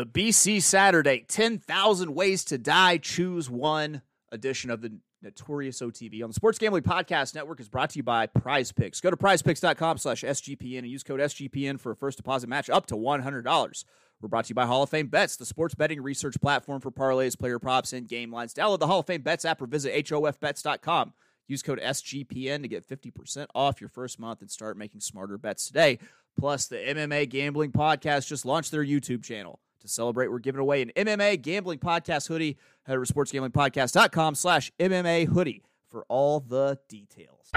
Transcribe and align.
the 0.00 0.06
BC 0.06 0.62
Saturday 0.62 1.26
10,000 1.28 2.14
Ways 2.14 2.42
to 2.44 2.56
Die, 2.56 2.96
Choose 2.96 3.50
One 3.50 4.00
edition 4.32 4.70
of 4.70 4.80
the 4.80 4.96
Notorious 5.20 5.82
OTB 5.82 6.22
on 6.22 6.30
the 6.30 6.34
Sports 6.34 6.58
Gambling 6.58 6.84
Podcast 6.84 7.34
Network 7.34 7.60
is 7.60 7.68
brought 7.68 7.90
to 7.90 7.98
you 7.98 8.02
by 8.02 8.24
Prize 8.26 8.72
Picks. 8.72 9.02
Go 9.02 9.10
to 9.10 9.16
prizepicks.com 9.18 9.98
slash 9.98 10.22
SGPN 10.22 10.78
and 10.78 10.86
use 10.86 11.02
code 11.02 11.20
SGPN 11.20 11.78
for 11.78 11.92
a 11.92 11.96
first 11.96 12.16
deposit 12.16 12.48
match 12.48 12.70
up 12.70 12.86
to 12.86 12.96
$100. 12.96 13.84
We're 14.22 14.28
brought 14.30 14.46
to 14.46 14.48
you 14.48 14.54
by 14.54 14.64
Hall 14.64 14.82
of 14.82 14.88
Fame 14.88 15.08
Bets, 15.08 15.36
the 15.36 15.44
sports 15.44 15.74
betting 15.74 16.00
research 16.00 16.40
platform 16.40 16.80
for 16.80 16.90
parlays, 16.90 17.38
player 17.38 17.58
props, 17.58 17.92
and 17.92 18.08
game 18.08 18.32
lines. 18.32 18.54
Download 18.54 18.78
the 18.78 18.86
Hall 18.86 19.00
of 19.00 19.06
Fame 19.06 19.20
Bets 19.20 19.44
app 19.44 19.60
or 19.60 19.66
visit 19.66 19.92
HOFBets.com. 20.06 21.12
Use 21.46 21.62
code 21.62 21.80
SGPN 21.80 22.62
to 22.62 22.68
get 22.68 22.88
50% 22.88 23.48
off 23.54 23.82
your 23.82 23.90
first 23.90 24.18
month 24.18 24.40
and 24.40 24.50
start 24.50 24.78
making 24.78 25.02
smarter 25.02 25.36
bets 25.36 25.66
today. 25.66 25.98
Plus, 26.38 26.68
the 26.68 26.76
MMA 26.76 27.28
Gambling 27.28 27.72
Podcast 27.72 28.28
just 28.28 28.46
launched 28.46 28.70
their 28.70 28.82
YouTube 28.82 29.22
channel. 29.22 29.60
To 29.80 29.88
celebrate, 29.88 30.28
we're 30.30 30.38
giving 30.38 30.60
away 30.60 30.82
an 30.82 30.92
MMA 30.96 31.40
Gambling 31.40 31.78
Podcast 31.78 32.28
hoodie. 32.28 32.56
Head 32.84 32.96
over 32.96 33.04
to 33.06 33.12
sportsgamblingpodcast.com 33.12 34.34
slash 34.34 34.70
MMA 34.78 35.26
hoodie 35.26 35.62
for 35.90 36.04
all 36.08 36.40
the 36.40 36.78
details. 36.88 37.50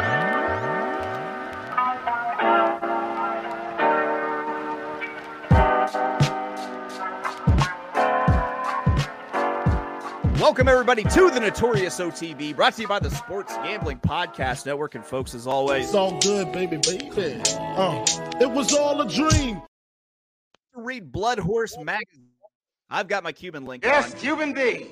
Welcome, 10.39 10.67
everybody, 10.67 11.03
to 11.03 11.29
the 11.29 11.39
Notorious 11.39 11.99
OTB, 11.99 12.55
brought 12.55 12.73
to 12.73 12.81
you 12.81 12.87
by 12.87 12.99
the 12.99 13.09
Sports 13.09 13.55
Gambling 13.57 13.99
Podcast 13.99 14.65
Network. 14.65 14.95
And, 14.95 15.05
folks, 15.05 15.33
as 15.33 15.47
always, 15.47 15.85
It's 15.85 15.95
all 15.95 16.19
good, 16.19 16.51
baby, 16.51 16.77
baby. 16.77 17.09
Uh, 17.57 18.03
it 18.41 18.51
was 18.51 18.73
all 18.73 18.99
a 18.99 19.09
dream. 19.09 19.61
Read 20.75 21.11
Blood 21.11 21.39
Horse 21.39 21.77
Magazine. 21.77 22.27
I've 22.89 23.07
got 23.07 23.23
my 23.23 23.31
Cuban 23.31 23.65
link 23.65 23.83
Yes, 23.83 24.13
on. 24.13 24.19
Cuban 24.19 24.53
B. 24.53 24.87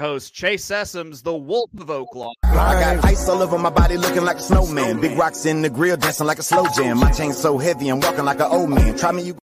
Host 0.00 0.34
Chase 0.34 0.64
Sessoms, 0.64 1.22
the 1.22 1.34
Wolf 1.34 1.70
of 1.78 1.86
Oaklawn. 1.86 2.32
I 2.42 2.96
got 2.96 3.04
ice 3.04 3.28
all 3.28 3.40
over 3.42 3.56
my 3.58 3.70
body 3.70 3.96
looking 3.96 4.24
like 4.24 4.38
a 4.38 4.40
snowman. 4.40 5.00
Big 5.00 5.16
rocks 5.16 5.46
in 5.46 5.62
the 5.62 5.70
grill 5.70 5.96
dancing 5.96 6.26
like 6.26 6.40
a 6.40 6.42
slow 6.42 6.66
jam. 6.74 6.98
My 6.98 7.12
chain 7.12 7.32
so 7.32 7.58
heavy 7.58 7.88
I'm 7.88 8.00
walking 8.00 8.24
like 8.24 8.40
an 8.40 8.48
old 8.50 8.70
man. 8.70 8.96
Try 8.98 9.12
me, 9.12 9.22
you 9.22 9.38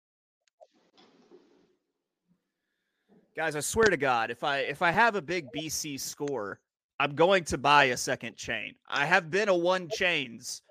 Guys, 3.36 3.54
I 3.54 3.60
swear 3.60 3.86
to 3.86 3.96
God, 3.96 4.30
if 4.30 4.42
I 4.42 4.58
if 4.58 4.82
I 4.82 4.90
have 4.90 5.14
a 5.14 5.22
big 5.22 5.46
BC 5.56 6.00
score, 6.00 6.58
I'm 6.98 7.14
going 7.14 7.44
to 7.44 7.56
buy 7.58 7.84
a 7.84 7.96
second 7.96 8.36
chain. 8.36 8.74
I 8.88 9.06
have 9.06 9.30
been 9.30 9.48
a 9.48 9.56
one 9.56 9.88
chains 9.88 10.62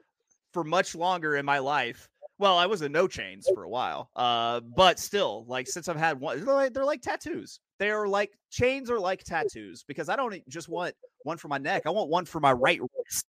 for 0.53 0.63
much 0.65 0.93
longer 0.93 1.37
in 1.37 1.45
my 1.45 1.59
life. 1.59 2.08
Well, 2.39 2.57
I 2.57 2.67
was 2.67 2.81
a 2.81 2.87
no 2.87 3.05
chains 3.05 3.49
for 3.53 3.63
a 3.63 3.69
while, 3.69 4.09
uh, 4.15 4.61
but 4.61 4.97
still, 4.97 5.43
like 5.49 5.67
since 5.67 5.89
I've 5.89 5.97
had 5.97 6.21
one, 6.21 6.45
they're 6.45 6.53
like, 6.53 6.73
they're 6.73 6.85
like 6.85 7.01
tattoos. 7.01 7.59
They 7.79 7.89
are 7.89 8.07
like 8.07 8.31
chains 8.49 8.89
are 8.89 8.97
like 8.97 9.25
tattoos 9.25 9.83
because 9.83 10.07
I 10.07 10.15
don't 10.15 10.47
just 10.47 10.69
want 10.69 10.95
one 11.23 11.35
for 11.35 11.49
my 11.49 11.57
neck. 11.57 11.83
I 11.85 11.89
want 11.89 12.09
one 12.09 12.23
for 12.23 12.39
my 12.39 12.53
right 12.53 12.79
wrist. 12.79 13.25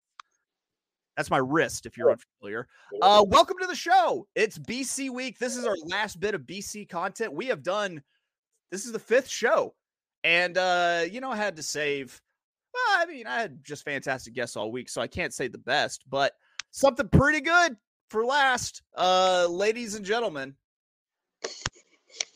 That's 1.17 1.31
my 1.31 1.39
wrist, 1.39 1.87
if 1.87 1.97
you're 1.97 2.11
unfamiliar. 2.11 2.67
Uh, 3.01 3.25
welcome 3.27 3.57
to 3.59 3.67
the 3.67 3.75
show. 3.75 4.27
It's 4.35 4.59
BC 4.59 5.09
week. 5.09 5.39
This 5.39 5.57
is 5.57 5.65
our 5.65 5.75
last 5.87 6.19
bit 6.19 6.35
of 6.35 6.41
BC 6.41 6.87
content. 6.87 7.33
We 7.33 7.47
have 7.47 7.63
done 7.63 8.03
this 8.71 8.85
is 8.85 8.91
the 8.91 8.99
fifth 8.99 9.27
show. 9.27 9.73
And 10.23 10.55
uh, 10.55 11.05
you 11.09 11.19
know, 11.19 11.31
I 11.31 11.35
had 11.35 11.55
to 11.55 11.63
save. 11.63 12.21
Well, 12.75 13.01
I 13.01 13.07
mean, 13.07 13.25
I 13.25 13.41
had 13.41 13.63
just 13.63 13.85
fantastic 13.85 14.35
guests 14.35 14.55
all 14.55 14.71
week, 14.71 14.87
so 14.87 15.01
I 15.01 15.07
can't 15.07 15.33
say 15.33 15.47
the 15.47 15.57
best, 15.57 16.03
but 16.07 16.33
something 16.69 17.09
pretty 17.09 17.41
good 17.41 17.75
for 18.09 18.25
last. 18.25 18.81
Uh, 18.97 19.47
ladies 19.49 19.95
and 19.95 20.05
gentlemen. 20.05 20.55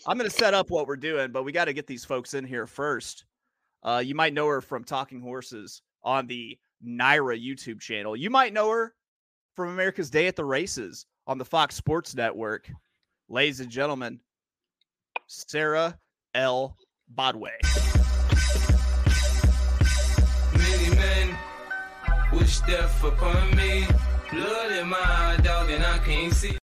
I'm 0.06 0.18
gonna 0.18 0.30
set 0.30 0.54
up 0.54 0.70
what 0.70 0.88
we're 0.88 0.96
doing, 0.96 1.32
but 1.32 1.44
we 1.44 1.52
got 1.52 1.66
to 1.66 1.74
get 1.74 1.88
these 1.88 2.06
folks 2.06 2.34
in 2.34 2.46
here 2.46 2.68
first. 2.68 3.26
Uh, 3.84 4.02
you 4.06 4.16
might 4.16 4.34
know 4.34 4.48
her 4.48 4.62
from 4.62 4.84
Talking 4.84 5.20
Horses 5.20 5.82
on 6.04 6.28
the 6.28 6.58
NYRA 6.86 7.42
YouTube 7.44 7.80
channel. 7.80 8.16
You 8.16 8.30
might 8.30 8.54
know 8.54 8.70
her 8.70 8.94
from 9.56 9.70
America's 9.70 10.10
Day 10.10 10.28
at 10.28 10.36
the 10.36 10.46
Races 10.46 11.06
on 11.28 11.38
the 11.38 11.46
Fox 11.46 11.76
Sports 11.76 12.16
Network. 12.16 12.70
Ladies 13.30 13.60
and 13.62 13.70
gentlemen, 13.70 14.20
Sarah 15.28 15.98
L. 16.34 16.78
Bodway. 17.10 17.58
Many 20.54 20.96
men 20.96 21.38
wish 22.34 22.60
death 22.62 23.04
upon 23.04 23.56
me. 23.56 23.86
Blood 24.34 24.72
in 24.72 24.88
my 24.90 25.40
dog, 25.44 25.70
and 25.70 25.84
I 25.84 26.00
can't 26.00 26.34
see. 26.34 26.58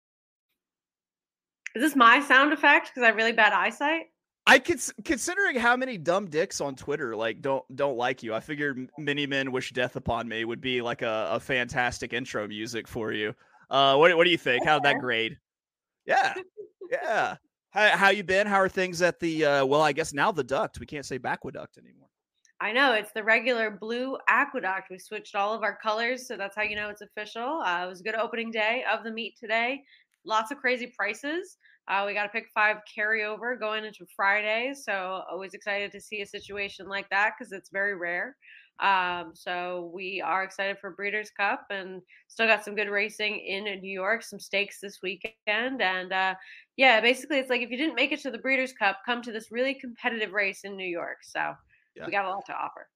Is 1.75 1.81
this 1.83 1.95
my 1.95 2.19
sound 2.21 2.51
effect 2.51 2.87
because 2.87 3.03
I 3.03 3.07
have 3.07 3.15
really 3.15 3.31
bad 3.31 3.53
eyesight? 3.53 4.07
I 4.47 4.57
cons- 4.57 4.91
considering 5.05 5.55
how 5.55 5.77
many 5.77 5.97
dumb 5.97 6.27
dicks 6.27 6.59
on 6.61 6.75
Twitter 6.75 7.15
like 7.15 7.41
don't 7.41 7.63
don't 7.75 7.95
like 7.95 8.23
you. 8.23 8.33
I 8.33 8.39
figured 8.39 8.89
many 8.97 9.27
men 9.27 9.51
wish 9.51 9.71
death 9.71 9.95
upon 9.95 10.27
me 10.27 10.43
would 10.45 10.61
be 10.61 10.81
like 10.81 11.03
a, 11.03 11.29
a 11.33 11.39
fantastic 11.39 12.11
intro 12.13 12.47
music 12.47 12.87
for 12.87 13.13
you. 13.13 13.35
Uh, 13.69 13.95
what 13.97 14.17
what 14.17 14.23
do 14.23 14.31
you 14.31 14.37
think? 14.37 14.65
How'd 14.65 14.83
that 14.83 14.99
grade? 14.99 15.37
Yeah, 16.07 16.33
yeah. 16.91 17.35
How 17.69 17.89
how 17.89 18.09
you 18.09 18.23
been? 18.23 18.47
How 18.47 18.57
are 18.57 18.69
things 18.69 19.03
at 19.03 19.19
the 19.19 19.45
uh, 19.45 19.65
well? 19.65 19.81
I 19.81 19.91
guess 19.91 20.11
now 20.11 20.31
the 20.31 20.43
duct. 20.43 20.79
We 20.79 20.87
can't 20.87 21.05
say 21.05 21.19
Backwaduct 21.19 21.77
anymore. 21.77 22.08
I 22.61 22.73
know 22.73 22.93
it's 22.93 23.13
the 23.13 23.23
regular 23.23 23.71
blue 23.71 24.17
aqueduct. 24.27 24.89
We 24.89 24.99
switched 24.99 25.33
all 25.33 25.53
of 25.53 25.63
our 25.63 25.77
colors, 25.81 26.27
so 26.27 26.35
that's 26.35 26.57
how 26.57 26.63
you 26.63 26.75
know 26.75 26.89
it's 26.89 27.01
official. 27.01 27.61
Uh, 27.65 27.85
it 27.85 27.89
was 27.89 28.01
a 28.01 28.03
good 28.03 28.15
opening 28.15 28.51
day 28.51 28.83
of 28.91 29.03
the 29.03 29.11
meet 29.11 29.37
today. 29.39 29.81
Lots 30.25 30.51
of 30.51 30.57
crazy 30.57 30.93
prices. 30.97 31.57
Uh, 31.87 32.03
we 32.05 32.13
got 32.13 32.23
to 32.23 32.29
pick 32.29 32.47
five 32.53 32.77
carryover 32.97 33.57
going 33.57 33.85
into 33.85 34.05
Friday, 34.13 34.73
so 34.73 35.23
always 35.31 35.53
excited 35.53 35.91
to 35.93 36.01
see 36.01 36.21
a 36.21 36.25
situation 36.25 36.87
like 36.89 37.09
that 37.09 37.33
because 37.37 37.53
it's 37.53 37.69
very 37.69 37.95
rare. 37.95 38.35
Um, 38.81 39.31
so 39.33 39.89
we 39.93 40.21
are 40.21 40.43
excited 40.43 40.77
for 40.79 40.91
Breeders' 40.91 41.31
Cup 41.31 41.65
and 41.69 42.01
still 42.27 42.47
got 42.47 42.63
some 42.63 42.75
good 42.75 42.89
racing 42.89 43.39
in 43.39 43.63
New 43.81 43.91
York, 43.91 44.21
some 44.21 44.39
stakes 44.39 44.79
this 44.81 44.99
weekend, 45.01 45.81
and 45.81 46.11
uh, 46.13 46.35
yeah, 46.77 46.99
basically 47.01 47.39
it's 47.39 47.49
like 47.49 47.61
if 47.61 47.71
you 47.71 47.77
didn't 47.77 47.95
make 47.95 48.11
it 48.11 48.21
to 48.21 48.31
the 48.31 48.37
Breeders' 48.37 48.73
Cup, 48.73 48.99
come 49.05 49.21
to 49.21 49.31
this 49.31 49.51
really 49.51 49.73
competitive 49.73 50.33
race 50.33 50.61
in 50.65 50.75
New 50.75 50.87
York. 50.87 51.17
So 51.23 51.53
Yeah. 51.95 52.05
we 52.05 52.11
got 52.11 52.25
a 52.25 52.29
lot 52.29 52.45
to 52.47 52.53
offer. 52.53 52.87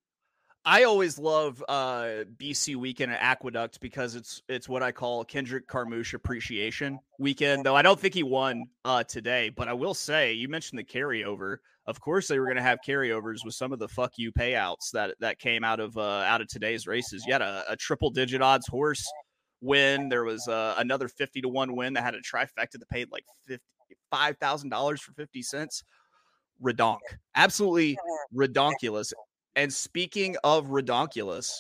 I 0.66 0.84
always 0.84 1.20
love 1.20 1.62
uh, 1.68 2.24
BC 2.38 2.78
weekend 2.78 3.12
at 3.12 3.22
Aqueduct 3.22 3.82
because 3.82 4.16
it's 4.16 4.42
it's 4.48 4.70
what 4.70 4.82
I 4.82 4.94
call 4.94 5.26
Kendrick 5.26 5.68
Carmouche 5.68 6.14
appreciation 6.14 7.00
weekend. 7.20 7.66
Though 7.66 7.76
I 7.76 7.82
don't 7.82 8.00
think 8.00 8.14
he 8.14 8.24
won 8.24 8.68
uh, 8.86 9.04
today, 9.04 9.50
but 9.50 9.68
I 9.68 9.74
will 9.74 9.94
say 9.94 10.32
you 10.34 10.48
mentioned 10.48 10.80
the 10.80 10.84
carryover. 10.86 11.58
Of 11.86 12.00
course, 12.00 12.30
they 12.30 12.40
were 12.40 12.46
going 12.46 12.56
to 12.56 12.64
have 12.64 12.80
carryovers 12.88 13.40
with 13.44 13.56
some 13.56 13.74
of 13.74 13.80
the 13.80 13.90
fuck 13.90 14.14
you 14.16 14.32
payouts 14.32 14.92
that 14.94 15.16
that 15.20 15.38
came 15.38 15.66
out 15.66 15.82
of 15.82 15.98
uh, 15.98 16.22
out 16.22 16.40
of 16.40 16.48
today's 16.48 16.88
races. 16.88 17.26
You 17.28 17.34
had 17.34 17.42
a, 17.42 17.66
a 17.68 17.76
triple 17.76 18.10
digit 18.10 18.42
odds 18.42 18.68
horse 18.68 19.06
win. 19.60 20.08
There 20.08 20.24
was 20.24 20.48
uh, 20.48 20.76
another 20.78 21.10
fifty 21.10 21.42
to 21.42 21.50
one 21.50 21.76
win 21.76 21.94
that 21.96 22.06
had 22.06 22.16
a 22.16 22.22
trifecta 22.22 22.80
that 22.80 22.90
paid 22.90 23.12
like 23.12 23.26
fifty 23.46 23.66
five 24.10 24.38
thousand 24.38 24.70
dollars 24.70 25.02
for 25.02 25.12
fifty 25.12 25.42
cents. 25.42 25.84
Redonk, 26.64 27.00
absolutely 27.36 27.98
redonkulous. 28.36 29.14
And 29.56 29.72
speaking 29.72 30.36
of 30.44 30.68
redonkulous, 30.68 31.52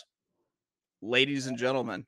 ladies 1.01 1.47
and 1.47 1.57
gentlemen, 1.57 2.05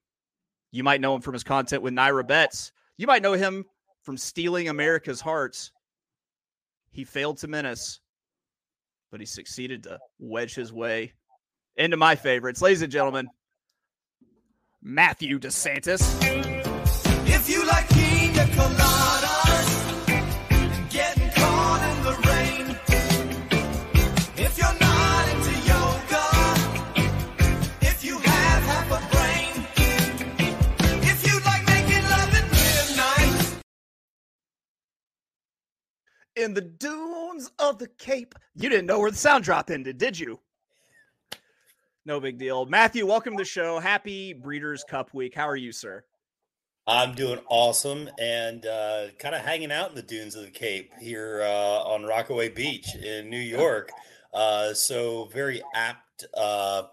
you 0.72 0.84
might 0.84 1.02
know 1.02 1.16
him 1.16 1.22
from 1.22 1.34
his 1.34 1.44
content 1.44 1.84
with 1.84 1.94
NYRA 1.94 2.28
Bets. 2.28 2.72
You 2.98 3.08
might 3.08 3.22
know 3.22 3.34
him 3.34 3.66
from 4.04 4.18
stealing 4.18 4.70
America's 4.70 5.22
hearts. 5.22 5.72
He 6.92 7.04
failed 7.04 7.38
to 7.40 7.48
menace, 7.48 8.00
but 9.12 9.20
he 9.20 9.26
succeeded 9.26 9.84
to 9.84 10.00
wedge 10.20 10.56
his 10.56 10.72
way 10.72 11.14
into 11.76 11.98
my 11.98 12.16
favorites. 12.16 12.62
Ladies 12.62 12.82
and 12.82 12.92
gentlemen, 12.92 13.28
Matthew 14.82 15.40
DeSantis. 15.40 16.02
If 17.28 17.50
you 17.50 17.66
like 17.66 17.90
in 36.36 36.54
the 36.54 36.62
dunes 36.62 37.52
of 37.60 37.78
the 37.78 37.88
Cape. 37.88 38.36
You 38.56 38.70
didn't 38.70 38.86
know 38.86 39.00
where 39.00 39.12
the 39.12 39.18
sound 39.18 39.44
drop 39.44 39.70
ended, 39.70 39.98
did 39.98 40.20
you? 40.20 40.40
No 42.06 42.20
big 42.20 42.38
deal. 42.38 42.66
Matthew, 42.66 43.06
welcome 43.06 43.34
to 43.34 43.42
the 43.42 43.50
show. 43.50 43.80
Happy 43.80 44.34
Breeders' 44.34 44.84
Cup 44.84 45.14
week. 45.14 45.34
How 45.34 45.48
are 45.48 45.56
you, 45.56 45.72
sir? 45.72 46.04
I'm 46.88 47.16
doing 47.16 47.40
awesome 47.50 48.10
and 48.20 48.64
uh, 48.66 49.08
kind 49.18 49.34
of 49.34 49.42
hanging 49.42 49.72
out 49.72 49.90
in 49.90 49.96
the 49.96 50.04
dunes 50.04 50.36
of 50.36 50.44
the 50.44 50.52
Cape 50.52 50.92
here 51.00 51.42
uh, 51.42 51.82
on 51.84 52.04
Rockaway 52.04 52.50
Beach 52.50 52.94
in 52.96 53.30
New 53.30 53.38
York. 53.40 53.90
Uh, 54.32 54.74
so 54.74 55.26
very 55.34 55.64
apt, 55.74 56.26
uh, 56.36 56.84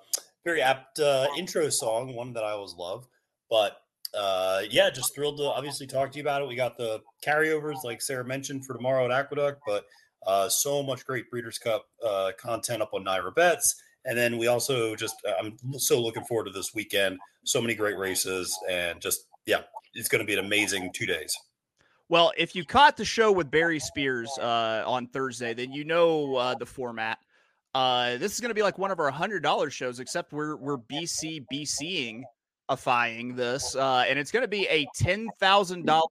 very 0.45 0.63
apt 0.63 0.99
uh, 0.99 1.27
intro 1.37 1.69
song, 1.69 2.15
one 2.15 2.33
that 2.33 2.45
I 2.45 2.53
always 2.53 2.75
love. 2.75 3.07
But 3.51 3.82
uh, 4.15 4.63
yeah, 4.71 4.91
just 4.91 5.15
thrilled 5.15 5.39
to 5.39 5.45
obviously 5.45 5.87
talk 5.87 6.13
to 6.13 6.19
you 6.19 6.23
about 6.23 6.43
it. 6.43 6.49
We 6.49 6.55
got 6.55 6.77
the 6.77 7.01
carryovers, 7.25 7.85
like 7.85 8.03
Sara 8.03 8.25
mentioned, 8.25 8.67
for 8.67 8.75
tomorrow 8.75 9.05
at 9.05 9.11
Aqueduct, 9.11 9.63
but 9.67 9.85
uh, 10.27 10.49
so 10.49 10.83
much 10.83 11.05
great 11.05 11.31
Breeders' 11.31 11.59
Cup 11.59 11.87
uh, 12.05 12.33
content 12.39 12.83
up 12.83 12.95
on 12.95 13.05
NYRA 13.05 13.35
Bets. 13.35 13.83
And 14.05 14.19
then 14.19 14.37
we 14.37 14.49
also 14.49 14.97
just, 14.97 15.17
uh, 15.27 15.35
I'm 15.41 15.79
so 15.79 16.01
looking 16.01 16.25
forward 16.25 16.45
to 16.45 16.51
this 16.51 16.75
weekend. 16.75 17.19
So 17.45 17.61
many 17.61 17.75
great 17.75 17.97
races, 17.97 18.57
and 18.71 19.01
just, 19.01 19.27
yeah, 19.47 19.63
it's 19.95 20.09
going 20.09 20.21
to 20.21 20.27
be 20.27 20.33
an 20.33 20.45
amazing 20.45 20.91
two 20.93 21.07
days. 21.07 21.37
Well, 22.09 22.33
if 22.37 22.55
you 22.55 22.65
caught 22.65 22.97
the 22.97 23.05
show 23.05 23.33
with 23.33 23.51
Barry 23.51 23.79
Spears 23.79 24.31
uh, 24.39 24.83
on 24.87 25.07
Thursday, 25.09 25.55
then 25.55 25.73
you 25.73 25.85
know 25.85 26.37
uh, 26.37 26.55
the 26.55 26.67
format. 26.67 27.19
Uh, 27.75 28.19
this 28.19 28.35
is 28.35 28.41
going 28.41 28.51
to 28.51 28.55
be 28.55 28.63
like 28.63 28.77
one 28.77 28.91
of 28.91 29.01
our 29.01 29.11
hundred 29.11 29.43
dollar 29.43 29.71
shows, 29.71 29.99
except 29.99 30.33
we're 30.33 30.57
we're 30.57 30.77
BC 30.77 31.47
BCing 31.51 32.23
this, 33.35 33.75
uh, 33.77 34.05
and 34.09 34.19
it's 34.19 34.31
going 34.31 34.43
to 34.43 34.49
be 34.49 34.67
a 34.69 34.87
ten 34.95 35.29
thousand 35.39 35.87
dollar 35.87 36.09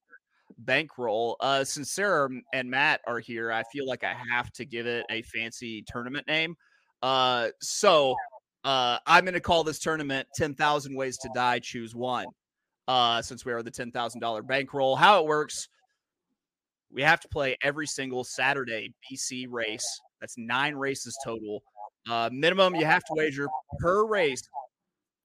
bankroll. 0.60 1.38
Uh, 1.40 1.64
since 1.64 1.92
Sara 1.92 2.30
and 2.54 2.70
Matt 2.70 3.02
are 3.08 3.20
here, 3.20 3.52
I 3.52 3.64
feel 3.72 3.88
like 3.88 4.04
I 4.04 4.16
have 4.32 4.52
to 4.54 4.66
give 4.66 4.88
it 4.88 5.06
a 5.10 5.22
fancy 5.24 5.84
tournament 5.88 6.28
name. 6.28 6.56
Uh, 7.02 7.50
so 7.62 8.16
uh, 8.64 8.98
I'm 9.08 9.24
going 9.24 9.34
to 9.34 9.40
call 9.40 9.64
this 9.64 9.80
tournament 9.80 10.28
10,000 10.36 10.96
Ways 10.96 11.18
to 11.20 11.30
Die, 11.34 11.60
Choose 11.60 11.96
One. 11.96 12.28
Uh, 12.88 13.22
since 13.22 13.46
we 13.46 13.54
are 13.54 13.64
the 13.64 13.72
$10,000 13.72 14.48
bankroll, 14.48 14.96
how 14.96 15.20
it 15.20 15.26
works, 15.26 15.70
we 16.92 17.02
have 17.02 17.22
to 17.22 17.28
play 17.30 17.58
every 17.64 17.88
single 17.88 18.24
Saturday 18.24 18.94
BC 19.10 19.48
race. 19.50 20.02
That's 20.20 20.38
nine 20.38 20.76
races 20.76 21.18
total. 21.24 21.64
Uh, 22.10 22.30
minimum 22.32 22.76
you 22.76 22.86
have 22.86 23.04
to 23.06 23.14
wager 23.14 23.48
per 23.80 24.06
race 24.06 24.42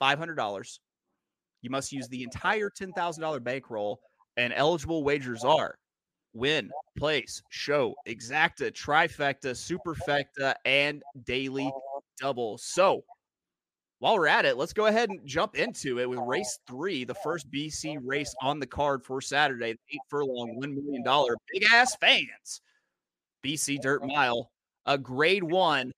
$500. 0.01 0.79
You 1.67 1.71
must 1.71 1.91
use 1.91 2.07
the 2.07 2.23
entire 2.23 2.71
$10,000 2.71 3.43
bankroll, 3.43 3.99
and 4.37 4.53
eligible 4.55 5.03
wagers 5.03 5.43
are 5.43 5.75
win, 6.33 6.71
place, 6.97 7.43
show, 7.51 7.93
exacta, 8.07 8.71
trifecta, 8.71 9.51
superfecta, 9.51 10.55
and 10.65 11.03
daily 11.25 11.69
double. 12.21 12.57
So 12.59 13.03
while 13.99 14.15
we're 14.15 14.29
at 14.29 14.45
it, 14.45 14.57
let's 14.57 14.75
go 14.75 14.87
ahead 14.87 15.11
and 15.11 15.27
jump 15.27 15.57
into 15.57 15.99
it 15.99 16.09
with 16.09 16.21
race 16.21 16.57
three, 16.69 17.03
the 17.03 17.17
first 17.17 17.51
BC 17.51 17.99
race 18.05 18.33
on 18.41 18.61
the 18.61 18.67
card 18.69 19.03
for 19.03 19.21
Saturday, 19.21 19.71
eight 19.71 20.01
furlong, 20.09 20.61
$1 20.63 20.73
million 20.73 21.03
big 21.53 21.65
ass 21.73 21.97
fans. 21.97 22.61
BC 23.45 23.81
Dirt 23.81 24.07
Mile, 24.07 24.53
a 24.85 24.97
grade 24.97 25.43
one. 25.43 25.91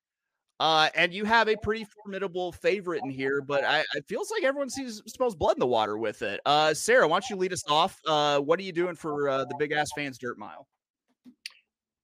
Uh, 0.60 0.88
and 0.96 1.12
you 1.12 1.24
have 1.24 1.48
a 1.48 1.56
pretty 1.56 1.86
formidable 2.02 2.52
favorite 2.52 3.02
in 3.04 3.10
here, 3.10 3.40
but 3.40 3.64
I, 3.64 3.84
it 3.94 4.04
feels 4.08 4.30
like 4.30 4.42
everyone 4.42 4.70
sees 4.70 5.02
smells 5.06 5.36
blood 5.36 5.56
in 5.56 5.60
the 5.60 5.66
water 5.66 5.96
with 5.98 6.22
it. 6.22 6.40
Uh, 6.44 6.74
Sara, 6.74 7.06
why 7.06 7.16
don't 7.16 7.30
you 7.30 7.36
lead 7.36 7.52
us 7.52 7.62
off? 7.68 8.00
Uh, 8.06 8.40
what 8.40 8.58
are 8.58 8.64
you 8.64 8.72
doing 8.72 8.96
for 8.96 9.28
uh, 9.28 9.44
the 9.44 9.54
big 9.58 9.72
ass 9.72 9.90
fans 9.94 10.18
dirt 10.18 10.38
mile? 10.38 10.66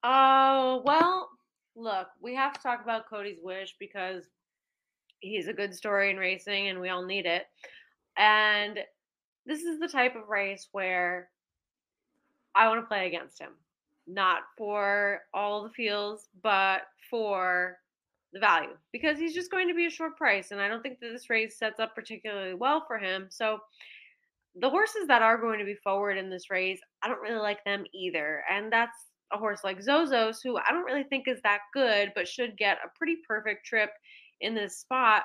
Oh, 0.04 0.82
well, 0.84 1.30
look, 1.74 2.08
we 2.20 2.34
have 2.34 2.52
to 2.52 2.60
talk 2.60 2.82
about 2.82 3.08
Cody's 3.08 3.38
Wish 3.42 3.74
because 3.80 4.24
he's 5.20 5.48
a 5.48 5.52
good 5.52 5.74
story 5.74 6.10
in 6.10 6.16
racing 6.16 6.68
and 6.68 6.80
we 6.80 6.90
all 6.90 7.04
need 7.04 7.26
it. 7.26 7.46
And 8.16 8.78
this 9.46 9.62
is 9.62 9.80
the 9.80 9.88
type 9.88 10.14
of 10.14 10.28
race 10.28 10.68
where 10.72 11.30
I 12.54 12.68
want 12.68 12.80
to 12.80 12.86
play 12.86 13.06
against 13.06 13.40
him. 13.40 13.52
Not 14.06 14.42
for 14.56 15.22
all 15.32 15.62
the 15.62 15.70
feels, 15.70 16.28
but 16.42 16.82
for 17.10 17.78
the 18.34 18.40
value 18.40 18.76
because 18.92 19.18
he's 19.18 19.32
just 19.32 19.50
going 19.50 19.68
to 19.68 19.74
be 19.74 19.86
a 19.86 19.90
short 19.90 20.16
price. 20.16 20.50
And 20.50 20.60
I 20.60 20.68
don't 20.68 20.82
think 20.82 21.00
that 21.00 21.12
this 21.12 21.30
race 21.30 21.56
sets 21.56 21.80
up 21.80 21.94
particularly 21.94 22.54
well 22.54 22.84
for 22.86 22.98
him. 22.98 23.28
So 23.30 23.58
the 24.56 24.68
horses 24.68 25.06
that 25.06 25.22
are 25.22 25.38
going 25.38 25.58
to 25.60 25.64
be 25.64 25.76
forward 25.76 26.18
in 26.18 26.28
this 26.28 26.50
race, 26.50 26.80
I 27.02 27.08
don't 27.08 27.22
really 27.22 27.40
like 27.40 27.64
them 27.64 27.84
either. 27.94 28.42
And 28.50 28.70
that's 28.72 28.96
a 29.32 29.38
horse 29.38 29.60
like 29.64 29.80
Zozos, 29.80 30.38
who 30.42 30.58
I 30.58 30.70
don't 30.70 30.84
really 30.84 31.04
think 31.04 31.28
is 31.28 31.40
that 31.42 31.60
good, 31.72 32.12
but 32.14 32.28
should 32.28 32.58
get 32.58 32.78
a 32.84 32.98
pretty 32.98 33.16
perfect 33.26 33.64
trip 33.64 33.90
in 34.40 34.54
this 34.54 34.78
spot. 34.78 35.22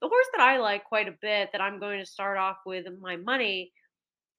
The 0.00 0.08
horse 0.08 0.26
that 0.36 0.42
I 0.42 0.58
like 0.58 0.84
quite 0.84 1.08
a 1.08 1.16
bit 1.22 1.50
that 1.52 1.60
I'm 1.60 1.80
going 1.80 2.00
to 2.00 2.06
start 2.06 2.36
off 2.38 2.58
with 2.66 2.86
my 3.00 3.16
money 3.16 3.72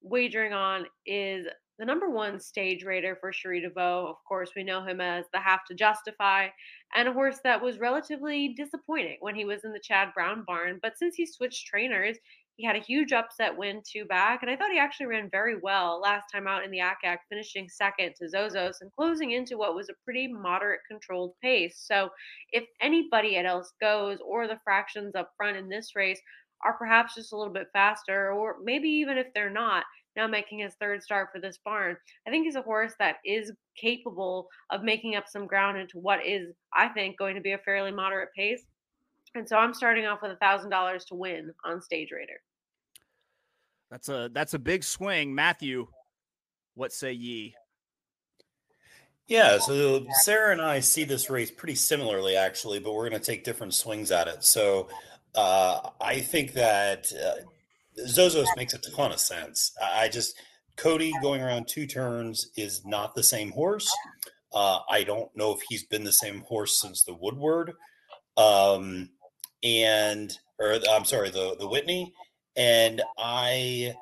wagering 0.01 0.53
on 0.53 0.85
is 1.05 1.47
the 1.79 1.85
number 1.85 2.09
one 2.09 2.39
stage 2.39 2.83
raider 2.83 3.17
for 3.19 3.33
Cherie 3.33 3.61
DeVaux. 3.61 4.09
Of 4.09 4.17
course, 4.27 4.51
we 4.55 4.63
know 4.63 4.83
him 4.83 5.01
as 5.01 5.25
the 5.33 5.39
Have 5.39 5.65
to 5.65 5.73
Justify, 5.73 6.49
and 6.95 7.07
a 7.07 7.13
horse 7.13 7.39
that 7.43 7.61
was 7.61 7.79
relatively 7.79 8.53
disappointing 8.55 9.17
when 9.21 9.35
he 9.35 9.45
was 9.45 9.63
in 9.63 9.73
the 9.73 9.79
Chad 9.79 10.09
Brown 10.13 10.43
barn. 10.45 10.79
But 10.81 10.97
since 10.97 11.15
he 11.15 11.25
switched 11.25 11.65
trainers, 11.67 12.17
he 12.55 12.65
had 12.65 12.75
a 12.75 12.79
huge 12.79 13.13
upset 13.13 13.57
win 13.57 13.81
two 13.83 14.05
back, 14.05 14.43
and 14.43 14.51
I 14.51 14.55
thought 14.55 14.71
he 14.71 14.77
actually 14.77 15.07
ran 15.07 15.27
very 15.31 15.57
well 15.59 15.99
last 15.99 16.25
time 16.31 16.47
out 16.47 16.63
in 16.63 16.69
the 16.69 16.81
Ack 16.81 16.99
Ack, 17.03 17.21
finishing 17.27 17.67
second 17.67 18.13
to 18.17 18.25
Zozos 18.25 18.75
and 18.81 18.91
closing 18.91 19.31
into 19.31 19.57
what 19.57 19.73
was 19.73 19.89
a 19.89 19.95
pretty 20.05 20.27
moderate 20.27 20.81
controlled 20.87 21.33
pace. 21.41 21.83
So 21.83 22.09
if 22.51 22.65
anybody 22.79 23.37
else 23.37 23.73
goes 23.81 24.19
or 24.23 24.47
the 24.47 24.59
fractions 24.63 25.15
up 25.15 25.31
front 25.35 25.57
in 25.57 25.67
this 25.67 25.95
race 25.95 26.21
are 26.63 26.77
perhaps 26.77 27.15
just 27.15 27.33
a 27.33 27.37
little 27.37 27.51
bit 27.51 27.67
faster, 27.73 28.31
or 28.31 28.57
maybe 28.63 28.87
even 28.87 29.17
if 29.17 29.27
they're 29.33 29.49
not, 29.49 29.83
now 30.15 30.27
making 30.27 30.59
his 30.59 30.75
third 30.75 31.03
start 31.03 31.29
for 31.33 31.39
this 31.39 31.59
barn. 31.63 31.95
I 32.27 32.29
think 32.29 32.45
he's 32.45 32.55
a 32.55 32.61
horse 32.61 32.93
that 32.99 33.17
is 33.25 33.51
capable 33.75 34.47
of 34.69 34.83
making 34.83 35.15
up 35.15 35.25
some 35.27 35.47
ground 35.47 35.77
into 35.77 35.99
what 35.99 36.25
is, 36.25 36.53
I 36.73 36.89
think, 36.89 37.17
going 37.17 37.35
to 37.35 37.41
be 37.41 37.53
a 37.53 37.57
fairly 37.59 37.91
moderate 37.91 38.29
pace. 38.35 38.63
And 39.35 39.47
so 39.47 39.57
I'm 39.57 39.73
starting 39.73 40.05
off 40.05 40.21
with 40.21 40.31
a 40.31 40.37
thousand 40.37 40.69
dollars 40.69 41.05
to 41.05 41.15
win 41.15 41.51
on 41.65 41.81
Stage 41.81 42.09
Raider. 42.11 42.39
That's 43.89 44.09
a 44.09 44.29
that's 44.33 44.53
a 44.53 44.59
big 44.59 44.83
swing, 44.83 45.33
Matthew. 45.33 45.87
What 46.75 46.91
say 46.91 47.13
ye? 47.13 47.55
Yeah, 49.27 49.57
so 49.59 50.05
Sara 50.21 50.51
and 50.51 50.61
I 50.61 50.81
see 50.81 51.05
this 51.05 51.29
race 51.29 51.49
pretty 51.49 51.75
similarly, 51.75 52.35
actually, 52.35 52.79
but 52.79 52.93
we're 52.93 53.09
going 53.09 53.19
to 53.21 53.25
take 53.25 53.43
different 53.43 53.73
swings 53.73 54.11
at 54.11 54.27
it. 54.27 54.43
So 54.43 54.89
uh, 55.33 55.89
I 56.01 56.19
think 56.19 56.53
that 56.53 57.11
uh, 57.13 57.45
Zozos 57.99 58.47
makes 58.55 58.73
a 58.73 58.79
ton 58.79 59.11
of 59.11 59.19
sense. 59.19 59.71
I 59.81 60.09
just 60.09 60.35
Cody 60.75 61.13
going 61.21 61.41
around 61.41 61.67
two 61.67 61.85
turns 61.85 62.49
is 62.55 62.85
not 62.85 63.15
the 63.15 63.23
same 63.23 63.51
horse. 63.51 63.89
Uh, 64.53 64.79
I 64.89 65.03
don't 65.03 65.35
know 65.35 65.51
if 65.53 65.61
he's 65.69 65.83
been 65.83 66.03
the 66.03 66.13
same 66.13 66.41
horse 66.41 66.79
since 66.79 67.03
the 67.03 67.13
Woodward, 67.13 67.73
um, 68.37 69.09
and 69.63 70.37
or 70.59 70.77
I'm 70.91 71.05
sorry, 71.05 71.29
the 71.29 71.55
the 71.59 71.67
Whitney, 71.67 72.13
and 72.55 73.01
I 73.17 73.95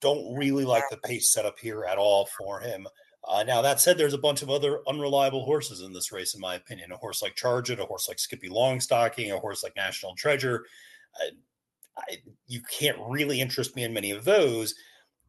don't 0.00 0.36
really 0.36 0.64
like 0.64 0.84
the 0.90 0.96
pace 0.98 1.32
setup 1.32 1.58
here 1.58 1.84
at 1.84 1.98
all 1.98 2.28
for 2.38 2.60
him. 2.60 2.86
Uh, 3.26 3.44
now 3.44 3.62
that 3.62 3.80
said, 3.80 3.96
there's 3.96 4.14
a 4.14 4.18
bunch 4.18 4.42
of 4.42 4.50
other 4.50 4.80
unreliable 4.88 5.44
horses 5.44 5.80
in 5.80 5.92
this 5.92 6.10
race, 6.10 6.34
in 6.34 6.40
my 6.40 6.56
opinion. 6.56 6.90
A 6.90 6.96
horse 6.96 7.22
like 7.22 7.36
Charge 7.36 7.70
It, 7.70 7.78
a 7.78 7.84
horse 7.84 8.08
like 8.08 8.18
Skippy 8.18 8.48
Longstocking, 8.48 9.32
a 9.32 9.38
horse 9.38 9.62
like 9.62 9.76
National 9.76 10.14
Treasure. 10.16 10.66
Uh, 11.20 11.30
I, 11.96 12.18
you 12.46 12.60
can't 12.70 12.98
really 13.08 13.40
interest 13.40 13.76
me 13.76 13.84
in 13.84 13.92
many 13.92 14.10
of 14.10 14.24
those. 14.24 14.74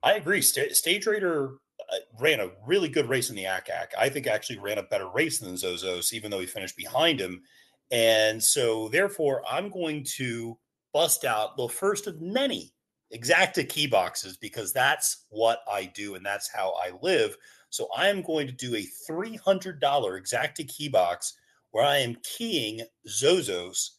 I 0.01 0.13
agree. 0.13 0.41
St- 0.41 0.75
Stage 0.75 1.05
Raider 1.05 1.55
uh, 1.91 1.97
ran 2.19 2.39
a 2.39 2.51
really 2.65 2.89
good 2.89 3.09
race 3.09 3.29
in 3.29 3.35
the 3.35 3.45
Ack 3.45 3.69
Ack. 3.69 3.93
I 3.97 4.09
think 4.09 4.27
actually 4.27 4.59
ran 4.59 4.77
a 4.77 4.83
better 4.83 5.09
race 5.09 5.39
than 5.39 5.55
Zozos, 5.55 6.13
even 6.13 6.31
though 6.31 6.39
he 6.39 6.45
finished 6.45 6.77
behind 6.77 7.19
him. 7.19 7.41
And 7.91 8.43
so, 8.43 8.89
therefore, 8.89 9.43
I'm 9.49 9.69
going 9.69 10.05
to 10.17 10.57
bust 10.93 11.25
out 11.25 11.57
the 11.57 11.67
first 11.67 12.07
of 12.07 12.21
many 12.21 12.73
exacta 13.13 13.67
key 13.67 13.87
boxes 13.87 14.37
because 14.37 14.73
that's 14.73 15.25
what 15.29 15.59
I 15.71 15.85
do 15.93 16.15
and 16.15 16.25
that's 16.25 16.49
how 16.51 16.73
I 16.83 16.91
live. 17.01 17.37
So, 17.69 17.87
I 17.95 18.07
am 18.07 18.21
going 18.21 18.47
to 18.47 18.53
do 18.53 18.75
a 18.75 18.87
$300 19.09 19.79
exacta 19.79 20.67
key 20.67 20.89
box 20.89 21.33
where 21.71 21.85
I 21.85 21.97
am 21.97 22.17
keying 22.23 22.81
Zozos 23.07 23.89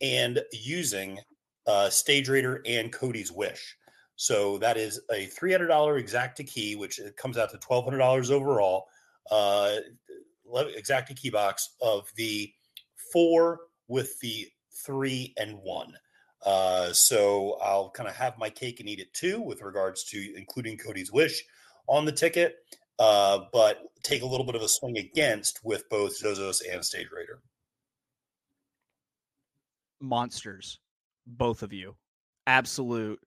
and 0.00 0.42
using 0.52 1.18
uh, 1.66 1.90
Stage 1.90 2.28
Raider 2.28 2.62
and 2.66 2.92
Cody's 2.92 3.32
Wish. 3.32 3.76
So 4.16 4.58
that 4.58 4.76
is 4.76 5.00
a 5.10 5.26
$300 5.26 5.68
exacta 5.68 6.46
key, 6.46 6.76
which 6.76 7.00
comes 7.16 7.36
out 7.36 7.50
to 7.50 7.58
$1,200 7.58 8.30
overall. 8.30 8.86
Uh, 9.30 9.76
exacta 10.46 11.16
key 11.16 11.30
box 11.30 11.74
of 11.80 12.10
the 12.16 12.52
four 13.12 13.60
with 13.88 14.18
the 14.20 14.46
three 14.84 15.34
and 15.36 15.56
one. 15.58 15.94
Uh, 16.44 16.92
so 16.92 17.58
I'll 17.62 17.90
kind 17.90 18.08
of 18.08 18.14
have 18.16 18.38
my 18.38 18.50
cake 18.50 18.80
and 18.80 18.88
eat 18.88 19.00
it 19.00 19.12
too, 19.14 19.40
with 19.40 19.62
regards 19.62 20.04
to 20.04 20.34
including 20.36 20.76
Cody's 20.76 21.10
Wish 21.10 21.42
on 21.88 22.04
the 22.04 22.12
ticket, 22.12 22.56
uh, 22.98 23.40
but 23.52 23.82
take 24.02 24.22
a 24.22 24.26
little 24.26 24.44
bit 24.44 24.54
of 24.54 24.62
a 24.62 24.68
swing 24.68 24.98
against 24.98 25.64
with 25.64 25.88
both 25.88 26.20
Zozos 26.20 26.60
and 26.70 26.84
Stage 26.84 27.08
Raider. 27.10 27.40
Monsters 30.00 30.80
both 31.26 31.62
of 31.62 31.72
you 31.72 31.94
absolute 32.46 33.20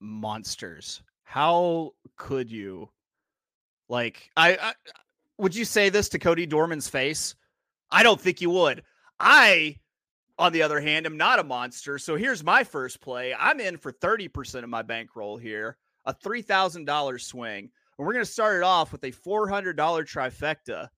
monsters 0.00 1.02
how 1.24 1.92
could 2.16 2.50
you 2.50 2.88
like 3.88 4.30
I, 4.36 4.56
I, 4.56 4.72
would 5.38 5.54
you 5.54 5.64
say 5.64 5.88
this 5.88 6.08
to 6.10 6.18
cody 6.18 6.46
dorman's 6.46 6.88
face 6.88 7.34
i 7.90 8.02
don't 8.02 8.20
think 8.20 8.40
you 8.40 8.50
would 8.50 8.82
i 9.18 9.76
on 10.40 10.52
the 10.52 10.62
other 10.62 10.80
hand, 10.80 11.04
am 11.04 11.18
not 11.18 11.38
a 11.38 11.44
monster. 11.44 11.98
So 11.98 12.16
here's 12.16 12.42
my 12.42 12.64
first 12.64 13.00
play. 13.02 13.34
I'm 13.38 13.60
in 13.60 13.76
for 13.76 13.92
30% 13.92 14.64
of 14.64 14.70
my 14.70 14.80
bankroll 14.80 15.36
here, 15.36 15.76
a 16.06 16.14
$3,000 16.14 17.20
swing. 17.20 17.70
And 17.98 18.06
we're 18.06 18.14
going 18.14 18.24
to 18.24 18.30
start 18.30 18.56
it 18.56 18.62
off 18.62 18.90
with 18.90 19.04
a 19.04 19.12
$400 19.12 19.74
trifecta. 19.76 20.88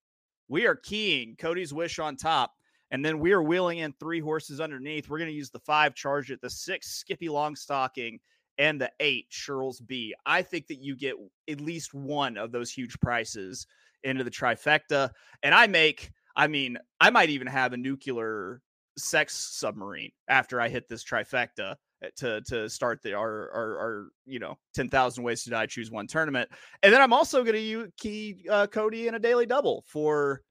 We 0.48 0.66
are 0.66 0.76
keying 0.76 1.34
Cody's 1.36 1.74
Wish 1.74 1.98
on 1.98 2.14
top, 2.14 2.52
and 2.92 3.02
then 3.02 3.18
we 3.18 3.32
are 3.32 3.42
wheeling 3.42 3.78
in 3.78 3.94
three 3.94 4.20
horses 4.20 4.60
underneath. 4.60 5.08
We're 5.08 5.18
going 5.18 5.30
to 5.30 5.36
use 5.36 5.50
the 5.50 5.58
five 5.60 5.94
Charge 5.94 6.30
It, 6.30 6.40
the 6.42 6.50
six 6.50 6.88
Skippy 6.88 7.28
Longstocking, 7.28 8.20
and 8.58 8.78
the 8.78 8.92
eight 9.00 9.26
Shirl's 9.30 9.78
Speight. 9.78 10.12
I 10.26 10.42
think 10.42 10.66
that 10.66 10.78
you 10.78 10.94
get 10.94 11.14
at 11.48 11.60
least 11.60 11.94
one 11.94 12.36
of 12.36 12.52
those 12.52 12.70
huge 12.70 13.00
prices 13.00 13.66
into 14.04 14.24
the 14.24 14.30
trifecta. 14.30 15.10
And 15.42 15.54
I 15.54 15.66
make, 15.66 16.10
I 16.36 16.46
mean, 16.46 16.76
I 17.00 17.08
might 17.08 17.30
even 17.30 17.46
have 17.46 17.72
a 17.72 17.78
nuclear 17.78 18.60
sex 18.98 19.34
submarine 19.34 20.12
after 20.28 20.60
I 20.60 20.68
hit 20.68 20.86
this 20.86 21.02
trifecta 21.02 21.76
uh, 22.04 22.08
to 22.16 22.42
to 22.42 22.68
start 22.68 23.00
the 23.02 23.14
our 23.14 23.50
our, 23.54 23.78
our 23.78 24.06
you 24.26 24.38
know 24.38 24.58
10,000 24.74 25.24
ways 25.24 25.44
to 25.44 25.50
die 25.50 25.64
choose 25.64 25.90
one 25.90 26.06
tournament. 26.06 26.50
And 26.82 26.92
then 26.92 27.00
I'm 27.00 27.14
also 27.14 27.42
going 27.42 27.56
to 27.56 27.90
key 27.96 28.44
uh, 28.50 28.66
Cody 28.66 29.08
in 29.08 29.14
a 29.14 29.18
daily 29.18 29.46
double 29.46 29.82
for 29.86 30.42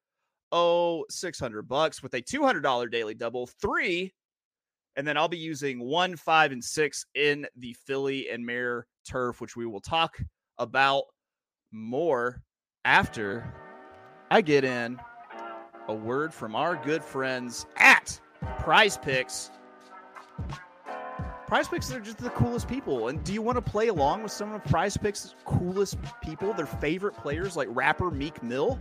oh 0.52 1.06
600 1.10 1.64
bucks 1.64 2.04
with 2.04 2.14
a 2.14 2.22
$200 2.22 2.92
daily 2.92 3.14
double, 3.14 3.48
three, 3.48 4.14
and 4.96 5.08
then 5.08 5.18
I'll 5.18 5.28
be 5.28 5.38
using 5.38 5.80
1 5.80 6.16
5 6.16 6.52
and 6.52 6.64
6 6.64 7.06
in 7.16 7.48
the 7.56 7.76
Filly 7.86 8.30
and 8.30 8.46
Mare 8.46 8.86
turf 9.08 9.42
which 9.42 9.56
we 9.56 9.66
will 9.66 9.80
talk 9.80 10.18
about 10.58 11.04
more 11.72 12.42
after 12.86 13.54
I 14.30 14.42
get 14.42 14.64
in 14.64 15.00
a 15.88 15.94
word 15.94 16.34
from 16.34 16.56
our 16.56 16.76
good 16.76 17.04
friends 17.04 17.66
at 17.78 18.20
Prize 18.60 18.98
Picks. 18.98 19.52
Prize 21.48 21.68
Picks 21.68 21.92
are 21.92 22.00
just 22.00 22.18
the 22.18 22.30
coolest 22.30 22.68
people. 22.68 23.10
And 23.10 23.22
do 23.24 23.34
you 23.34 23.42
want 23.42 23.58
to 23.58 23.62
play 23.62 23.90
along 23.90 24.24
with 24.24 24.32
some 24.32 24.54
of 24.54 24.64
Prize 24.64 24.96
Picks' 24.96 25.36
coolest 25.44 25.98
people, 26.24 26.54
their 26.54 26.66
favorite 26.66 27.16
players 27.16 27.58
like 27.58 27.68
rapper 27.72 28.10
Meek 28.10 28.42
Mill? 28.42 28.80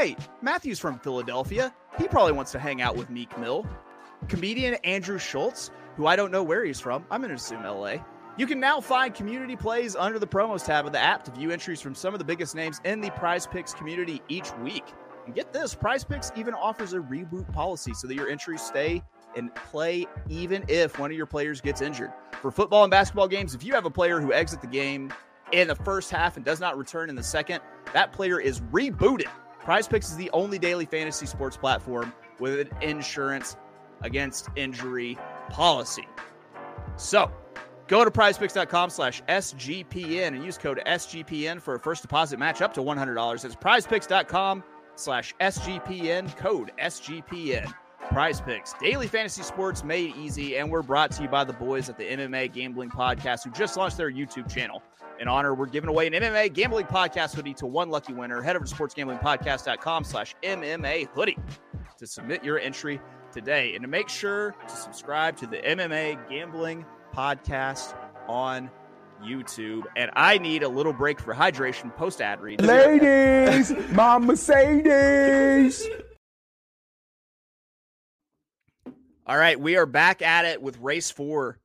Hey, 0.00 0.16
Matthew's 0.40 0.78
from 0.78 0.98
Philadelphia. 0.98 1.74
He 1.98 2.08
probably 2.08 2.32
wants 2.32 2.52
to 2.52 2.58
hang 2.58 2.80
out 2.80 2.96
with 2.96 3.10
Meek 3.10 3.38
Mill. 3.38 3.66
Comedian 4.28 4.76
Andrew 4.76 5.18
Schulz, 5.18 5.70
who 5.94 6.06
I 6.06 6.16
don't 6.16 6.30
know 6.30 6.42
where 6.42 6.64
he's 6.64 6.80
from. 6.80 7.04
I'm 7.10 7.20
going 7.20 7.28
to 7.28 7.34
assume 7.34 7.64
LA. 7.64 7.96
You 8.38 8.46
can 8.46 8.58
now 8.58 8.80
find 8.80 9.12
community 9.14 9.56
plays 9.56 9.96
under 9.96 10.18
the 10.18 10.26
promos 10.26 10.64
tab 10.64 10.86
of 10.86 10.92
the 10.92 10.98
app 10.98 11.24
to 11.24 11.30
view 11.32 11.50
entries 11.50 11.82
from 11.82 11.94
some 11.94 12.14
of 12.14 12.18
the 12.18 12.24
biggest 12.24 12.54
names 12.54 12.80
in 12.86 13.02
the 13.02 13.10
Prize 13.10 13.46
Picks 13.46 13.74
community 13.74 14.22
each 14.28 14.50
week. 14.62 14.84
And 15.26 15.34
get 15.34 15.52
this 15.52 15.74
Prize 15.74 16.02
Picks 16.02 16.32
even 16.34 16.54
offers 16.54 16.94
a 16.94 17.00
reboot 17.00 17.52
policy 17.52 17.92
so 17.92 18.06
that 18.06 18.14
your 18.14 18.30
entries 18.30 18.62
stay 18.62 19.02
and 19.36 19.54
play 19.54 20.06
even 20.30 20.64
if 20.66 20.98
one 20.98 21.10
of 21.10 21.16
your 21.18 21.26
players 21.26 21.60
gets 21.60 21.82
injured. 21.82 22.10
For 22.40 22.50
football 22.50 22.84
and 22.84 22.90
basketball 22.90 23.28
games, 23.28 23.54
if 23.54 23.62
you 23.62 23.74
have 23.74 23.84
a 23.84 23.90
player 23.90 24.18
who 24.18 24.32
exits 24.32 24.62
the 24.62 24.66
game 24.66 25.12
in 25.52 25.68
the 25.68 25.76
first 25.76 26.10
half 26.10 26.38
and 26.38 26.44
does 26.46 26.58
not 26.58 26.78
return 26.78 27.10
in 27.10 27.16
the 27.16 27.22
second, 27.22 27.60
that 27.92 28.14
player 28.14 28.40
is 28.40 28.62
rebooted. 28.72 29.28
Prize 29.60 29.86
Picks 29.86 30.10
is 30.10 30.16
the 30.16 30.30
only 30.30 30.58
daily 30.58 30.86
fantasy 30.86 31.26
sports 31.26 31.56
platform 31.56 32.12
with 32.38 32.58
an 32.60 32.70
insurance 32.80 33.56
against 34.02 34.48
injury 34.56 35.18
policy. 35.50 36.08
So, 36.96 37.30
Go 37.90 38.04
to 38.04 38.10
prizepicks.com 38.12 38.88
slash 38.88 39.20
SGPN 39.24 40.28
and 40.28 40.44
use 40.44 40.56
code 40.56 40.80
SGPN 40.86 41.60
for 41.60 41.74
a 41.74 41.80
first 41.80 42.02
deposit 42.02 42.38
match 42.38 42.62
up 42.62 42.72
to 42.74 42.82
$100. 42.82 43.42
That's 43.42 43.56
prizepicks.com 43.56 44.62
slash 44.94 45.34
SGPN, 45.40 46.36
code 46.36 46.70
SGPN. 46.80 47.74
Prize 48.08 48.40
Picks, 48.40 48.72
daily 48.80 49.06
fantasy 49.06 49.42
sports 49.42 49.84
made 49.84 50.16
easy, 50.16 50.56
and 50.56 50.70
we're 50.70 50.82
brought 50.82 51.10
to 51.12 51.22
you 51.22 51.28
by 51.28 51.44
the 51.44 51.52
boys 51.52 51.88
at 51.88 51.96
the 51.96 52.04
MMA 52.04 52.52
Gambling 52.52 52.90
Podcast 52.90 53.44
who 53.44 53.50
just 53.50 53.76
launched 53.76 53.96
their 53.96 54.10
YouTube 54.10 54.52
channel. 54.52 54.82
In 55.20 55.28
honor, 55.28 55.54
we're 55.54 55.66
giving 55.66 55.90
away 55.90 56.06
an 56.06 56.14
MMA 56.14 56.52
Gambling 56.52 56.86
Podcast 56.86 57.34
hoodie 57.34 57.54
to 57.54 57.66
one 57.66 57.90
lucky 57.90 58.12
winner. 58.12 58.40
Head 58.40 58.56
over 58.56 58.64
to 58.64 58.74
sportsgamblingpodcast.com 58.74 60.04
slash 60.04 60.34
MMA 60.42 61.08
hoodie 61.10 61.38
to 61.98 62.06
submit 62.06 62.42
your 62.42 62.58
entry 62.58 63.00
today. 63.30 63.74
And 63.74 63.82
to 63.82 63.88
make 63.88 64.08
sure 64.08 64.56
to 64.66 64.74
subscribe 64.74 65.36
to 65.36 65.46
the 65.46 65.58
MMA 65.58 66.28
Gambling 66.28 66.86
Podcast 67.14 67.94
on 68.28 68.70
YouTube. 69.22 69.82
And 69.96 70.10
I 70.14 70.38
need 70.38 70.62
a 70.62 70.68
little 70.68 70.94
break 70.94 71.20
for 71.20 71.34
hydration 71.34 71.94
post 71.94 72.20
ad 72.20 72.40
read. 72.40 72.62
Ladies, 72.62 73.72
my 73.92 74.18
Mercedes. 74.18 75.86
All 79.26 79.36
right, 79.36 79.58
we 79.58 79.76
are 79.76 79.86
back 79.86 80.22
at 80.22 80.44
it 80.44 80.60
with 80.60 80.78
race 80.78 81.10
four. 81.10 81.58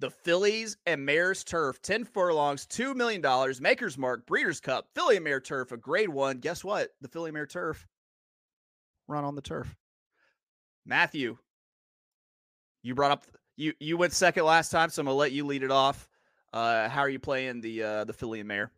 The 0.00 0.10
Fillies 0.10 0.78
and 0.86 1.04
Mares 1.04 1.44
Turf, 1.44 1.82
10 1.82 2.04
furlongs, 2.04 2.66
$2 2.66 2.96
million, 2.96 3.22
Maker's 3.60 3.98
Mark, 3.98 4.26
Breeders' 4.26 4.58
Cup, 4.58 4.88
Filly 4.94 5.16
and 5.16 5.24
Mare 5.24 5.40
Turf, 5.40 5.72
a 5.72 5.76
grade 5.76 6.08
one. 6.08 6.38
Guess 6.38 6.64
what? 6.64 6.88
The 7.02 7.08
Filly 7.08 7.28
and 7.28 7.34
Mare 7.34 7.46
Turf 7.46 7.86
run 9.10 9.24
on 9.24 9.34
the 9.34 9.42
turf. 9.42 9.76
Matthew, 10.86 11.36
you 12.82 12.94
brought 12.94 13.10
up 13.10 13.24
you 13.56 13.74
you 13.78 13.98
went 13.98 14.14
second 14.14 14.44
last 14.44 14.70
time, 14.70 14.88
so 14.88 15.02
I'm 15.02 15.06
gonna 15.06 15.16
let 15.16 15.32
you 15.32 15.44
lead 15.44 15.62
it 15.62 15.70
off. 15.70 16.08
Uh, 16.52 16.88
how 16.88 17.00
are 17.00 17.08
you 17.08 17.18
playing 17.18 17.60
the 17.60 17.82
uh, 17.82 18.04
the 18.04 18.12
Filly 18.12 18.40
and 18.40 18.48
Mare? 18.48 18.72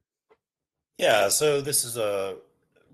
Yeah, 0.98 1.28
so 1.28 1.60
this 1.60 1.84
is 1.84 1.96
a 1.96 2.36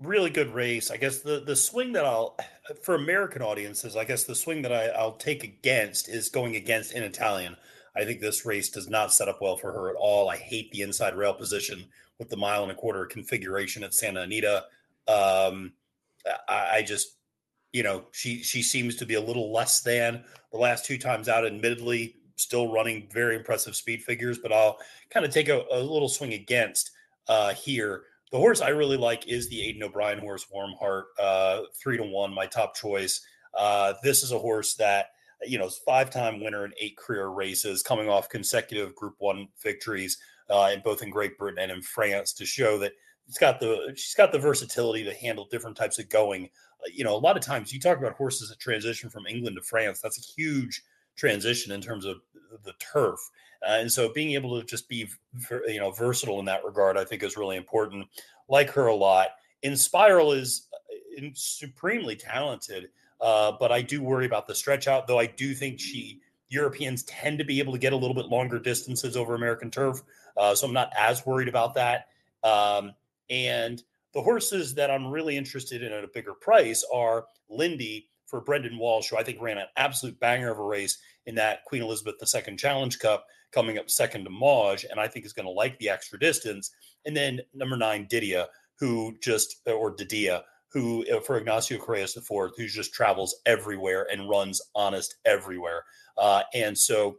really 0.01 0.29
good 0.29 0.53
race. 0.53 0.91
I 0.91 0.97
guess 0.97 1.19
the 1.19 1.39
the 1.39 1.55
swing 1.55 1.93
that 1.93 2.05
I'll 2.05 2.37
for 2.83 2.95
American 2.95 3.41
audiences, 3.41 3.95
I 3.95 4.05
guess 4.05 4.23
the 4.23 4.35
swing 4.35 4.61
that 4.63 4.73
I, 4.73 4.87
I'll 4.87 5.17
take 5.17 5.43
against 5.43 6.09
is 6.09 6.29
going 6.29 6.55
against 6.55 6.93
in 6.93 7.03
Italian. 7.03 7.55
I 7.95 8.05
think 8.05 8.21
this 8.21 8.45
race 8.45 8.69
does 8.69 8.87
not 8.87 9.11
set 9.11 9.27
up 9.27 9.41
well 9.41 9.57
for 9.57 9.71
her 9.71 9.89
at 9.89 9.95
all. 9.95 10.29
I 10.29 10.37
hate 10.37 10.71
the 10.71 10.81
inside 10.81 11.15
rail 11.15 11.33
position 11.33 11.85
with 12.17 12.29
the 12.29 12.37
mile 12.37 12.63
and 12.63 12.71
a 12.71 12.75
quarter 12.75 13.05
configuration 13.05 13.83
at 13.83 13.93
Santa 13.93 14.21
Anita. 14.21 14.65
Um, 15.07 15.73
I, 16.47 16.69
I 16.77 16.83
just 16.85 17.15
you 17.73 17.83
know, 17.83 18.05
she 18.11 18.41
she 18.41 18.61
seems 18.61 18.95
to 18.95 19.05
be 19.05 19.15
a 19.15 19.21
little 19.21 19.51
less 19.53 19.81
than 19.81 20.23
the 20.51 20.57
last 20.57 20.85
two 20.85 20.97
times 20.97 21.29
out. 21.29 21.45
Admittedly, 21.45 22.15
still 22.35 22.71
running 22.71 23.07
very 23.11 23.35
impressive 23.35 23.75
speed 23.75 24.01
figures, 24.03 24.39
but 24.39 24.51
I'll 24.51 24.77
kind 25.09 25.25
of 25.25 25.31
take 25.31 25.49
a, 25.49 25.63
a 25.71 25.79
little 25.79 26.09
swing 26.09 26.33
against 26.33 26.91
uh, 27.27 27.53
here. 27.53 28.03
The 28.31 28.37
horse 28.37 28.61
I 28.61 28.69
really 28.69 28.97
like 28.97 29.27
is 29.27 29.49
the 29.49 29.61
Aidan 29.61 29.83
O'Brien 29.83 30.19
horse, 30.19 30.45
Warm 30.51 30.73
Heart, 30.79 31.07
uh, 31.19 31.61
three 31.81 31.97
to 31.97 32.03
one, 32.03 32.33
my 32.33 32.45
top 32.45 32.75
choice. 32.75 33.21
Uh, 33.57 33.93
this 34.03 34.23
is 34.23 34.31
a 34.31 34.39
horse 34.39 34.75
that 34.75 35.07
you 35.45 35.57
know, 35.57 35.69
five 35.85 36.09
time 36.09 36.43
winner 36.43 36.65
in 36.65 36.73
eight 36.79 36.97
career 36.97 37.27
races, 37.27 37.81
coming 37.81 38.09
off 38.09 38.29
consecutive 38.29 38.93
Group 38.95 39.15
One 39.19 39.47
victories 39.63 40.17
uh, 40.49 40.69
in 40.73 40.81
both 40.81 41.01
in 41.01 41.09
Great 41.09 41.37
Britain 41.37 41.59
and 41.59 41.71
in 41.71 41.81
France 41.81 42.33
to 42.33 42.45
show 42.45 42.77
that 42.79 42.91
it's 43.27 43.37
got 43.37 43.59
the 43.59 43.93
she's 43.95 44.15
got 44.15 44.31
the 44.31 44.39
versatility 44.39 45.03
to 45.05 45.13
handle 45.13 45.47
different 45.49 45.77
types 45.77 45.97
of 45.97 46.09
going 46.09 46.49
you 46.93 47.03
know, 47.03 47.15
a 47.15 47.17
lot 47.17 47.37
of 47.37 47.43
times 47.43 47.73
you 47.73 47.79
talk 47.79 47.97
about 47.97 48.13
horses 48.13 48.49
that 48.49 48.59
transition 48.59 49.09
from 49.09 49.27
England 49.27 49.57
to 49.57 49.61
France. 49.61 49.99
That's 49.99 50.17
a 50.17 50.41
huge 50.41 50.81
transition 51.15 51.71
in 51.71 51.81
terms 51.81 52.05
of 52.05 52.21
the 52.63 52.73
turf. 52.79 53.19
Uh, 53.61 53.77
and 53.79 53.91
so 53.91 54.11
being 54.13 54.31
able 54.31 54.59
to 54.59 54.65
just 54.65 54.87
be, 54.87 55.07
you 55.67 55.79
know, 55.79 55.91
versatile 55.91 56.39
in 56.39 56.45
that 56.45 56.63
regard, 56.63 56.97
I 56.97 57.03
think 57.03 57.23
is 57.23 57.37
really 57.37 57.57
important. 57.57 58.07
Like 58.47 58.69
her 58.71 58.87
a 58.87 58.95
lot. 58.95 59.29
Inspiral 59.63 60.35
is 60.35 60.67
uh, 61.17 61.27
supremely 61.33 62.15
talented, 62.15 62.89
uh, 63.21 63.53
but 63.59 63.71
I 63.71 63.81
do 63.81 64.01
worry 64.01 64.25
about 64.25 64.47
the 64.47 64.55
stretch 64.55 64.87
out, 64.87 65.07
though 65.07 65.19
I 65.19 65.25
do 65.25 65.53
think 65.53 65.79
she, 65.79 66.21
Europeans 66.47 67.03
tend 67.03 67.37
to 67.39 67.45
be 67.45 67.59
able 67.59 67.73
to 67.73 67.79
get 67.79 67.93
a 67.93 67.97
little 67.97 68.15
bit 68.15 68.27
longer 68.27 68.59
distances 68.59 69.17
over 69.17 69.35
American 69.35 69.69
turf. 69.69 70.01
Uh, 70.37 70.55
so 70.55 70.65
I'm 70.65 70.73
not 70.73 70.91
as 70.97 71.25
worried 71.25 71.49
about 71.49 71.75
that. 71.75 72.07
Um, 72.43 72.93
and 73.29 73.83
the 74.13 74.21
horses 74.21 74.73
that 74.75 74.89
I'm 74.89 75.07
really 75.07 75.37
interested 75.37 75.83
in 75.83 75.91
at 75.91 76.03
a 76.03 76.07
bigger 76.07 76.33
price 76.33 76.83
are 76.93 77.25
Lindy 77.49 78.09
for 78.25 78.41
Brendan 78.41 78.77
Walsh, 78.77 79.09
who 79.09 79.17
I 79.17 79.23
think 79.23 79.41
ran 79.41 79.57
an 79.57 79.67
absolute 79.75 80.19
banger 80.19 80.51
of 80.51 80.59
a 80.59 80.63
race 80.63 80.97
in 81.29 81.35
that 81.35 81.63
Queen 81.65 81.83
Elizabeth 81.83 82.15
II 82.35 82.55
Challenge 82.55 82.97
Cup 82.97 83.27
coming 83.51 83.77
up 83.77 83.89
second 83.89 84.23
to 84.23 84.31
Mawj, 84.31 84.83
and 84.89 84.99
I 84.99 85.07
think 85.07 85.25
is 85.25 85.33
going 85.33 85.45
to 85.45 85.51
like 85.51 85.77
the 85.77 85.87
extra 85.87 86.19
distance. 86.19 86.71
And 87.05 87.15
then 87.15 87.39
number 87.53 87.77
nine, 87.77 88.07
Didia, 88.07 88.47
who 88.79 89.15
just, 89.21 89.61
or 89.67 89.95
Didia, 89.95 90.41
who 90.71 91.05
uh, 91.05 91.19
for 91.19 91.37
Ignacio 91.37 91.77
Correas 91.77 92.15
fourth, 92.15 92.53
who 92.57 92.65
just 92.65 92.95
travels 92.95 93.35
everywhere 93.45 94.07
and 94.11 94.27
runs 94.27 94.59
honest 94.73 95.17
everywhere. 95.23 95.83
Uh, 96.17 96.41
and 96.55 96.75
so 96.75 97.17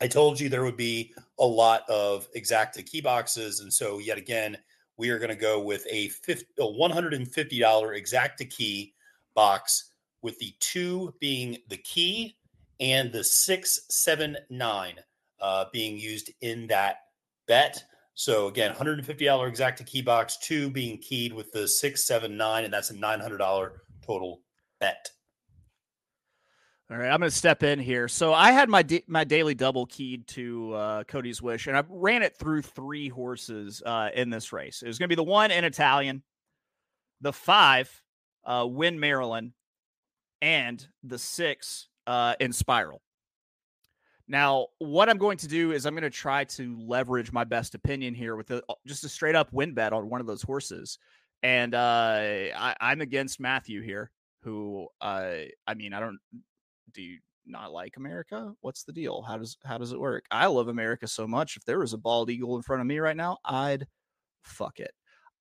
I 0.00 0.08
told 0.08 0.40
you 0.40 0.48
there 0.48 0.64
would 0.64 0.76
be 0.76 1.14
a 1.38 1.46
lot 1.46 1.88
of 1.88 2.26
exacta 2.36 2.84
key 2.84 3.00
boxes. 3.00 3.60
And 3.60 3.72
so 3.72 4.00
yet 4.00 4.18
again, 4.18 4.58
we 4.96 5.10
are 5.10 5.18
going 5.20 5.30
to 5.30 5.36
go 5.36 5.60
with 5.60 5.86
a, 5.88 6.08
50, 6.08 6.44
a 6.58 6.62
$150 6.62 7.30
exacta 7.30 8.50
key 8.50 8.94
box 9.34 9.92
with 10.22 10.36
the 10.40 10.54
two 10.58 11.14
being 11.20 11.58
the 11.68 11.76
key 11.78 12.36
and 12.82 13.12
the 13.12 13.22
679 13.22 14.94
uh, 15.40 15.64
being 15.72 15.96
used 15.96 16.32
in 16.40 16.66
that 16.66 16.96
bet. 17.46 17.82
So 18.14 18.48
again, 18.48 18.74
$150 18.74 19.06
exacta 19.06 19.86
key 19.86 20.02
box, 20.02 20.36
two 20.42 20.68
being 20.68 20.98
keyed 20.98 21.32
with 21.32 21.52
the 21.52 21.66
679, 21.66 22.64
and 22.64 22.74
that's 22.74 22.90
a 22.90 22.94
$900 22.94 23.70
total 24.04 24.42
bet. 24.80 25.08
All 26.90 26.98
right, 26.98 27.08
I'm 27.08 27.20
going 27.20 27.30
to 27.30 27.36
step 27.36 27.62
in 27.62 27.78
here. 27.78 28.08
So 28.08 28.34
I 28.34 28.50
had 28.50 28.68
my 28.68 28.82
da- 28.82 29.04
my 29.06 29.24
daily 29.24 29.54
double 29.54 29.86
keyed 29.86 30.26
to 30.28 30.74
uh, 30.74 31.04
Cody's 31.04 31.40
wish, 31.40 31.66
and 31.68 31.76
I 31.76 31.84
ran 31.88 32.22
it 32.22 32.36
through 32.36 32.62
three 32.62 33.08
horses 33.08 33.82
uh, 33.86 34.10
in 34.14 34.28
this 34.28 34.52
race. 34.52 34.82
It 34.82 34.88
was 34.88 34.98
going 34.98 35.08
to 35.08 35.12
be 35.12 35.16
the 35.16 35.22
one 35.22 35.50
in 35.50 35.64
Italian, 35.64 36.22
the 37.22 37.32
five 37.32 38.02
uh, 38.44 38.66
Win 38.68 39.00
Maryland, 39.00 39.52
and 40.42 40.86
the 41.02 41.18
six 41.18 41.88
uh, 42.06 42.34
Inspiral. 42.40 42.98
Now, 44.28 44.68
what 44.78 45.08
I'm 45.08 45.18
going 45.18 45.36
to 45.38 45.48
do 45.48 45.72
is 45.72 45.84
I'm 45.84 45.94
going 45.94 46.02
to 46.02 46.10
try 46.10 46.44
to 46.44 46.76
leverage 46.80 47.32
my 47.32 47.44
best 47.44 47.74
opinion 47.74 48.14
here 48.14 48.36
with 48.36 48.50
a, 48.50 48.62
just 48.86 49.04
a 49.04 49.08
straight 49.08 49.34
up 49.34 49.52
win 49.52 49.74
bet 49.74 49.92
on 49.92 50.08
one 50.08 50.20
of 50.20 50.26
those 50.26 50.42
horses, 50.42 50.98
and 51.42 51.74
uh, 51.74 52.18
I, 52.56 52.76
I'm 52.80 53.00
against 53.00 53.40
Matthew 53.40 53.82
here. 53.82 54.10
Who 54.42 54.88
uh, 55.00 55.34
I 55.66 55.74
mean, 55.74 55.92
I 55.92 56.00
don't 56.00 56.18
do 56.92 57.02
you 57.02 57.18
not 57.46 57.72
like 57.72 57.96
America? 57.96 58.52
What's 58.60 58.84
the 58.84 58.92
deal? 58.92 59.22
How 59.22 59.38
does 59.38 59.56
how 59.64 59.78
does 59.78 59.92
it 59.92 60.00
work? 60.00 60.24
I 60.30 60.46
love 60.46 60.68
America 60.68 61.06
so 61.06 61.26
much. 61.26 61.56
If 61.56 61.64
there 61.64 61.80
was 61.80 61.92
a 61.92 61.98
bald 61.98 62.30
eagle 62.30 62.56
in 62.56 62.62
front 62.62 62.80
of 62.80 62.86
me 62.86 62.98
right 62.98 63.16
now, 63.16 63.38
I'd 63.44 63.86
fuck 64.42 64.80
it. 64.80 64.92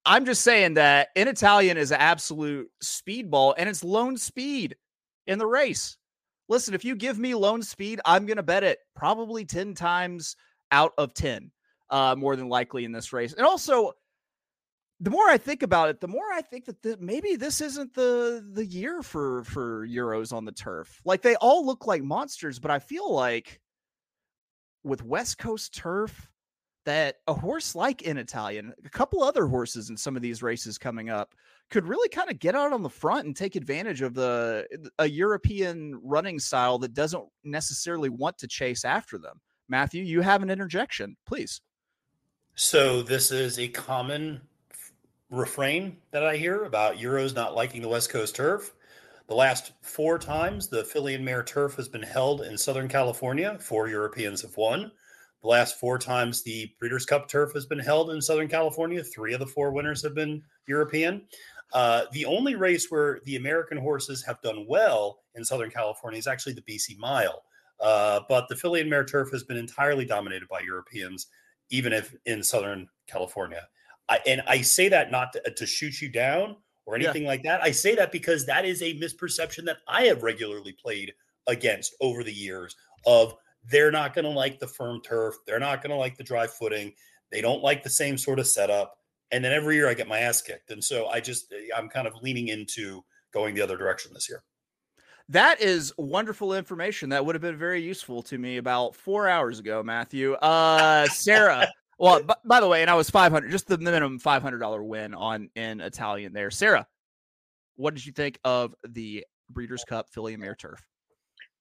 I'm 0.05 0.25
just 0.25 0.41
saying 0.41 0.75
that 0.75 1.09
in 1.15 1.27
Italian 1.27 1.77
is 1.77 1.91
absolute 1.91 2.69
speedball 2.83 3.53
and 3.57 3.69
it's 3.69 3.83
lone 3.83 4.17
speed 4.17 4.75
in 5.27 5.37
the 5.37 5.45
race. 5.45 5.97
Listen, 6.51 6.73
if 6.73 6.83
you 6.83 6.97
give 6.97 7.17
me 7.17 7.33
lone 7.33 7.63
speed, 7.63 8.01
I'm 8.03 8.25
gonna 8.25 8.43
bet 8.43 8.65
it 8.65 8.79
probably 8.93 9.45
10 9.45 9.73
times 9.73 10.35
out 10.69 10.91
of 10.97 11.13
10, 11.13 11.49
uh, 11.89 12.13
more 12.17 12.35
than 12.35 12.49
likely 12.49 12.83
in 12.83 12.91
this 12.91 13.13
race. 13.13 13.31
And 13.31 13.45
also, 13.45 13.93
the 14.99 15.11
more 15.11 15.29
I 15.29 15.37
think 15.37 15.63
about 15.63 15.87
it, 15.87 16.01
the 16.01 16.09
more 16.09 16.29
I 16.33 16.41
think 16.41 16.65
that 16.65 16.83
th- 16.83 16.97
maybe 16.99 17.37
this 17.37 17.61
isn't 17.61 17.93
the 17.93 18.45
the 18.51 18.65
year 18.65 19.01
for 19.01 19.45
for 19.45 19.87
Euros 19.87 20.33
on 20.33 20.43
the 20.43 20.51
turf. 20.51 20.99
Like 21.05 21.21
they 21.21 21.35
all 21.35 21.65
look 21.65 21.87
like 21.87 22.03
monsters, 22.03 22.59
but 22.59 22.69
I 22.69 22.79
feel 22.79 23.09
like 23.09 23.61
with 24.83 25.05
West 25.05 25.37
Coast 25.37 25.73
turf, 25.73 26.29
that 26.85 27.17
a 27.27 27.33
horse 27.33 27.75
like 27.75 28.01
in 28.01 28.17
Italian, 28.17 28.73
a 28.83 28.89
couple 28.89 29.23
other 29.23 29.47
horses 29.47 29.89
in 29.89 29.97
some 29.97 30.15
of 30.15 30.21
these 30.21 30.41
races 30.41 30.77
coming 30.77 31.09
up, 31.09 31.35
could 31.69 31.87
really 31.87 32.09
kind 32.09 32.29
of 32.29 32.39
get 32.39 32.55
out 32.55 32.73
on 32.73 32.83
the 32.83 32.89
front 32.89 33.25
and 33.25 33.35
take 33.35 33.55
advantage 33.55 34.01
of 34.01 34.13
the 34.13 34.67
a 34.99 35.07
European 35.07 35.99
running 36.03 36.39
style 36.39 36.77
that 36.79 36.93
doesn't 36.93 37.23
necessarily 37.43 38.09
want 38.09 38.37
to 38.39 38.47
chase 38.47 38.83
after 38.83 39.17
them. 39.17 39.39
Matthew, 39.69 40.03
you 40.03 40.21
have 40.21 40.43
an 40.43 40.49
interjection, 40.49 41.15
please. 41.25 41.61
So 42.55 43.01
this 43.01 43.31
is 43.31 43.57
a 43.57 43.69
common 43.69 44.41
refrain 45.29 45.97
that 46.11 46.25
I 46.25 46.35
hear 46.35 46.65
about 46.65 46.97
Euros 46.97 47.33
not 47.33 47.55
liking 47.55 47.81
the 47.81 47.87
West 47.87 48.09
Coast 48.09 48.35
turf. 48.35 48.73
The 49.27 49.35
last 49.35 49.71
four 49.81 50.19
times 50.19 50.67
the 50.67 50.83
Filly 50.83 51.15
and 51.15 51.23
Mare 51.23 51.43
turf 51.43 51.75
has 51.77 51.87
been 51.87 52.03
held 52.03 52.41
in 52.41 52.57
Southern 52.57 52.89
California, 52.89 53.57
four 53.61 53.87
Europeans 53.87 54.41
have 54.41 54.57
won. 54.57 54.91
The 55.41 55.47
last 55.47 55.79
four 55.79 55.97
times 55.97 56.43
the 56.43 56.71
Breeders' 56.79 57.05
Cup 57.05 57.27
turf 57.27 57.53
has 57.53 57.65
been 57.65 57.79
held 57.79 58.11
in 58.11 58.21
Southern 58.21 58.47
California, 58.47 59.03
three 59.03 59.33
of 59.33 59.39
the 59.39 59.47
four 59.47 59.71
winners 59.71 60.03
have 60.03 60.13
been 60.13 60.43
European. 60.67 61.23
Uh, 61.73 62.03
the 62.11 62.25
only 62.25 62.55
race 62.55 62.87
where 62.91 63.21
the 63.25 63.37
American 63.37 63.77
horses 63.77 64.23
have 64.23 64.41
done 64.41 64.65
well 64.67 65.19
in 65.35 65.43
Southern 65.43 65.71
California 65.71 66.19
is 66.19 66.27
actually 66.27 66.53
the 66.53 66.61
BC 66.63 66.97
Mile. 66.99 67.43
Uh, 67.79 68.19
but 68.29 68.47
the 68.49 68.55
Filly 68.55 68.81
and 68.81 68.89
Mare 68.89 69.05
turf 69.05 69.31
has 69.31 69.43
been 69.43 69.57
entirely 69.57 70.05
dominated 70.05 70.47
by 70.47 70.59
Europeans, 70.59 71.27
even 71.69 71.91
if 71.93 72.13
in 72.25 72.43
Southern 72.43 72.87
California. 73.07 73.67
I, 74.09 74.19
and 74.27 74.41
I 74.47 74.61
say 74.61 74.89
that 74.89 75.09
not 75.09 75.33
to, 75.33 75.41
to 75.49 75.65
shoot 75.65 76.01
you 76.01 76.09
down 76.09 76.57
or 76.85 76.97
Yeah. 76.97 77.05
anything 77.09 77.25
like 77.25 77.41
that. 77.43 77.61
I 77.63 77.71
say 77.71 77.95
that 77.95 78.11
because 78.11 78.45
that 78.45 78.65
is 78.65 78.81
a 78.83 78.99
misperception 78.99 79.65
that 79.65 79.77
I 79.87 80.03
have 80.03 80.21
regularly 80.21 80.73
played 80.73 81.13
against 81.47 81.95
over 82.01 82.23
the 82.23 82.33
years 82.33 82.75
of 83.07 83.33
they're 83.69 83.91
not 83.91 84.13
going 84.13 84.25
to 84.25 84.31
like 84.31 84.59
the 84.59 84.67
firm 84.67 85.01
turf. 85.01 85.35
They're 85.45 85.59
not 85.59 85.81
going 85.81 85.91
to 85.91 85.97
like 85.97 86.17
the 86.17 86.23
dry 86.23 86.47
footing. 86.47 86.93
They 87.31 87.41
don't 87.41 87.63
like 87.63 87.83
the 87.83 87.89
same 87.89 88.17
sort 88.17 88.39
of 88.39 88.47
setup. 88.47 88.97
And 89.31 89.43
then 89.43 89.53
every 89.53 89.75
year 89.75 89.87
I 89.87 89.93
get 89.93 90.07
my 90.07 90.19
ass 90.19 90.41
kicked. 90.41 90.71
And 90.71 90.83
so 90.83 91.07
I 91.07 91.19
just, 91.19 91.53
I'm 91.75 91.87
kind 91.87 92.07
of 92.07 92.15
leaning 92.21 92.49
into 92.49 93.03
going 93.31 93.55
the 93.55 93.61
other 93.61 93.77
direction 93.77 94.11
this 94.13 94.27
year. 94.29 94.43
That 95.29 95.61
is 95.61 95.93
wonderful 95.97 96.53
information. 96.53 97.09
That 97.09 97.25
would 97.25 97.35
have 97.35 97.41
been 97.41 97.57
very 97.57 97.81
useful 97.81 98.21
to 98.23 98.37
me 98.37 98.57
about 98.57 98.95
four 98.95 99.29
hours 99.29 99.59
ago, 99.59 99.81
Matthew. 99.81 100.33
Uh, 100.33 101.05
Sara. 101.07 101.69
well, 101.99 102.21
b- 102.21 102.33
by 102.43 102.59
the 102.59 102.67
way, 102.67 102.81
and 102.81 102.91
I 102.91 102.95
was 102.95 103.09
five 103.09 103.31
hundred, 103.31 103.51
just 103.51 103.67
the 103.67 103.77
minimum 103.77 104.19
five 104.19 104.41
hundred 104.41 104.59
dollar 104.59 104.83
win 104.83 105.13
on 105.13 105.49
in 105.55 105.79
Italian 105.79 106.33
there. 106.33 106.51
Sara, 106.51 106.85
what 107.75 107.93
did 107.93 108.05
you 108.05 108.11
think 108.11 108.39
of 108.43 108.75
the 108.83 109.25
Breeders' 109.49 109.85
Cup 109.85 110.09
Filly 110.09 110.33
and 110.33 110.41
Mare 110.41 110.55
Turf? 110.55 110.81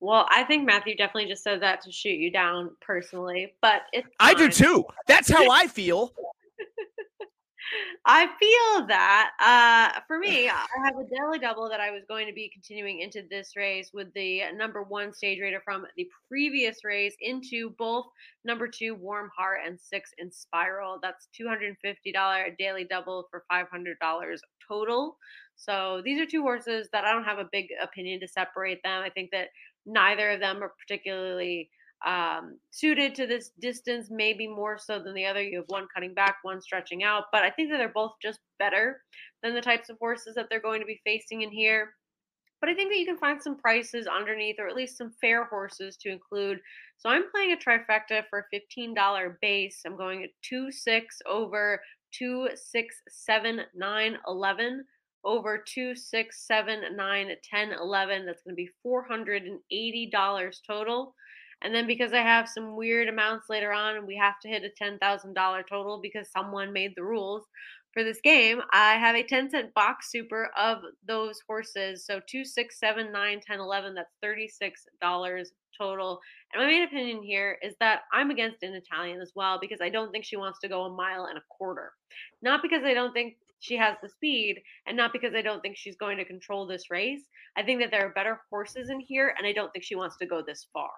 Well, 0.01 0.27
I 0.31 0.45
think 0.45 0.65
Matthew 0.65 0.97
definitely 0.97 1.29
just 1.29 1.45
said 1.45 1.61
that 1.63 1.83
to 1.83 1.93
shoot 1.93 2.19
you 2.19 2.33
down 2.33 2.71
personally, 2.81 3.53
but 3.61 3.83
it's 3.93 4.09
I 4.19 4.33
do 4.33 4.49
too. 4.49 4.85
That's 5.07 5.31
how 5.31 5.51
I 5.51 5.67
feel. 5.67 6.13
I 8.07 8.27
feel 8.41 8.87
that. 8.87 9.31
Uh, 9.39 10.01
for 10.07 10.19
me, 10.19 10.49
I 10.49 10.65
have 10.85 10.97
a 10.97 11.05
daily 11.05 11.39
double 11.39 11.69
that 11.69 11.81
I 11.81 11.91
was 11.91 12.03
going 12.09 12.27
to 12.27 12.33
be 12.33 12.51
continuing 12.53 13.01
into 13.01 13.23
this 13.31 13.53
race 13.57 13.91
with 13.93 14.13
the 14.15 14.43
number 14.55 14.83
one 14.83 15.13
Stage 15.13 15.39
Raider 15.41 15.61
from 15.65 15.85
the 15.97 16.09
previous 16.29 16.79
race 16.83 17.15
into 17.21 17.71
both 17.79 18.07
number 18.45 18.67
two 18.67 18.95
Warm 18.95 19.31
Heart 19.37 19.61
and 19.67 19.79
six 19.79 20.13
Inspiral. 20.23 20.99
That's 21.03 21.29
two 21.37 21.47
hundred 21.47 21.69
and 21.69 21.79
fifty 21.83 22.11
dollar 22.11 22.47
daily 22.59 22.85
double 22.85 23.27
for 23.31 23.45
five 23.51 23.67
hundred 23.71 23.99
dollars 24.01 24.41
total. 24.67 25.19
So 25.57 26.01
these 26.03 26.19
are 26.19 26.27
two 26.27 26.41
horses 26.41 26.89
that 26.93 27.05
I 27.05 27.13
don't 27.13 27.25
have 27.25 27.39
a 27.39 27.49
big 27.53 27.67
opinion 27.83 28.21
to 28.21 28.29
separate 28.29 28.83
them. 28.83 29.03
I 29.03 29.11
think 29.11 29.29
that 29.33 29.49
neither 29.87 30.31
of 30.31 30.41
them 30.41 30.63
are 30.63 30.73
particularly 30.79 31.71
um, 32.07 32.59
suited 32.71 33.15
to 33.17 33.27
this 33.27 33.51
distance, 33.61 34.09
maybe 34.11 34.49
more 34.49 34.79
so 34.79 34.99
than 34.99 35.15
the 35.15 35.27
other. 35.27 35.43
You 35.43 35.59
have 35.59 35.69
one 35.69 35.87
cutting 35.95 36.15
back, 36.15 36.37
one 36.43 36.63
stretching 36.63 37.03
out, 37.03 37.25
but 37.33 37.43
I 37.43 37.51
think 37.51 37.71
that 37.71 37.79
they're 37.79 37.89
both 37.89 38.13
just 38.23 38.41
better 38.59 39.03
than 39.43 39.55
the 39.55 39.61
types 39.61 39.91
of 39.91 39.99
horses 39.99 40.35
that 40.35 40.47
they're 40.51 40.61
going 40.61 40.81
to 40.81 40.87
be 40.87 41.01
facing 41.05 41.43
in 41.43 41.51
here. 41.51 41.91
But 42.61 42.69
I 42.69 42.75
think 42.75 42.91
that 42.91 42.99
you 42.99 43.07
can 43.07 43.19
find 43.19 43.43
some 43.43 43.57
prices 43.57 44.07
underneath, 44.07 44.57
or 44.59 44.69
at 44.69 44.77
least 44.77 44.99
some 44.99 45.13
fair 45.21 45.45
horses 45.45 45.97
to 45.99 46.11
include. 46.11 46.61
So 46.99 47.09
I'm 47.09 47.31
playing 47.31 47.53
a 47.53 47.57
trifecta 47.57 48.25
for 48.29 48.47
$15 48.53 49.35
base. 49.41 49.81
I'm 49.87 49.97
going 49.97 50.25
at 50.25 50.31
2 50.43 50.71
6 50.71 51.19
over 51.27 51.81
2 52.13 52.49
6 52.55 53.03
7 53.09 53.61
9 53.75 54.19
11 54.27 54.85
over 55.25 55.59
2 55.59 55.95
6 55.95 56.47
7 56.47 56.97
9 56.97 57.29
10 57.43 57.73
11. 57.73 58.27
That's 58.27 58.43
going 58.43 58.57
to 58.57 58.63
be 58.63 58.71
$480 58.87 60.57
total. 60.67 61.15
And 61.63 61.75
then 61.75 61.87
because 61.87 62.13
I 62.15 62.23
have 62.23 62.49
some 62.49 62.75
weird 62.75 63.09
amounts 63.09 63.51
later 63.51 63.73
on 63.73 63.97
and 63.97 64.07
we 64.07 64.17
have 64.17 64.41
to 64.41 64.49
hit 64.49 64.63
a 64.65 64.83
$10,000 64.83 65.63
total 65.69 66.01
because 66.03 66.31
someone 66.31 66.73
made 66.73 66.93
the 66.97 67.05
rules 67.05 67.45
for 67.93 68.05
this 68.05 68.21
game, 68.23 68.61
I 68.73 68.95
have 68.95 69.17
a 69.17 69.23
10 69.23 69.51
cent 69.51 69.75
box 69.75 70.11
super 70.11 70.51
of 70.57 70.79
those 71.07 71.41
horses. 71.47 72.07
So 72.07 72.21
2, 72.27 72.45
6, 72.45 72.81
7, 72.81 73.13
9, 73.13 73.41
10, 73.47 73.61
11, 73.61 73.95
that's 73.95 74.15
$36 74.25 75.45
total. 75.77 76.21
And 76.53 76.63
my 76.63 76.69
main 76.69 76.85
opinion 76.85 77.23
here 77.23 77.59
is 77.63 77.75
that 77.81 78.03
I'm 78.13 78.31
against 78.31 78.63
In 78.63 78.75
Italian 78.75 79.21
as 79.21 79.33
well 79.35 79.59
because 79.61 79.81
I 79.83 79.89
don't 79.89 80.13
think 80.13 80.25
she 80.25 80.37
wants 80.37 80.61
to 80.61 80.69
go 80.69 80.83
a 80.83 80.91
mile 80.91 81.25
and 81.25 81.39
a 81.39 81.43
quarter. 81.51 81.93
Not 82.43 82.63
because 82.63 82.85
I 82.85 82.95
don't 82.95 83.13
think 83.13 83.35
she 83.61 83.77
has 83.77 83.97
the 84.03 84.09
speed 84.09 84.61
and 84.87 84.97
not 84.97 85.13
because 85.13 85.35
I 85.35 85.43
don't 85.43 85.61
think 85.61 85.77
she's 85.77 85.97
going 85.97 86.17
to 86.17 86.25
control 86.25 86.67
this 86.67 86.91
race. 86.91 87.23
I 87.57 87.63
think 87.63 87.81
that 87.81 87.91
there 87.91 88.07
are 88.07 88.11
better 88.11 88.41
horses 88.51 88.91
in 88.91 89.01
here 89.01 89.35
and 89.39 89.47
I 89.47 89.53
don't 89.53 89.73
think 89.73 89.85
she 89.85 89.95
wants 89.95 90.17
to 90.17 90.27
go 90.27 90.43
this 90.45 90.67
far. 90.73 90.91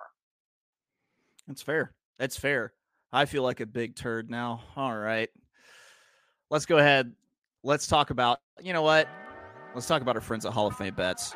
That's 1.46 1.60
fair. 1.60 1.92
That's 2.18 2.36
fair. 2.36 2.72
I 3.12 3.26
feel 3.26 3.42
like 3.42 3.60
a 3.60 3.66
big 3.66 3.96
turd 3.96 4.30
now. 4.30 4.62
All 4.76 4.96
right. 4.96 5.28
Let's 6.50 6.64
go 6.64 6.78
ahead. 6.78 7.12
Let's 7.62 7.86
talk 7.86 8.10
about, 8.10 8.38
you 8.62 8.72
know 8.72 8.82
what? 8.82 9.08
Let's 9.74 9.86
talk 9.86 10.02
about 10.02 10.14
our 10.16 10.22
friends 10.22 10.46
at 10.46 10.52
Hall 10.52 10.66
of 10.66 10.76
Fame 10.76 10.94
Bets. 10.94 11.34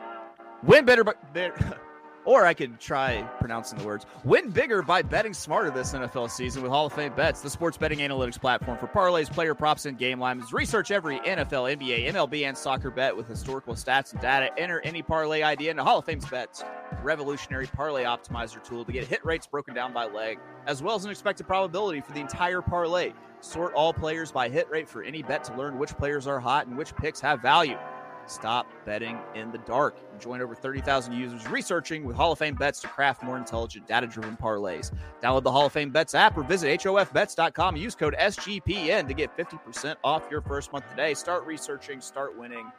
Win 0.62 0.84
better, 0.84 1.04
but 1.04 1.32
better. 1.34 1.80
Or 2.26 2.44
I 2.44 2.54
could 2.54 2.80
try 2.80 3.22
pronouncing 3.38 3.78
the 3.78 3.86
words. 3.86 4.04
Win 4.24 4.50
bigger 4.50 4.82
by 4.82 5.00
betting 5.00 5.32
smarter 5.32 5.70
this 5.70 5.92
NFL 5.92 6.28
season 6.28 6.62
with 6.62 6.72
Hall 6.72 6.86
of 6.86 6.92
Fame 6.92 7.14
Bets, 7.14 7.40
the 7.40 7.48
sports 7.48 7.78
betting 7.78 8.00
analytics 8.00 8.38
platform 8.38 8.76
for 8.78 8.88
parlays, 8.88 9.32
player 9.32 9.54
props, 9.54 9.86
and 9.86 9.96
game 9.96 10.18
lines. 10.18 10.52
Research 10.52 10.90
every 10.90 11.20
NFL, 11.20 11.78
NBA, 11.78 12.12
MLB, 12.12 12.42
and 12.46 12.58
soccer 12.58 12.90
bet 12.90 13.16
with 13.16 13.28
historical 13.28 13.74
stats 13.74 14.12
and 14.12 14.20
data. 14.20 14.50
Enter 14.58 14.80
any 14.80 15.02
parlay 15.02 15.42
idea 15.42 15.70
into 15.70 15.84
Hall 15.84 16.00
of 16.00 16.04
Fame's 16.04 16.26
Bets, 16.26 16.64
revolutionary 17.02 17.68
parlay 17.68 18.02
optimizer 18.02 18.62
tool 18.62 18.84
to 18.84 18.92
get 18.92 19.06
hit 19.06 19.24
rates 19.24 19.46
broken 19.46 19.72
down 19.72 19.92
by 19.92 20.06
leg, 20.06 20.40
as 20.66 20.82
well 20.82 20.96
as 20.96 21.04
an 21.04 21.12
expected 21.12 21.46
probability 21.46 22.00
for 22.00 22.12
the 22.12 22.20
entire 22.20 22.60
parlay. 22.60 23.12
Sort 23.40 23.72
all 23.74 23.92
players 23.92 24.32
by 24.32 24.48
hit 24.48 24.68
rate 24.68 24.88
for 24.88 25.04
any 25.04 25.22
bet 25.22 25.44
to 25.44 25.54
learn 25.54 25.78
which 25.78 25.96
players 25.96 26.26
are 26.26 26.40
hot 26.40 26.66
and 26.66 26.76
which 26.76 26.96
picks 26.96 27.20
have 27.20 27.40
value. 27.40 27.78
Stop 28.26 28.66
betting 28.84 29.18
in 29.34 29.50
the 29.52 29.58
dark. 29.58 29.96
Join 30.20 30.40
over 30.40 30.54
30,000 30.54 31.12
users 31.12 31.48
researching 31.48 32.04
with 32.04 32.16
Hall 32.16 32.32
of 32.32 32.38
Fame 32.38 32.54
bets 32.54 32.80
to 32.80 32.88
craft 32.88 33.22
more 33.22 33.36
intelligent, 33.36 33.86
data 33.86 34.06
driven 34.06 34.36
parlays. 34.36 34.92
Download 35.22 35.42
the 35.42 35.52
Hall 35.52 35.66
of 35.66 35.72
Fame 35.72 35.90
Bets 35.90 36.14
app 36.14 36.36
or 36.36 36.42
visit 36.42 36.80
HOFBets.com 36.80 37.76
use 37.76 37.94
code 37.94 38.16
SGPN 38.18 39.06
to 39.08 39.14
get 39.14 39.36
50% 39.36 39.96
off 40.02 40.24
your 40.30 40.40
first 40.40 40.72
month 40.72 40.88
today. 40.90 41.14
Start 41.14 41.46
researching, 41.46 42.00
start 42.00 42.36
winning 42.36 42.70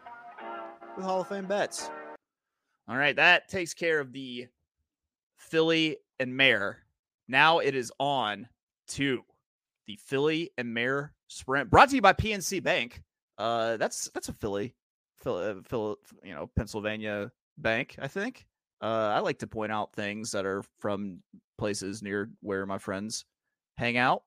with 0.95 1.05
Hall 1.05 1.21
of 1.21 1.27
Fame 1.27 1.45
Bets. 1.45 1.89
All 2.89 2.97
right, 2.97 3.15
that 3.15 3.49
takes 3.49 3.73
care 3.73 3.99
of 3.99 4.12
the 4.12 4.47
Filly 5.38 5.97
and 6.19 6.36
mare. 6.36 6.79
Now 7.27 7.60
it 7.60 7.75
is 7.75 7.91
on 7.99 8.47
to 8.89 9.23
the 9.86 9.97
Filly 9.97 10.51
and 10.57 10.73
mare 10.73 11.13
sprint 11.27 11.69
brought 11.69 11.89
to 11.89 11.95
you 11.95 12.01
by 12.01 12.13
PNC 12.13 12.63
Bank. 12.63 13.01
Uh, 13.38 13.77
that's 13.77 14.10
that's 14.13 14.29
a 14.29 14.33
Philly, 14.33 14.73
Phil, 15.17 15.36
uh, 15.36 15.56
Phil, 15.65 15.97
you 16.23 16.34
know, 16.34 16.49
Pennsylvania 16.56 17.32
bank. 17.58 17.95
I 17.99 18.08
think. 18.08 18.45
Uh, 18.82 19.12
I 19.15 19.19
like 19.19 19.39
to 19.39 19.47
point 19.47 19.71
out 19.71 19.93
things 19.93 20.32
that 20.32 20.45
are 20.45 20.63
from 20.80 21.19
places 21.58 22.03
near 22.03 22.30
where 22.41 22.65
my 22.65 22.77
friends 22.77 23.25
hang 23.77 23.97
out. 23.97 24.23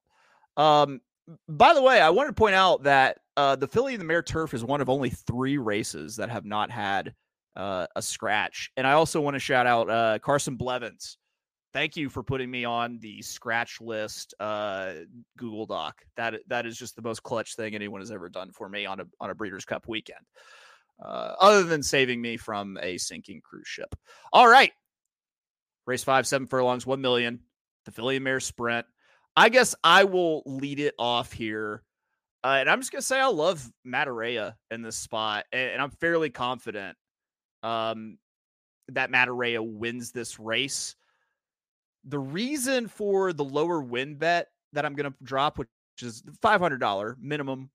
Um, 0.56 1.00
by 1.48 1.72
the 1.72 1.82
way, 1.82 2.00
I 2.00 2.10
wanted 2.10 2.30
to 2.30 2.34
point 2.34 2.56
out 2.56 2.82
that 2.82 3.18
uh, 3.36 3.56
the 3.56 3.68
Filly 3.68 3.94
and 3.94 4.00
the 4.00 4.04
Mare 4.06 4.22
Turf 4.22 4.52
is 4.52 4.64
one 4.64 4.80
of 4.80 4.88
only 4.88 5.10
three 5.10 5.58
races 5.58 6.16
that 6.16 6.30
have 6.30 6.44
not 6.44 6.70
had 6.70 7.14
uh, 7.56 7.86
a 7.94 8.02
scratch. 8.02 8.70
And 8.76 8.86
I 8.86 8.92
also 8.92 9.20
want 9.20 9.34
to 9.34 9.40
shout 9.40 9.66
out 9.66 9.88
uh, 9.90 10.18
Carson 10.18 10.56
Blevins. 10.56 11.16
Thank 11.72 11.96
you 11.96 12.08
for 12.08 12.24
putting 12.24 12.50
me 12.50 12.64
on 12.64 12.98
the 12.98 13.22
scratch 13.22 13.80
list 13.80 14.34
uh, 14.40 14.94
Google 15.36 15.66
Doc. 15.66 16.02
That 16.16 16.34
that 16.48 16.66
is 16.66 16.76
just 16.76 16.96
the 16.96 17.02
most 17.02 17.22
clutch 17.22 17.54
thing 17.54 17.76
anyone 17.76 18.00
has 18.00 18.10
ever 18.10 18.28
done 18.28 18.50
for 18.50 18.68
me 18.68 18.86
on 18.86 18.98
a 18.98 19.04
on 19.20 19.30
a 19.30 19.34
Breeders' 19.36 19.64
Cup 19.64 19.86
weekend. 19.86 20.18
Uh, 21.02 21.34
other 21.40 21.62
than 21.62 21.82
saving 21.82 22.20
me 22.20 22.36
from 22.36 22.78
a 22.82 22.98
sinking 22.98 23.40
cruise 23.42 23.66
ship. 23.66 23.94
All 24.32 24.46
right, 24.46 24.72
race 25.86 26.04
five, 26.04 26.26
seven 26.26 26.46
furlongs, 26.46 26.86
one 26.86 27.00
million. 27.00 27.40
The 27.86 27.92
Filly 27.92 28.18
Mare 28.18 28.40
Sprint. 28.40 28.86
I 29.36 29.48
guess 29.48 29.74
I 29.82 30.04
will 30.04 30.42
lead 30.44 30.80
it 30.80 30.94
off 30.98 31.32
here. 31.32 31.82
Uh, 32.44 32.58
and 32.60 32.70
I'm 32.70 32.80
just 32.80 32.92
gonna 32.92 33.02
say 33.02 33.18
I 33.20 33.26
love 33.26 33.66
Matareya 33.86 34.54
in 34.70 34.82
this 34.82 34.96
spot, 34.96 35.44
and, 35.52 35.72
and 35.72 35.82
I'm 35.82 35.90
fairly 35.90 36.30
confident 36.30 36.96
um, 37.62 38.18
that 38.88 39.10
Matareya 39.10 39.60
wins 39.60 40.12
this 40.12 40.38
race. 40.38 40.96
The 42.04 42.18
reason 42.18 42.88
for 42.88 43.32
the 43.32 43.44
lower 43.44 43.80
win 43.80 44.16
bet 44.16 44.48
that 44.72 44.86
I'm 44.86 44.94
gonna 44.94 45.14
drop, 45.22 45.58
which 45.58 45.68
is 46.00 46.22
the 46.22 46.32
$500 46.32 47.16
minimum, 47.20 47.70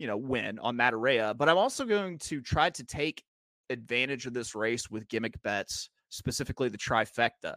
you 0.00 0.06
know, 0.06 0.16
win 0.16 0.58
on 0.60 0.76
Matareya, 0.76 1.36
but 1.36 1.50
I'm 1.50 1.58
also 1.58 1.84
going 1.84 2.16
to 2.20 2.40
try 2.40 2.70
to 2.70 2.82
take 2.82 3.22
advantage 3.68 4.24
of 4.24 4.32
this 4.32 4.54
race 4.54 4.90
with 4.90 5.06
gimmick 5.08 5.40
bets, 5.42 5.90
specifically 6.08 6.70
the 6.70 6.78
trifecta. 6.78 7.56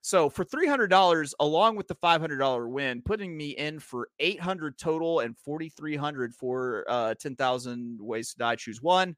So 0.00 0.28
for 0.28 0.44
three 0.44 0.66
hundred 0.66 0.88
dollars, 0.88 1.34
along 1.38 1.76
with 1.76 1.86
the 1.86 1.94
five 1.94 2.20
hundred 2.20 2.38
dollar 2.38 2.68
win, 2.68 3.00
putting 3.00 3.36
me 3.36 3.50
in 3.50 3.78
for 3.78 4.08
eight 4.18 4.40
hundred 4.40 4.76
total 4.76 5.20
and 5.20 5.38
forty 5.38 5.68
three 5.68 5.94
hundred 5.94 6.34
for 6.34 6.84
uh, 6.88 7.14
ten 7.14 7.36
thousand 7.36 7.98
ways 8.00 8.32
to 8.32 8.38
die. 8.38 8.56
Choose 8.56 8.82
one. 8.82 9.14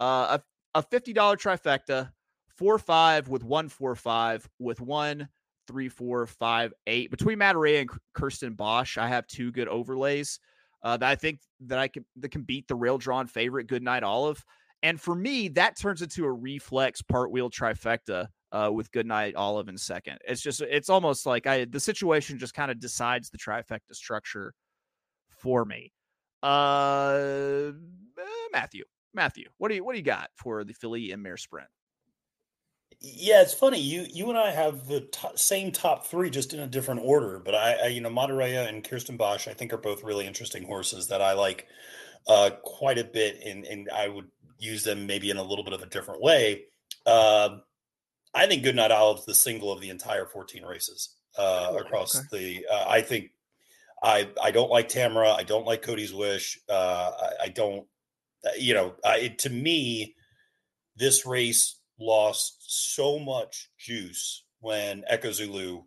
Uh, 0.00 0.38
a, 0.74 0.78
a 0.80 0.82
fifty 0.82 1.12
dollar 1.12 1.36
trifecta, 1.36 2.10
four 2.48 2.76
five 2.76 3.28
with 3.28 3.44
one 3.44 3.68
four 3.68 3.94
five 3.94 4.46
with 4.58 4.80
one 4.80 5.28
three 5.68 5.88
four 5.88 6.26
five 6.26 6.74
eight 6.88 7.10
between 7.12 7.38
Matt 7.38 7.56
Ray 7.56 7.78
and 7.78 7.88
Kirstenbosch. 8.14 8.98
I 8.98 9.06
have 9.06 9.28
two 9.28 9.52
good 9.52 9.68
overlays 9.68 10.40
uh, 10.86 10.96
that 10.96 11.08
I 11.08 11.16
think 11.16 11.40
that 11.62 11.80
I 11.80 11.88
can 11.88 12.04
that 12.20 12.28
can 12.28 12.42
beat 12.42 12.68
the 12.68 12.76
rail 12.76 12.96
drawn 12.96 13.26
favorite 13.26 13.66
Goodnight 13.66 14.04
Olive. 14.04 14.44
And 14.84 15.00
for 15.00 15.16
me, 15.16 15.48
that 15.48 15.76
turns 15.76 16.00
into 16.00 16.24
a 16.24 16.32
reflex 16.32 17.02
part 17.02 17.32
wheel 17.32 17.50
trifecta 17.50 18.28
uh, 18.52 18.70
with 18.72 18.92
Goodnight 18.92 19.34
Olive 19.34 19.68
in 19.68 19.76
second. 19.76 20.18
It's 20.28 20.40
just 20.40 20.60
it's 20.60 20.88
almost 20.88 21.26
like 21.26 21.48
I 21.48 21.64
the 21.64 21.80
situation 21.80 22.38
just 22.38 22.54
kind 22.54 22.70
of 22.70 22.78
decides 22.78 23.30
the 23.30 23.38
trifecta 23.38 23.94
structure 23.94 24.54
for 25.42 25.64
me. 25.64 25.92
Uh, 26.40 27.72
Matthew, 28.52 28.84
Matthew, 29.12 29.48
what 29.58 29.70
do 29.70 29.74
you 29.74 29.84
what 29.84 29.94
do 29.94 29.98
you 29.98 30.04
got 30.04 30.30
for 30.36 30.62
the 30.62 30.72
Filly 30.72 31.10
and 31.10 31.20
Mare 31.20 31.36
Sprint? 31.36 31.68
Yeah, 33.00 33.42
it's 33.42 33.54
funny. 33.54 33.80
You 33.80 34.06
you 34.10 34.28
and 34.30 34.38
I 34.38 34.50
have 34.50 34.86
the 34.86 35.02
to 35.02 35.30
same 35.36 35.70
top 35.70 36.06
three, 36.06 36.30
just 36.30 36.54
in 36.54 36.60
a 36.60 36.66
different 36.66 37.02
order. 37.04 37.38
But 37.38 37.54
I, 37.54 37.72
I 37.74 37.86
you 37.88 38.00
know, 38.00 38.10
Monterey 38.10 38.56
and 38.56 38.82
Kirstenbosch, 38.82 39.48
I 39.48 39.54
think 39.54 39.72
are 39.72 39.78
both 39.78 40.02
really 40.02 40.26
interesting 40.26 40.64
horses 40.64 41.06
that 41.08 41.20
I 41.20 41.34
like 41.34 41.66
uh, 42.26 42.50
quite 42.62 42.98
a 42.98 43.04
bit, 43.04 43.40
and 43.44 43.64
and 43.64 43.88
I 43.90 44.08
would 44.08 44.28
use 44.58 44.82
them 44.82 45.06
maybe 45.06 45.30
in 45.30 45.36
a 45.36 45.42
little 45.42 45.64
bit 45.64 45.74
of 45.74 45.82
a 45.82 45.86
different 45.86 46.22
way. 46.22 46.64
Uh, 47.04 47.58
I 48.34 48.46
think 48.46 48.62
Goodnight 48.62 48.90
Olive's 48.90 49.26
the 49.26 49.34
single 49.34 49.70
of 49.72 49.80
the 49.80 49.90
entire 49.90 50.26
14 50.26 50.64
races 50.64 51.16
uh, 51.38 51.74
across 51.78 52.16
okay. 52.16 52.26
the. 52.32 52.66
Uh, 52.72 52.86
I 52.88 53.02
think 53.02 53.30
I 54.02 54.28
I 54.42 54.50
don't 54.50 54.70
like 54.70 54.88
Tamara. 54.88 55.32
I 55.32 55.42
don't 55.42 55.66
like 55.66 55.82
Cody's 55.82 56.14
Wish. 56.14 56.60
Uh, 56.68 57.12
I, 57.20 57.44
I, 57.44 57.48
don't. 57.48 57.86
uh, 58.44 58.50
You 58.58 58.74
know, 58.74 58.94
I, 59.04 59.28
to 59.38 59.50
me, 59.50 60.16
this 60.96 61.26
race 61.26 61.76
lost 61.98 62.64
so 62.94 63.18
much 63.18 63.70
juice 63.78 64.44
when 64.60 65.04
Echo 65.08 65.32
Zulu 65.32 65.82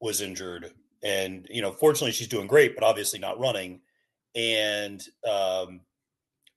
was 0.00 0.20
injured, 0.20 0.72
and 1.02 1.46
you 1.50 1.62
know, 1.62 1.72
fortunately, 1.72 2.12
she's 2.12 2.28
doing 2.28 2.46
great, 2.46 2.74
but 2.74 2.84
obviously 2.84 3.18
not 3.18 3.38
running, 3.38 3.80
and 4.34 5.02
um, 5.28 5.80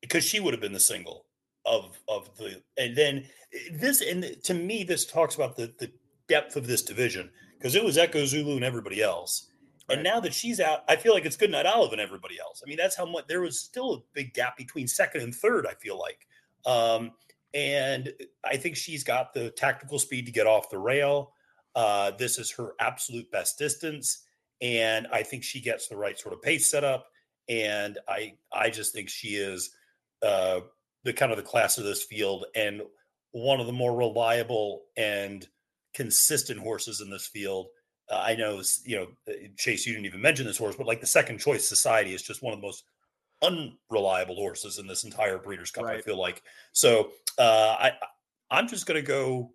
because 0.01 0.23
she 0.23 0.39
would 0.39 0.53
have 0.53 0.61
been 0.61 0.73
the 0.73 0.79
single 0.79 1.25
of 1.65 1.99
of 2.07 2.35
the 2.37 2.61
and 2.77 2.95
then 2.95 3.25
this 3.71 4.01
and 4.01 4.35
to 4.43 4.53
me 4.53 4.83
this 4.83 5.05
talks 5.05 5.35
about 5.35 5.55
the 5.55 5.73
the 5.79 5.89
depth 6.27 6.55
of 6.55 6.67
this 6.67 6.81
division 6.81 7.29
because 7.57 7.75
it 7.75 7.83
was 7.83 7.97
Echo 7.97 8.25
Zulu 8.25 8.55
and 8.55 8.65
everybody 8.65 9.01
else. 9.01 9.49
Right. 9.87 9.97
And 9.97 10.03
now 10.03 10.19
that 10.21 10.33
she's 10.33 10.59
out, 10.59 10.83
I 10.87 10.95
feel 10.95 11.13
like 11.13 11.25
it's 11.25 11.35
Goodnight 11.35 11.65
Olive 11.65 11.91
and 11.91 12.01
everybody 12.01 12.39
else. 12.39 12.61
I 12.65 12.69
mean, 12.69 12.77
that's 12.77 12.95
how 12.95 13.05
much 13.05 13.27
there 13.27 13.41
was 13.41 13.59
still 13.59 13.93
a 13.93 13.99
big 14.13 14.33
gap 14.33 14.57
between 14.57 14.87
second 14.87 15.21
and 15.21 15.35
third, 15.35 15.65
I 15.67 15.73
feel 15.73 15.99
like. 15.99 16.25
Um, 16.65 17.11
and 17.53 18.11
I 18.43 18.57
think 18.57 18.75
she's 18.75 19.03
got 19.03 19.33
the 19.33 19.51
tactical 19.51 19.99
speed 19.99 20.25
to 20.25 20.31
get 20.31 20.47
off 20.47 20.69
the 20.69 20.79
rail. 20.79 21.33
Uh, 21.75 22.11
this 22.11 22.39
is 22.39 22.51
her 22.51 22.73
absolute 22.79 23.31
best 23.31 23.57
distance. 23.57 24.23
And 24.61 25.07
I 25.11 25.23
think 25.23 25.43
she 25.43 25.61
gets 25.61 25.87
the 25.87 25.97
right 25.97 26.17
sort 26.17 26.33
of 26.33 26.41
pace 26.41 26.69
setup. 26.69 27.07
And 27.49 27.97
I 28.07 28.35
I 28.51 28.69
just 28.69 28.93
think 28.93 29.09
she 29.09 29.35
is 29.35 29.71
uh, 30.21 30.61
the 31.03 31.13
kind 31.13 31.31
of 31.31 31.37
the 31.37 31.43
class 31.43 31.77
of 31.77 31.83
this 31.83 32.03
field 32.03 32.45
and 32.55 32.81
one 33.31 33.59
of 33.59 33.65
the 33.65 33.73
more 33.73 33.95
reliable 33.95 34.83
and 34.95 35.45
consistent 35.93 36.59
horses 36.59 37.01
in 37.01 37.09
this 37.09 37.27
field. 37.27 37.67
Uh, 38.09 38.23
I 38.25 38.35
know, 38.35 38.61
you 38.85 38.97
know, 38.97 39.07
Chase, 39.57 39.85
you 39.85 39.93
didn't 39.93 40.05
even 40.05 40.21
mention 40.21 40.45
this 40.45 40.57
horse, 40.57 40.75
but 40.75 40.87
like 40.87 41.01
the 41.01 41.07
second 41.07 41.39
choice 41.39 41.67
society 41.67 42.13
is 42.13 42.21
just 42.21 42.41
one 42.41 42.53
of 42.53 42.59
the 42.59 42.65
most 42.65 42.85
unreliable 43.43 44.35
horses 44.35 44.79
in 44.79 44.87
this 44.87 45.03
entire 45.03 45.37
Breeders' 45.37 45.69
Cup. 45.69 45.83
Right. 45.83 45.97
I 45.97 46.01
feel 46.01 46.17
like 46.19 46.41
so. 46.71 47.11
Uh, 47.37 47.75
I 47.79 47.91
I'm 48.49 48.67
just 48.67 48.85
going 48.85 48.99
to 48.99 49.07
go. 49.07 49.51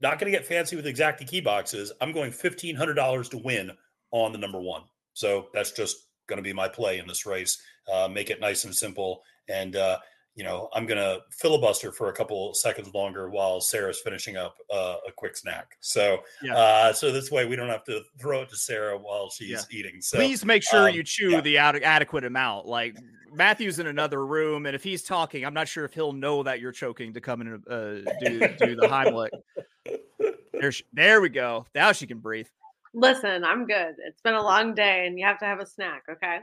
Not 0.00 0.18
going 0.18 0.32
to 0.32 0.36
get 0.36 0.46
fancy 0.46 0.74
with 0.74 0.86
exact 0.86 1.24
key 1.26 1.40
boxes. 1.40 1.92
I'm 2.00 2.12
going 2.12 2.32
fifteen 2.32 2.74
hundred 2.74 2.94
dollars 2.94 3.28
to 3.30 3.38
win 3.38 3.70
on 4.10 4.32
the 4.32 4.38
number 4.38 4.60
one. 4.60 4.82
So 5.14 5.46
that's 5.54 5.70
just 5.70 6.08
going 6.26 6.38
to 6.38 6.42
be 6.42 6.52
my 6.52 6.68
play 6.68 6.98
in 6.98 7.06
this 7.06 7.24
race. 7.24 7.62
Uh, 7.92 8.08
make 8.08 8.30
it 8.30 8.40
nice 8.40 8.64
and 8.64 8.74
simple. 8.74 9.22
And 9.48 9.76
uh, 9.76 9.98
you 10.34 10.44
know, 10.44 10.68
I'm 10.72 10.86
going 10.86 10.98
to 10.98 11.20
filibuster 11.30 11.92
for 11.92 12.08
a 12.08 12.12
couple 12.12 12.54
seconds 12.54 12.92
longer 12.94 13.28
while 13.28 13.60
Sara's 13.60 14.00
finishing 14.00 14.36
up 14.36 14.56
uh, 14.72 14.96
a 15.06 15.12
quick 15.12 15.36
snack. 15.36 15.76
So, 15.80 16.20
yeah. 16.42 16.56
uh, 16.56 16.92
so 16.92 17.12
this 17.12 17.30
way 17.30 17.44
we 17.44 17.54
don't 17.54 17.68
have 17.68 17.84
to 17.84 18.00
throw 18.18 18.42
it 18.42 18.48
to 18.48 18.56
Sara 18.56 18.96
while 18.96 19.30
she's 19.30 19.50
yeah. 19.50 19.60
eating. 19.70 20.00
So 20.00 20.16
please 20.16 20.44
make 20.44 20.62
sure 20.62 20.88
um, 20.88 20.94
you 20.94 21.02
chew 21.02 21.32
yeah. 21.32 21.40
the 21.42 21.58
ad- 21.58 21.82
adequate 21.82 22.24
amount. 22.24 22.66
Like 22.66 22.96
Matthew's 23.34 23.78
in 23.78 23.86
another 23.86 24.24
room, 24.24 24.66
and 24.66 24.74
if 24.74 24.82
he's 24.82 25.02
talking, 25.02 25.44
I'm 25.44 25.54
not 25.54 25.68
sure 25.68 25.84
if 25.84 25.92
he'll 25.92 26.12
know 26.12 26.42
that 26.42 26.60
you're 26.60 26.72
choking 26.72 27.12
to 27.14 27.20
come 27.20 27.42
in 27.42 27.48
and 27.48 27.68
uh, 27.68 28.12
do 28.20 28.38
do 28.58 28.76
the 28.76 28.88
Heimlich. 28.88 29.30
There, 30.52 30.72
there 30.92 31.20
we 31.20 31.28
go. 31.28 31.66
Now 31.74 31.92
she 31.92 32.06
can 32.06 32.18
breathe. 32.18 32.46
Listen, 32.94 33.42
I'm 33.42 33.66
good. 33.66 33.94
It's 34.06 34.20
been 34.20 34.34
a 34.34 34.42
long 34.42 34.74
day, 34.74 35.06
and 35.06 35.18
you 35.18 35.24
have 35.26 35.38
to 35.38 35.46
have 35.46 35.60
a 35.60 35.66
snack. 35.66 36.04
Okay, 36.10 36.38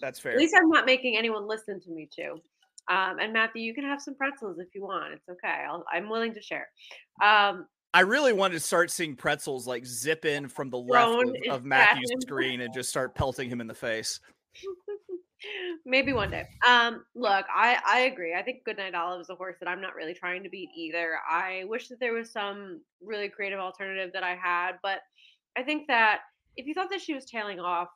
that's 0.00 0.18
fair. 0.18 0.32
At 0.32 0.38
least 0.38 0.54
I'm 0.56 0.68
not 0.68 0.84
making 0.84 1.16
anyone 1.16 1.48
listen 1.48 1.80
to 1.80 1.90
me 1.90 2.08
too. 2.14 2.40
Um, 2.88 3.18
and 3.20 3.32
Matthew, 3.32 3.62
you 3.62 3.74
can 3.74 3.84
have 3.84 4.00
some 4.00 4.14
pretzels 4.14 4.58
if 4.58 4.74
you 4.74 4.82
want. 4.82 5.14
It's 5.14 5.28
okay. 5.28 5.66
i 5.92 5.96
am 5.96 6.08
willing 6.08 6.34
to 6.34 6.42
share. 6.42 6.68
Um, 7.22 7.66
I 7.94 8.00
really 8.00 8.32
wanted 8.32 8.54
to 8.54 8.60
start 8.60 8.90
seeing 8.90 9.14
pretzels 9.14 9.66
like 9.66 9.84
zip 9.84 10.24
in 10.24 10.48
from 10.48 10.70
the 10.70 10.78
left 10.78 11.28
of, 11.46 11.54
of 11.56 11.64
Matthew's 11.64 12.10
screen 12.20 12.62
and 12.62 12.72
just 12.72 12.88
start 12.88 13.14
pelting 13.14 13.50
him 13.50 13.60
in 13.60 13.66
the 13.66 13.74
face. 13.74 14.18
Maybe 15.84 16.12
one 16.12 16.30
day. 16.30 16.46
Um, 16.66 17.04
look, 17.14 17.44
I 17.54 17.78
I 17.84 18.00
agree. 18.00 18.34
I 18.34 18.42
think 18.42 18.64
Goodnight 18.64 18.94
Olive 18.94 19.20
is 19.20 19.30
a 19.30 19.34
horse 19.34 19.56
that 19.60 19.68
I'm 19.68 19.80
not 19.80 19.94
really 19.94 20.14
trying 20.14 20.42
to 20.44 20.48
beat 20.48 20.70
either. 20.76 21.18
I 21.28 21.64
wish 21.66 21.88
that 21.88 21.98
there 22.00 22.12
was 22.12 22.30
some 22.30 22.80
really 23.02 23.28
creative 23.28 23.58
alternative 23.58 24.12
that 24.14 24.22
I 24.22 24.36
had, 24.36 24.72
but 24.82 25.00
I 25.56 25.62
think 25.62 25.88
that 25.88 26.20
if 26.56 26.66
you 26.66 26.74
thought 26.74 26.90
that 26.90 27.00
she 27.00 27.14
was 27.14 27.24
tailing 27.24 27.58
off 27.58 27.88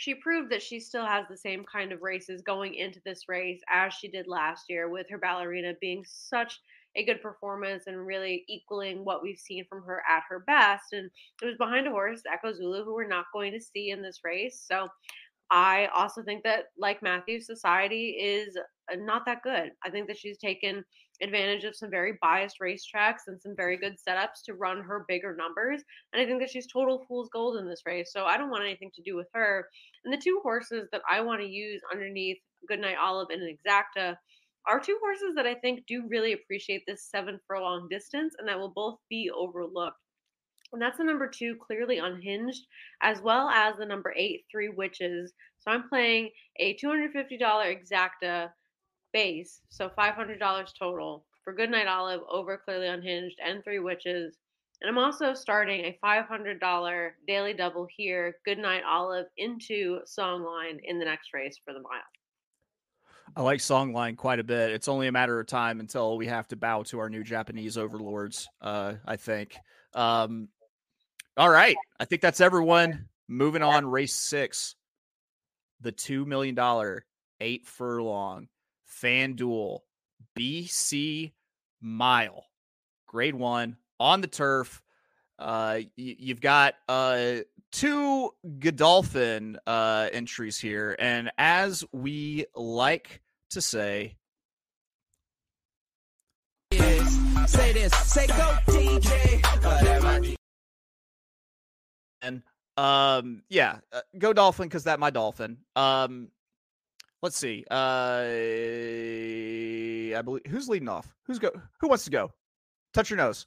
she 0.00 0.14
proved 0.14 0.50
that 0.50 0.62
she 0.62 0.80
still 0.80 1.04
has 1.04 1.26
the 1.28 1.36
same 1.36 1.62
kind 1.70 1.92
of 1.92 2.00
races 2.00 2.40
going 2.40 2.74
into 2.74 2.98
this 3.04 3.28
race 3.28 3.60
as 3.68 3.92
she 3.92 4.08
did 4.08 4.26
last 4.26 4.64
year 4.70 4.88
with 4.88 5.06
her 5.10 5.18
ballerina 5.18 5.74
being 5.78 6.02
such 6.08 6.58
a 6.96 7.04
good 7.04 7.20
performance 7.20 7.82
and 7.86 8.06
really 8.06 8.42
equaling 8.48 9.04
what 9.04 9.22
we've 9.22 9.38
seen 9.38 9.62
from 9.68 9.82
her 9.82 10.02
at 10.10 10.22
her 10.26 10.38
best. 10.46 10.94
And 10.94 11.10
it 11.42 11.44
was 11.44 11.58
behind 11.58 11.86
a 11.86 11.90
horse, 11.90 12.22
Echo 12.32 12.50
Zulu, 12.50 12.82
who 12.82 12.94
we're 12.94 13.06
not 13.06 13.26
going 13.34 13.52
to 13.52 13.60
see 13.60 13.90
in 13.90 14.00
this 14.00 14.20
race. 14.24 14.64
So 14.66 14.88
I 15.50 15.88
also 15.94 16.22
think 16.22 16.44
that, 16.44 16.68
like 16.78 17.02
Matthew, 17.02 17.42
Society 17.42 18.16
is 18.18 18.56
uh, 18.90 18.96
not 18.96 19.26
that 19.26 19.42
good. 19.42 19.72
I 19.84 19.90
think 19.90 20.08
that 20.08 20.16
she's 20.16 20.38
taken 20.38 20.82
advantage 21.22 21.64
of 21.64 21.76
some 21.76 21.90
very 21.90 22.18
biased 22.20 22.58
racetracks 22.60 23.26
and 23.26 23.40
some 23.40 23.54
very 23.56 23.76
good 23.76 23.96
setups 23.96 24.42
to 24.46 24.54
run 24.54 24.82
her 24.82 25.04
bigger 25.08 25.34
numbers. 25.36 25.82
And 26.12 26.22
I 26.22 26.26
think 26.26 26.40
that 26.40 26.50
she's 26.50 26.66
total 26.66 27.04
fool's 27.06 27.28
gold 27.32 27.58
in 27.58 27.68
this 27.68 27.82
race. 27.86 28.10
So 28.12 28.24
I 28.24 28.36
don't 28.36 28.50
want 28.50 28.64
anything 28.64 28.90
to 28.94 29.02
do 29.02 29.16
with 29.16 29.28
her. 29.34 29.68
And 30.04 30.12
the 30.12 30.22
two 30.22 30.40
horses 30.42 30.88
that 30.92 31.02
I 31.10 31.20
want 31.20 31.40
to 31.40 31.48
use 31.48 31.80
underneath 31.92 32.38
Goodnight 32.68 32.96
Olive 33.00 33.28
and 33.30 33.42
an 33.42 33.56
Exacta 33.56 34.16
are 34.66 34.80
two 34.80 34.98
horses 35.02 35.34
that 35.36 35.46
I 35.46 35.54
think 35.54 35.86
do 35.86 36.04
really 36.08 36.32
appreciate 36.32 36.82
this 36.86 37.08
seven 37.10 37.40
furlong 37.46 37.88
distance 37.90 38.34
and 38.38 38.48
that 38.48 38.58
will 38.58 38.72
both 38.74 38.98
be 39.08 39.30
overlooked. 39.34 39.96
And 40.72 40.80
that's 40.80 40.98
the 40.98 41.04
number 41.04 41.28
two, 41.28 41.56
clearly 41.56 41.98
unhinged, 41.98 42.64
as 43.02 43.20
well 43.20 43.48
as 43.48 43.76
the 43.76 43.86
number 43.86 44.14
eight, 44.16 44.44
Three 44.50 44.68
Witches. 44.68 45.32
So 45.58 45.70
I'm 45.70 45.88
playing 45.88 46.30
a 46.60 46.76
$250 46.76 47.40
exacta 47.40 48.50
base, 49.12 49.60
so 49.68 49.90
$500 49.98 50.38
total 50.78 51.24
for 51.44 51.52
Goodnight 51.52 51.86
Olive 51.86 52.20
over 52.30 52.56
Clearly 52.56 52.88
Unhinged 52.88 53.38
and 53.44 53.62
Three 53.64 53.78
Witches. 53.78 54.36
And 54.80 54.88
I'm 54.88 54.98
also 54.98 55.34
starting 55.34 55.80
a 55.84 55.98
$500 56.02 57.10
daily 57.26 57.52
double 57.52 57.86
here, 57.96 58.36
Goodnight 58.44 58.82
Olive 58.88 59.26
into 59.36 60.00
Songline 60.06 60.78
in 60.84 60.98
the 60.98 61.04
next 61.04 61.34
race 61.34 61.58
for 61.64 61.74
the 61.74 61.80
mile. 61.80 62.00
I 63.36 63.42
like 63.42 63.60
Songline 63.60 64.16
quite 64.16 64.40
a 64.40 64.44
bit. 64.44 64.70
It's 64.70 64.88
only 64.88 65.06
a 65.06 65.12
matter 65.12 65.38
of 65.38 65.46
time 65.46 65.80
until 65.80 66.16
we 66.16 66.26
have 66.26 66.48
to 66.48 66.56
bow 66.56 66.82
to 66.84 66.98
our 66.98 67.08
new 67.08 67.22
Japanese 67.22 67.78
overlords. 67.78 68.48
Uh, 68.60 68.94
I 69.04 69.16
think. 69.16 69.56
Um, 69.94 70.48
all 71.36 71.50
right, 71.50 71.76
I 71.98 72.04
think 72.06 72.22
that's 72.22 72.40
everyone. 72.40 73.06
Moving 73.28 73.62
on, 73.62 73.86
race 73.86 74.14
six, 74.14 74.74
the 75.80 75.92
two 75.92 76.24
million 76.24 76.54
dollar 76.54 77.04
eight 77.40 77.66
furlong 77.66 78.48
FanDuel 79.02 79.80
BC 80.38 81.32
Mile, 81.80 82.44
Grade 83.06 83.34
One 83.34 83.76
on 83.98 84.20
the 84.20 84.26
turf. 84.26 84.82
Uh, 85.38 85.80
y- 85.80 86.16
you've 86.18 86.40
got 86.40 86.74
uh 86.88 87.36
two 87.72 88.30
Godolphin 88.58 89.58
uh 89.66 90.08
entries 90.12 90.58
here, 90.58 90.94
and 90.98 91.30
as 91.38 91.84
we 91.92 92.46
like 92.54 93.20
to 93.50 93.60
say, 93.60 94.16
Say 97.46 97.72
this, 97.72 97.92
say 97.96 98.26
go 98.28 98.56
DJ. 98.66 99.42
and 102.22 102.42
um, 102.76 103.42
yeah, 103.48 103.78
uh, 103.92 104.00
go 104.18 104.32
Dolphin 104.32 104.68
because 104.68 104.84
that 104.84 105.00
my 105.00 105.10
Dolphin. 105.10 105.58
Um, 105.76 106.28
let's 107.22 107.36
see. 107.36 107.64
Uh, 107.70 108.24
I 110.16 110.22
believe 110.22 110.46
who's 110.46 110.68
leading 110.68 110.88
off. 110.88 111.14
Who's 111.26 111.38
go? 111.38 111.50
Who 111.80 111.88
wants 111.88 112.04
to 112.04 112.10
go? 112.10 112.32
Touch 112.92 113.10
your 113.10 113.16
nose. 113.16 113.46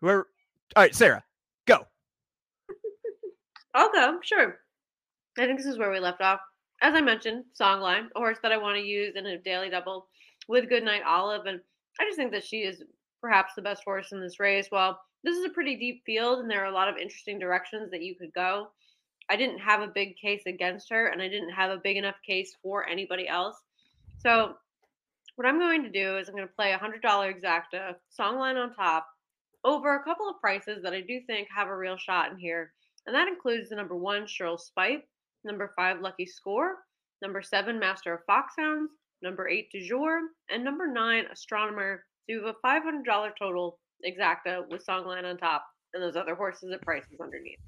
Whoever. 0.00 0.28
All 0.76 0.82
right, 0.82 0.94
Sara, 0.94 1.24
go. 1.66 1.86
I'll 3.74 3.92
go, 3.92 4.18
sure. 4.22 4.58
I 5.38 5.46
think 5.46 5.58
this 5.58 5.66
is 5.66 5.78
where 5.78 5.90
we 5.90 6.00
left 6.00 6.20
off. 6.20 6.40
As 6.82 6.94
I 6.94 7.00
mentioned, 7.00 7.44
Songline, 7.60 8.06
a 8.14 8.18
horse 8.18 8.38
that 8.42 8.52
I 8.52 8.56
want 8.56 8.76
to 8.76 8.82
use 8.82 9.14
in 9.16 9.26
a 9.26 9.38
daily 9.38 9.68
double 9.68 10.08
with 10.48 10.68
Goodnight 10.68 11.02
Olive. 11.06 11.46
And 11.46 11.60
I 12.00 12.04
just 12.04 12.16
think 12.16 12.32
that 12.32 12.44
she 12.44 12.58
is 12.58 12.82
perhaps 13.20 13.54
the 13.54 13.62
best 13.62 13.82
horse 13.84 14.12
in 14.12 14.20
this 14.20 14.40
race. 14.40 14.68
Well, 14.72 14.98
this 15.22 15.36
is 15.36 15.44
a 15.44 15.50
pretty 15.50 15.76
deep 15.76 16.02
field, 16.06 16.38
and 16.38 16.50
there 16.50 16.62
are 16.62 16.70
a 16.70 16.74
lot 16.74 16.88
of 16.88 16.96
interesting 16.96 17.38
directions 17.38 17.90
that 17.90 18.02
you 18.02 18.14
could 18.14 18.32
go. 18.32 18.68
I 19.30 19.36
didn't 19.36 19.60
have 19.60 19.80
a 19.80 19.86
big 19.86 20.16
case 20.16 20.42
against 20.46 20.90
her, 20.90 21.06
and 21.06 21.22
I 21.22 21.28
didn't 21.28 21.50
have 21.50 21.70
a 21.70 21.80
big 21.82 21.96
enough 21.96 22.16
case 22.26 22.56
for 22.62 22.86
anybody 22.88 23.28
else. 23.28 23.56
So, 24.18 24.54
what 25.36 25.46
I'm 25.46 25.58
going 25.58 25.84
to 25.84 25.90
do 25.90 26.18
is 26.18 26.28
I'm 26.28 26.34
going 26.34 26.48
to 26.48 26.54
play 26.54 26.72
a 26.72 26.78
$100 26.78 27.02
exacta, 27.02 27.94
Songline 28.18 28.56
on 28.56 28.74
top, 28.74 29.06
over 29.64 29.94
a 29.94 30.02
couple 30.02 30.28
of 30.28 30.40
prices 30.40 30.82
that 30.82 30.92
I 30.92 31.00
do 31.00 31.20
think 31.26 31.48
have 31.54 31.68
a 31.68 31.76
real 31.76 31.96
shot 31.96 32.32
in 32.32 32.38
here. 32.38 32.72
And 33.06 33.14
that 33.14 33.28
includes 33.28 33.68
the 33.70 33.76
number 33.76 33.96
one, 33.96 34.26
Shirl's 34.26 34.66
Speight, 34.66 35.02
number 35.44 35.72
five, 35.76 36.00
Lucky 36.00 36.26
Score, 36.26 36.78
number 37.22 37.40
seven, 37.40 37.78
Master 37.78 38.14
of 38.14 38.20
Foxhounds, 38.26 38.90
number 39.22 39.48
eight, 39.48 39.70
Du 39.70 39.80
Jour, 39.80 40.20
and 40.50 40.64
number 40.64 40.86
nine, 40.86 41.24
Astronomer. 41.32 42.04
So 42.26 42.34
you 42.34 42.44
have 42.44 42.54
a 42.62 42.66
$500 42.66 43.30
total 43.38 43.78
exacta 44.06 44.68
with 44.68 44.84
Songline 44.84 45.24
on 45.24 45.38
top 45.38 45.64
and 45.94 46.02
those 46.02 46.16
other 46.16 46.34
horses 46.34 46.72
at 46.72 46.82
prices 46.82 47.20
underneath. 47.20 47.60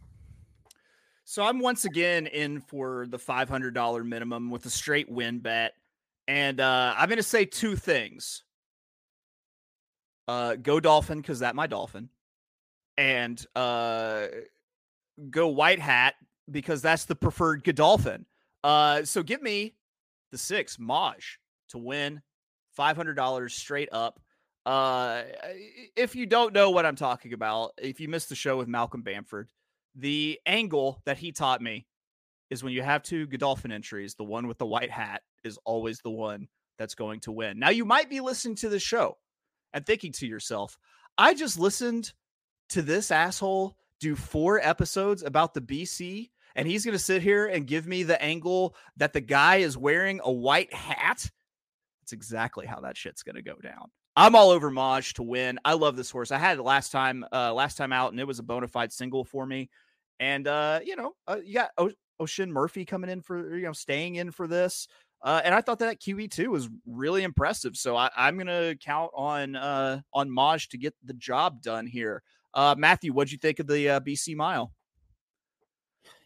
So 1.25 1.43
I'm 1.43 1.61
once 1.61 1.85
again 1.85 2.27
in 2.27 2.61
for 2.61 3.07
the 3.09 3.19
five 3.19 3.49
hundred 3.49 3.75
dollar 3.75 4.05
minimum 4.05 4.51
with 4.51 4.67
a 4.67 4.71
straight 4.71 5.11
win 5.11 5.39
bet, 5.39 5.73
and 6.27 6.61
uh, 6.61 6.95
I'm 6.97 7.09
going 7.09 7.17
to 7.17 7.23
say 7.23 7.45
two 7.45 7.77
things. 7.77 8.45
Uh, 10.29 10.57
go 10.57 10.81
Dolphin 10.81 11.21
because 11.21 11.41
that 11.41 11.55
my 11.55 11.67
Dolphin, 11.67 12.09
and 12.97 13.45
uh, 13.55 14.27
go 15.31 15.49
White 15.49 15.81
Hat 15.81 16.15
because 16.51 16.83
that's 16.83 17.05
the 17.05 17.15
preferred 17.15 17.65
Godolphin. 17.65 18.27
Uh, 18.65 19.05
so 19.05 19.23
give 19.23 19.43
me 19.43 19.75
the 20.33 20.39
six 20.39 20.77
Mawj 20.77 21.37
to 21.71 21.79
win 21.79 22.21
five 22.75 22.97
hundred 22.97 23.15
dollars 23.15 23.55
straight 23.55 23.89
up. 23.93 24.21
Uh, 24.65 25.23
if 25.97 26.15
you 26.15 26.27
don't 26.27 26.53
know 26.53 26.71
what 26.71 26.87
I'm 26.87 26.97
talking 26.97 27.33
about, 27.33 27.73
if 27.79 28.01
you 28.01 28.09
missed 28.09 28.29
the 28.29 28.35
show 28.35 28.57
with 28.57 28.69
Malcolm 28.69 29.03
Bamford, 29.03 29.49
the 29.95 30.41
angle 30.47 31.01
that 31.05 31.19
he 31.19 31.33
taught 31.33 31.61
me 31.61 31.87
is 32.51 32.63
when 32.63 32.73
you 32.73 32.83
have 32.83 33.03
two 33.03 33.27
Godolphin 33.27 33.73
entries, 33.73 34.15
the 34.15 34.25
one 34.25 34.47
with 34.47 34.59
the 34.59 34.67
white 34.67 34.91
hat 34.91 35.23
is 35.45 35.59
always 35.65 36.01
the 36.01 36.11
one 36.11 36.49
that's 36.79 36.95
going 36.95 37.21
to 37.21 37.33
win. 37.33 37.59
Now, 37.59 37.71
you 37.71 37.85
might 37.85 38.11
be 38.11 38.21
listening 38.21 38.57
to 38.57 38.69
the 38.69 38.79
show 38.79 39.19
and 39.73 39.85
thinking 39.87 40.13
to 40.13 40.27
yourself, 40.27 40.79
I 41.17 41.35
just 41.35 41.59
listened 41.59 42.13
to 42.71 42.83
this 42.83 43.11
asshole 43.11 43.77
do 44.01 44.17
four 44.17 44.59
episodes 44.61 45.23
about 45.23 45.55
the 45.55 45.61
BC, 45.61 46.31
and 46.57 46.67
he's 46.67 46.85
going 46.85 46.93
to 46.93 46.99
sit 46.99 47.23
here 47.23 47.47
and 47.47 47.67
give 47.67 47.87
me 47.87 48.03
the 48.03 48.21
angle 48.21 48.75
that 48.97 49.13
the 49.13 49.21
guy 49.21 49.57
is 49.57 49.79
wearing 49.79 50.21
a 50.25 50.33
white 50.33 50.75
hat. 50.75 51.31
That's 52.01 52.13
exactly 52.13 52.67
how 52.67 52.81
that 52.81 52.97
shit's 52.97 53.23
going 53.23 53.37
to 53.37 53.43
go 53.43 53.55
down. 53.63 53.91
I'm 54.17 54.35
all 54.35 54.51
over 54.51 54.71
Mawj 54.71 55.15
to 55.15 55.23
win. 55.23 55.59
I 55.65 55.73
love 55.73 55.97
this 55.97 56.11
horse. 56.11 56.31
I 56.31 56.39
had 56.39 56.59
it 56.59 56.63
last 56.63 56.93
time, 56.93 57.25
uh, 57.33 57.53
last 57.55 57.77
time 57.77 57.93
out, 57.93 58.13
and 58.13 58.21
it 58.21 58.27
was 58.27 58.39
a 58.39 58.43
bona 58.43 58.69
fide 58.69 58.93
single 58.93 59.25
for 59.25 59.47
me. 59.47 59.71
And 60.21 60.47
uh, 60.47 60.81
you 60.85 60.97
know, 60.97 61.13
uh, 61.27 61.39
you 61.43 61.55
got 61.55 61.71
o- 61.79 61.93
Oisin 62.21 62.53
Murphy 62.53 62.85
coming 62.85 63.11
in 63.11 63.23
for 63.23 63.57
you 63.57 63.65
know 63.65 63.73
staying 63.73 64.17
in 64.17 64.31
for 64.31 64.47
this. 64.47 64.87
Uh, 65.23 65.41
and 65.45 65.55
I 65.55 65.61
thought 65.61 65.79
that 65.79 66.01
QE 66.01 66.31
two 66.31 66.51
was 66.51 66.69
really 66.85 67.23
impressive. 67.23 67.77
So 67.77 67.97
I, 67.97 68.11
I'm 68.17 68.37
gonna 68.37 68.75
count 68.77 69.11
on 69.15 69.57
uh, 69.57 70.01
on 70.13 70.29
Mawj 70.29 70.69
to 70.71 70.79
get 70.79 70.95
the 71.05 71.15
job 71.15 71.63
done 71.63 71.87
here. 71.87 72.23
Uh, 72.55 72.75
Matthew, 72.77 73.13
what'd 73.13 73.33
you 73.33 73.39
think 73.39 73.61
of 73.61 73.67
the 73.67 73.89
uh, 73.89 74.01
BC 74.01 74.37
Mile? 74.37 74.73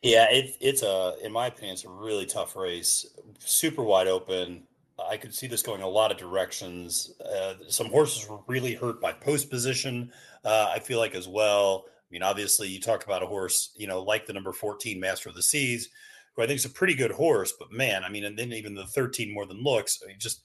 Yeah, 0.02 0.26
it, 0.30 0.56
it's 0.60 0.82
a, 0.82 1.14
in 1.22 1.32
my 1.32 1.46
opinion, 1.46 1.74
it's 1.74 1.84
a 1.84 1.88
really 1.88 2.26
tough 2.26 2.56
race. 2.56 3.06
Super 3.38 3.82
wide 3.82 4.08
open. 4.08 4.64
I 4.98 5.16
could 5.16 5.34
see 5.34 5.46
this 5.46 5.62
going 5.62 5.82
a 5.82 5.88
lot 5.88 6.10
of 6.10 6.16
directions. 6.16 7.12
Uh, 7.20 7.54
some 7.68 7.88
horses 7.88 8.28
were 8.28 8.38
really 8.46 8.74
hurt 8.74 9.00
by 9.00 9.12
post 9.12 9.50
position. 9.50 10.10
Uh, 10.44 10.70
I 10.74 10.78
feel 10.78 10.98
like 10.98 11.14
as 11.14 11.28
well. 11.28 11.84
I 11.86 12.08
mean, 12.10 12.22
obviously, 12.22 12.68
you 12.68 12.80
talk 12.80 13.04
about 13.04 13.22
a 13.22 13.26
horse, 13.26 13.72
you 13.76 13.86
know, 13.86 14.02
like 14.02 14.26
the 14.26 14.32
number 14.32 14.52
14 14.52 14.98
Master 14.98 15.28
of 15.28 15.34
the 15.34 15.42
Seas, 15.42 15.88
who 16.34 16.42
I 16.42 16.46
think 16.46 16.58
is 16.58 16.64
a 16.64 16.70
pretty 16.70 16.94
good 16.94 17.10
horse, 17.10 17.52
but 17.58 17.72
man, 17.72 18.04
I 18.04 18.08
mean, 18.08 18.24
and 18.24 18.38
then 18.38 18.52
even 18.52 18.74
the 18.74 18.86
13 18.86 19.34
more 19.34 19.44
than 19.44 19.62
looks, 19.62 20.00
I 20.02 20.06
mean, 20.06 20.16
just 20.18 20.42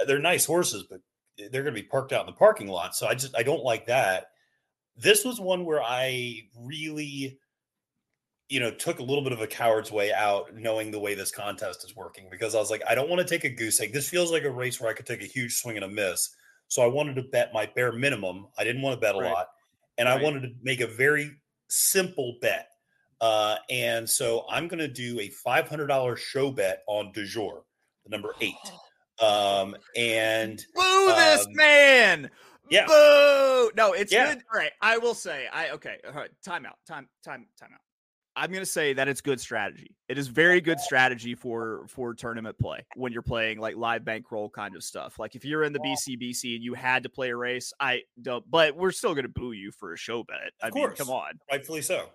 uh, 0.00 0.04
they're 0.04 0.18
nice 0.18 0.44
horses, 0.44 0.84
but 0.90 1.00
they're 1.38 1.62
going 1.62 1.74
to 1.74 1.80
be 1.80 1.86
parked 1.86 2.12
out 2.12 2.20
in 2.20 2.26
the 2.26 2.32
parking 2.32 2.68
lot. 2.68 2.96
So 2.96 3.06
I 3.06 3.14
just, 3.14 3.36
I 3.36 3.42
don't 3.42 3.62
like 3.62 3.86
that. 3.86 4.26
This 4.96 5.24
was 5.24 5.40
one 5.40 5.64
where 5.64 5.82
I 5.82 6.40
really, 6.58 7.38
you 8.48 8.60
know, 8.60 8.70
took 8.70 8.98
a 9.00 9.02
little 9.02 9.24
bit 9.24 9.32
of 9.32 9.40
a 9.40 9.46
coward's 9.46 9.90
way 9.90 10.12
out, 10.12 10.54
knowing 10.54 10.90
the 10.90 10.98
way 11.00 11.14
this 11.14 11.30
contest 11.32 11.84
is 11.84 11.96
working, 11.96 12.28
because 12.30 12.54
I 12.54 12.58
was 12.58 12.70
like, 12.70 12.82
I 12.88 12.94
don't 12.94 13.08
want 13.08 13.20
to 13.20 13.28
take 13.28 13.44
a 13.44 13.50
goose 13.50 13.80
egg. 13.80 13.92
This 13.92 14.08
feels 14.08 14.30
like 14.30 14.44
a 14.44 14.50
race 14.50 14.80
where 14.80 14.90
I 14.90 14.94
could 14.94 15.06
take 15.06 15.22
a 15.22 15.26
huge 15.26 15.54
swing 15.54 15.76
and 15.76 15.84
a 15.84 15.88
miss. 15.88 16.34
So 16.68 16.82
I 16.82 16.86
wanted 16.86 17.16
to 17.16 17.22
bet 17.22 17.52
my 17.52 17.66
bare 17.66 17.92
minimum. 17.92 18.46
I 18.58 18.64
didn't 18.64 18.82
want 18.82 18.94
to 18.94 19.00
bet 19.00 19.14
a 19.14 19.18
Right. 19.18 19.32
lot, 19.32 19.48
and 19.98 20.08
I 20.08 20.20
wanted 20.20 20.42
to 20.42 20.54
make 20.62 20.80
a 20.80 20.86
very 20.86 21.32
simple 21.68 22.38
bet. 22.40 22.68
Uh, 23.20 23.56
and 23.70 24.08
so 24.08 24.44
I'm 24.50 24.68
going 24.68 24.78
to 24.80 24.88
do 24.88 25.18
a 25.20 25.30
$500 25.30 26.16
show 26.16 26.50
bet 26.50 26.82
on 26.86 27.12
Du 27.12 27.24
Jour, 27.24 27.64
the 28.04 28.10
number 28.10 28.34
eight. 28.40 28.54
Um, 29.20 29.74
and 29.96 30.62
Boo 30.74 31.06
this 31.14 31.46
Um, 31.46 31.52
man! 31.54 32.30
yeah. 32.68 32.86
Boo! 32.86 33.70
No, 33.74 33.92
it's 33.94 34.12
Yeah. 34.12 34.34
good. 34.34 34.42
All 34.52 34.58
right, 34.60 34.72
I 34.82 34.98
will 34.98 35.14
say, 35.14 35.46
I 35.46 35.70
okay. 35.70 35.98
All 36.06 36.12
right, 36.12 36.30
time 36.44 36.66
out. 36.66 36.76
Time, 36.86 37.08
time, 37.24 37.48
time 37.58 37.70
out. 37.72 37.80
I'm 38.36 38.52
gonna 38.52 38.66
say 38.66 38.92
that 38.92 39.08
it's 39.08 39.22
good 39.22 39.40
strategy. 39.40 39.96
It 40.08 40.18
is 40.18 40.28
very 40.28 40.60
good 40.60 40.78
strategy 40.78 41.34
for 41.34 41.86
for 41.88 42.12
tournament 42.14 42.58
play 42.58 42.84
when 42.94 43.12
you're 43.12 43.22
playing 43.22 43.58
like 43.58 43.76
live 43.76 44.04
bankroll 44.04 44.50
kind 44.50 44.76
of 44.76 44.84
stuff. 44.84 45.18
Like 45.18 45.34
if 45.34 45.44
you're 45.44 45.64
in 45.64 45.72
the 45.72 45.78
BCBC 45.80 46.54
and 46.56 46.62
you 46.62 46.74
had 46.74 47.04
to 47.04 47.08
play 47.08 47.30
a 47.30 47.36
race, 47.36 47.72
I 47.80 48.02
don't. 48.20 48.44
But 48.50 48.76
we're 48.76 48.90
still 48.92 49.14
gonna 49.14 49.28
boo 49.28 49.52
you 49.52 49.72
for 49.72 49.94
a 49.94 49.96
show 49.96 50.22
bet. 50.22 50.52
I 50.62 50.68
Of 50.68 50.74
mean, 50.74 50.86
course. 50.86 50.98
come 50.98 51.08
on. 51.10 51.32
rightfully 51.50 51.80
so. 51.82 52.10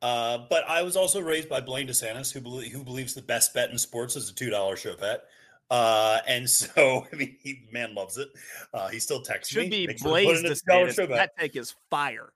Uh, 0.00 0.38
but 0.48 0.62
I 0.68 0.82
was 0.82 0.96
also 0.96 1.20
raised 1.20 1.48
by 1.48 1.60
Blaine 1.60 1.88
DeSantis, 1.88 2.32
who, 2.32 2.40
belie- 2.40 2.68
who 2.68 2.84
believes 2.84 3.14
the 3.14 3.22
best 3.22 3.52
bet 3.52 3.70
in 3.70 3.78
sports 3.78 4.14
is 4.14 4.30
a 4.30 4.34
two 4.34 4.50
dollar 4.50 4.76
show 4.76 4.94
bet. 4.96 5.22
Uh, 5.70 6.18
and 6.28 6.48
so, 6.50 7.06
I 7.12 7.16
mean, 7.16 7.36
he, 7.42 7.62
man 7.72 7.94
loves 7.94 8.16
it. 8.16 8.28
Uh, 8.72 8.88
he 8.88 8.98
still 9.00 9.22
texts 9.22 9.52
Should 9.52 9.64
me. 9.64 9.70
be 9.70 9.86
"Make 9.88 9.98
sure 9.98 10.06
to 10.06 10.10
Blaze 10.10 10.38
in 10.40 10.46
a 10.46 10.54
to 10.54 10.60
dollar 10.68 10.90
say 10.90 10.94
show 10.94 11.06
this. 11.06 11.16
bet." 11.16 11.30
That 11.36 11.40
take 11.42 11.56
is 11.56 11.74
fire. 11.90 12.32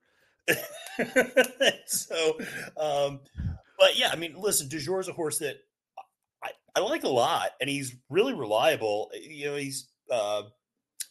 so, 1.86 2.38
um, 2.76 3.20
but 3.78 3.98
yeah, 3.98 4.10
I 4.12 4.16
mean, 4.16 4.34
listen, 4.38 4.68
Dujour 4.68 5.00
is 5.00 5.08
a 5.08 5.12
horse 5.12 5.38
that 5.38 5.56
I, 6.42 6.50
I 6.76 6.80
like 6.80 7.04
a 7.04 7.08
lot, 7.08 7.50
and 7.60 7.68
he's 7.68 7.94
really 8.10 8.34
reliable. 8.34 9.10
You 9.20 9.46
know, 9.46 9.56
he's 9.56 9.88
uh, 10.10 10.42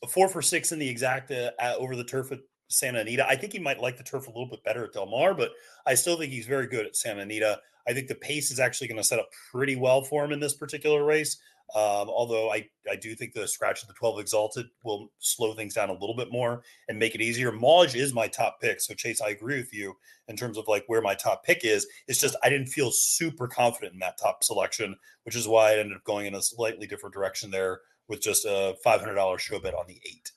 four 0.10 0.30
for 0.30 0.42
six 0.42 0.72
in 0.72 0.80
the 0.80 0.94
exacta 0.94 1.52
uh, 1.60 1.76
over 1.78 1.96
the 1.96 2.04
turf 2.04 2.32
at 2.32 2.40
Santa 2.70 3.00
Anita. 3.00 3.28
I 3.28 3.36
think 3.36 3.54
he 3.54 3.60
might 3.60 3.82
like 3.82 3.98
the 3.98 4.04
turf 4.04 4.28
a 4.28 4.32
little 4.32 4.50
bit 4.50 4.64
better 4.64 4.86
at 4.86 4.94
Del 4.94 5.06
Mar, 5.06 5.34
but 5.34 5.52
I 5.86 5.96
still 5.96 6.18
think 6.18 6.32
he's 6.32 6.48
very 6.48 6.68
good 6.68 6.86
at 6.86 6.96
Santa 6.96 7.22
Anita. 7.22 7.60
I 7.88 7.94
think 7.94 8.08
the 8.08 8.16
pace 8.16 8.52
is 8.52 8.60
actually 8.60 8.88
going 8.88 8.98
to 8.98 9.04
set 9.04 9.20
up 9.20 9.30
pretty 9.52 9.76
well 9.76 10.04
for 10.04 10.24
him 10.24 10.32
in 10.32 10.40
this 10.40 10.54
particular 10.54 11.04
race. 11.04 11.38
Um, 11.74 12.10
although 12.10 12.52
I, 12.52 12.68
I 12.90 12.96
do 12.98 13.16
think 13.16 13.34
the 13.34 13.48
scratch 13.48 13.82
of 13.82 13.88
the 13.88 13.94
12 13.94 14.20
exalted 14.20 14.68
will 14.84 15.12
slow 15.20 15.54
things 15.54 15.74
down 15.74 15.90
a 15.90 15.94
little 15.94 16.16
bit 16.16 16.32
more 16.32 16.64
and 16.90 17.00
make 17.00 17.16
it 17.16 17.22
easier. 17.22 17.52
Mawj 17.52 17.96
is 17.96 18.14
my 18.14 18.28
top 18.28 18.60
pick. 18.62 18.82
So 18.82 18.94
Chase, 18.94 19.22
I 19.22 19.30
agree 19.30 19.58
with 19.58 19.74
you 19.74 19.96
in 20.28 20.36
terms 20.36 20.58
of 20.58 20.68
like 20.68 20.84
where 20.88 21.02
my 21.02 21.16
top 21.16 21.46
pick 21.46 21.64
is. 21.64 21.88
It's 22.08 22.20
just 22.20 22.36
I 22.44 22.50
didn't 22.50 22.68
feel 22.68 22.92
super 22.92 23.48
confident 23.48 23.94
in 23.94 24.00
that 24.00 24.18
top 24.18 24.44
selection, 24.44 24.96
which 25.24 25.36
is 25.36 25.48
why 25.48 25.72
I 25.72 25.78
ended 25.78 25.98
up 25.98 26.04
going 26.04 26.26
in 26.26 26.36
a 26.36 26.42
slightly 26.42 26.88
different 26.88 27.14
direction 27.14 27.52
there 27.52 27.82
with 28.10 28.22
just 28.22 28.46
a 28.46 28.76
$500 28.86 29.40
show 29.40 29.60
bet 29.60 29.74
on 29.74 29.88
the 29.88 30.02
eight. 30.06 30.32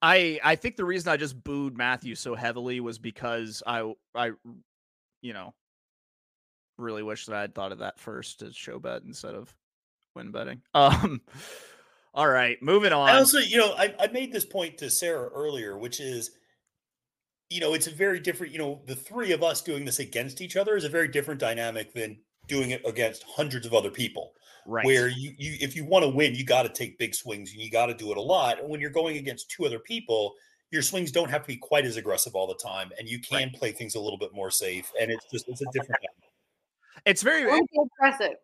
I 0.00 0.40
I 0.42 0.56
think 0.56 0.76
the 0.76 0.84
reason 0.84 1.12
I 1.12 1.16
just 1.16 1.42
booed 1.44 1.76
Matthew 1.76 2.16
so 2.16 2.34
heavily 2.34 2.80
was 2.80 2.98
because 2.98 3.62
I 3.66 3.92
I 4.14 4.32
you 5.20 5.32
know 5.32 5.54
really 6.76 7.04
wish 7.04 7.26
that 7.26 7.36
I 7.36 7.40
had 7.42 7.54
thought 7.54 7.72
of 7.72 7.78
that 7.78 8.00
first 8.00 8.42
as 8.42 8.56
show 8.56 8.80
bet 8.80 9.02
instead 9.02 9.34
of 9.34 9.54
win 10.14 10.30
betting. 10.30 10.62
Um 10.74 11.20
all 12.14 12.28
right, 12.28 12.62
moving 12.62 12.92
on. 12.92 13.08
I 13.08 13.16
also, 13.16 13.38
you 13.38 13.56
know, 13.56 13.72
I, 13.72 13.94
I 13.98 14.06
made 14.08 14.32
this 14.32 14.44
point 14.44 14.76
to 14.78 14.90
Sarah 14.90 15.30
earlier, 15.30 15.78
which 15.78 15.98
is, 15.98 16.32
you 17.48 17.58
know, 17.60 17.72
it's 17.72 17.86
a 17.86 17.90
very 17.90 18.20
different, 18.20 18.52
you 18.52 18.58
know, 18.58 18.82
the 18.86 18.94
three 18.94 19.32
of 19.32 19.42
us 19.42 19.62
doing 19.62 19.86
this 19.86 19.98
against 19.98 20.42
each 20.42 20.56
other 20.56 20.76
is 20.76 20.84
a 20.84 20.90
very 20.90 21.08
different 21.08 21.40
dynamic 21.40 21.94
than 21.94 22.18
doing 22.48 22.70
it 22.70 22.82
against 22.84 23.24
hundreds 23.26 23.64
of 23.64 23.72
other 23.72 23.90
people. 23.90 24.32
right. 24.66 24.84
Where 24.84 25.08
you, 25.08 25.32
you 25.38 25.56
if 25.60 25.74
you 25.74 25.86
want 25.86 26.04
to 26.04 26.10
win, 26.10 26.34
you 26.34 26.44
got 26.44 26.64
to 26.64 26.68
take 26.68 26.98
big 26.98 27.14
swings 27.14 27.52
and 27.52 27.62
you 27.62 27.70
got 27.70 27.86
to 27.86 27.94
do 27.94 28.10
it 28.10 28.18
a 28.18 28.22
lot. 28.22 28.60
And 28.60 28.68
when 28.68 28.80
you're 28.80 28.90
going 28.90 29.16
against 29.16 29.50
two 29.50 29.64
other 29.64 29.78
people, 29.78 30.34
your 30.70 30.82
swings 30.82 31.12
don't 31.12 31.30
have 31.30 31.42
to 31.42 31.48
be 31.48 31.56
quite 31.56 31.86
as 31.86 31.96
aggressive 31.96 32.34
all 32.34 32.46
the 32.46 32.54
time, 32.54 32.90
and 32.98 33.08
you 33.08 33.20
can 33.20 33.50
play 33.50 33.72
things 33.72 33.94
a 33.94 34.00
little 34.00 34.18
bit 34.18 34.34
more 34.34 34.50
safe. 34.50 34.90
And 35.00 35.10
it's 35.10 35.26
just 35.30 35.48
it's 35.48 35.62
a 35.62 35.66
different. 35.72 36.00
it's 37.06 37.22
very 37.22 37.44
Don't 37.44 37.68
impressive. 37.74 38.36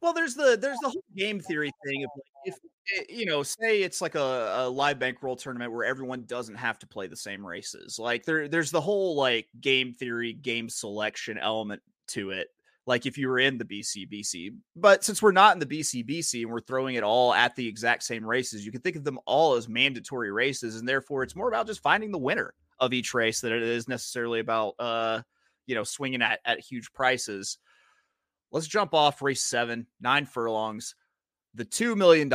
Well, 0.00 0.12
there's 0.12 0.34
the 0.34 0.56
there's 0.60 0.78
the 0.80 0.90
whole 0.90 1.04
game 1.16 1.40
theory 1.40 1.72
thing 1.84 2.04
of 2.04 2.10
like 2.16 2.24
if 2.44 2.54
eh, 2.98 3.04
you 3.08 3.26
know, 3.26 3.42
say 3.42 3.82
it's 3.82 4.00
like 4.00 4.14
a, 4.14 4.54
a 4.58 4.68
live 4.68 4.98
bankroll 4.98 5.36
tournament 5.36 5.72
where 5.72 5.84
everyone 5.84 6.24
doesn't 6.26 6.54
have 6.54 6.78
to 6.80 6.86
play 6.86 7.08
the 7.08 7.16
same 7.16 7.44
races. 7.44 7.98
Like 7.98 8.24
there 8.24 8.46
there's 8.48 8.70
the 8.70 8.80
whole 8.80 9.16
like 9.16 9.48
game 9.60 9.92
theory, 9.92 10.32
game 10.32 10.68
selection 10.68 11.36
element 11.38 11.82
to 12.08 12.30
it. 12.30 12.48
Like 12.86 13.06
if 13.06 13.18
you 13.18 13.28
were 13.28 13.40
in 13.40 13.58
the 13.58 13.64
BCBC, 13.64 14.54
but 14.76 15.04
since 15.04 15.20
we're 15.20 15.32
not 15.32 15.54
in 15.54 15.58
the 15.58 15.66
BCBC 15.66 16.42
and 16.42 16.50
we're 16.50 16.60
throwing 16.60 16.94
it 16.94 17.02
all 17.02 17.34
at 17.34 17.54
the 17.54 17.66
exact 17.66 18.02
same 18.04 18.24
races, 18.24 18.64
you 18.64 18.72
can 18.72 18.80
think 18.80 18.96
of 18.96 19.04
them 19.04 19.18
all 19.26 19.54
as 19.54 19.68
mandatory 19.68 20.30
races, 20.32 20.76
and 20.76 20.88
therefore 20.88 21.22
it's 21.22 21.36
more 21.36 21.48
about 21.48 21.66
just 21.66 21.82
finding 21.82 22.12
the 22.12 22.18
winner 22.18 22.54
of 22.80 22.92
each 22.92 23.12
race 23.12 23.40
than 23.40 23.52
it 23.52 23.62
is 23.62 23.88
necessarily 23.88 24.38
about 24.38 24.74
uh 24.78 25.20
you 25.66 25.74
know 25.74 25.82
swinging 25.84 26.22
at 26.22 26.38
at 26.44 26.60
huge 26.60 26.92
prices 26.92 27.58
let's 28.52 28.66
jump 28.66 28.94
off 28.94 29.22
race 29.22 29.42
seven, 29.42 29.86
nine 30.00 30.26
furlongs. 30.26 30.94
The 31.54 31.64
$2 31.64 31.96
million 31.96 32.30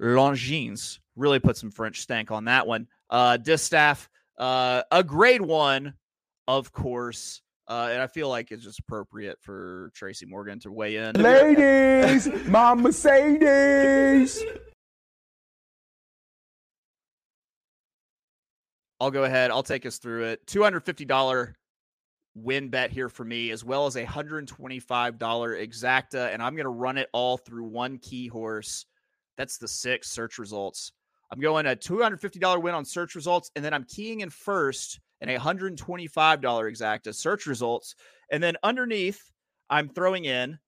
Longines 0.00 0.98
really 1.16 1.38
put 1.38 1.56
some 1.56 1.70
French 1.70 2.00
stank 2.00 2.30
on 2.30 2.46
that 2.46 2.66
one. 2.66 2.88
Uh, 3.10 3.36
Distaff, 3.36 4.08
uh, 4.38 4.82
a 4.90 5.04
grade 5.04 5.42
one, 5.42 5.94
of 6.48 6.72
course. 6.72 7.40
Uh, 7.66 7.88
and 7.92 8.02
I 8.02 8.06
feel 8.08 8.28
like 8.28 8.50
it's 8.50 8.62
just 8.62 8.78
appropriate 8.80 9.38
for 9.40 9.90
Tracy 9.94 10.26
Morgan 10.26 10.60
to 10.60 10.70
weigh 10.70 10.96
in. 10.96 11.14
Ladies, 11.14 12.28
my 12.46 12.74
Mercedes. 12.74 14.42
I'll 19.00 19.10
go 19.10 19.24
ahead. 19.24 19.50
I'll 19.50 19.62
take 19.62 19.86
us 19.86 19.98
through 19.98 20.24
it. 20.24 20.46
$250 20.46 21.54
win 22.34 22.68
bet 22.68 22.90
here 22.90 23.08
for 23.08 23.24
me, 23.24 23.50
as 23.50 23.64
well 23.64 23.86
as 23.86 23.96
a 23.96 24.04
$125 24.04 24.48
exacta. 25.18 26.32
And 26.32 26.42
I'm 26.42 26.54
going 26.54 26.64
to 26.64 26.70
run 26.70 26.98
it 26.98 27.08
all 27.12 27.36
through 27.36 27.64
one 27.64 27.98
key 27.98 28.26
horse. 28.26 28.86
That's 29.36 29.58
the 29.58 29.68
six 29.68 30.10
search 30.10 30.38
results. 30.38 30.92
I'm 31.30 31.40
going 31.40 31.66
a 31.66 31.76
$250 31.76 32.62
win 32.62 32.74
on 32.74 32.84
search 32.84 33.14
results, 33.14 33.50
and 33.56 33.64
then 33.64 33.74
I'm 33.74 33.84
keying 33.84 34.20
in 34.20 34.30
first 34.30 35.00
and 35.20 35.30
a 35.30 35.38
$125 35.38 35.78
exacta 36.40 37.14
search 37.14 37.46
results. 37.46 37.94
And 38.30 38.42
then 38.42 38.56
underneath, 38.62 39.20
I'm 39.70 39.88
throwing 39.88 40.26
in 40.26 40.58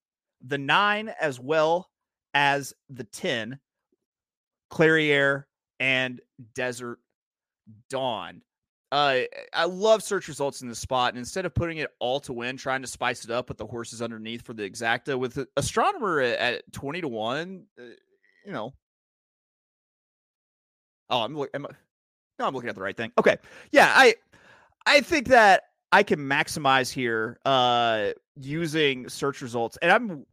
the 0.45 0.59
nine 0.59 1.13
as 1.21 1.39
well 1.39 1.91
as 2.35 2.73
the 2.89 3.05
10, 3.05 3.59
Clairiere 4.71 5.45
and 5.79 6.21
Desert 6.55 6.99
Dawn. 7.91 8.43
Uh, 8.93 9.23
I 9.53 9.65
love 9.65 10.03
search 10.03 10.29
results 10.29 10.63
in 10.63 10.69
this 10.69 10.79
spot, 10.79 11.11
and 11.13 11.19
instead 11.19 11.45
of 11.45 11.55
putting 11.55 11.79
it 11.79 11.91
all 11.99 12.21
to 12.21 12.33
win, 12.33 12.57
trying 12.57 12.83
to 12.83 12.89
spice 12.89 13.25
it 13.25 13.33
up 13.33 13.49
with 13.49 13.59
the 13.59 13.67
horses 13.67 14.01
underneath 14.01 14.43
for 14.43 14.55
the 14.55 14.69
exacta 14.69 15.19
with 15.19 15.45
astronomer 15.57 16.21
at, 16.21 16.39
at 16.39 16.73
twenty 16.73 17.01
to 17.01 17.09
one, 17.09 17.65
uh, 17.81 17.83
you 18.45 18.53
know. 18.53 18.73
Oh, 21.11 21.23
I'm 21.23 21.37
looking. 21.37 21.63
No, 22.39 22.47
I'm 22.47 22.55
looking 22.55 22.69
at 22.69 22.77
the 22.77 22.83
right 22.83 22.97
thing. 22.97 23.13
Okay, 23.19 23.39
yeah, 23.73 23.93
I, 23.95 24.15
I 24.87 25.01
think 25.01 25.29
that 25.29 25.65
I 25.91 26.05
can 26.05 26.21
maximize 26.21 26.93
here 26.93 27.41
uh 27.45 28.11
using 28.41 29.09
search 29.09 29.43
results, 29.43 29.79
and 29.83 29.91
I'm 29.91 30.27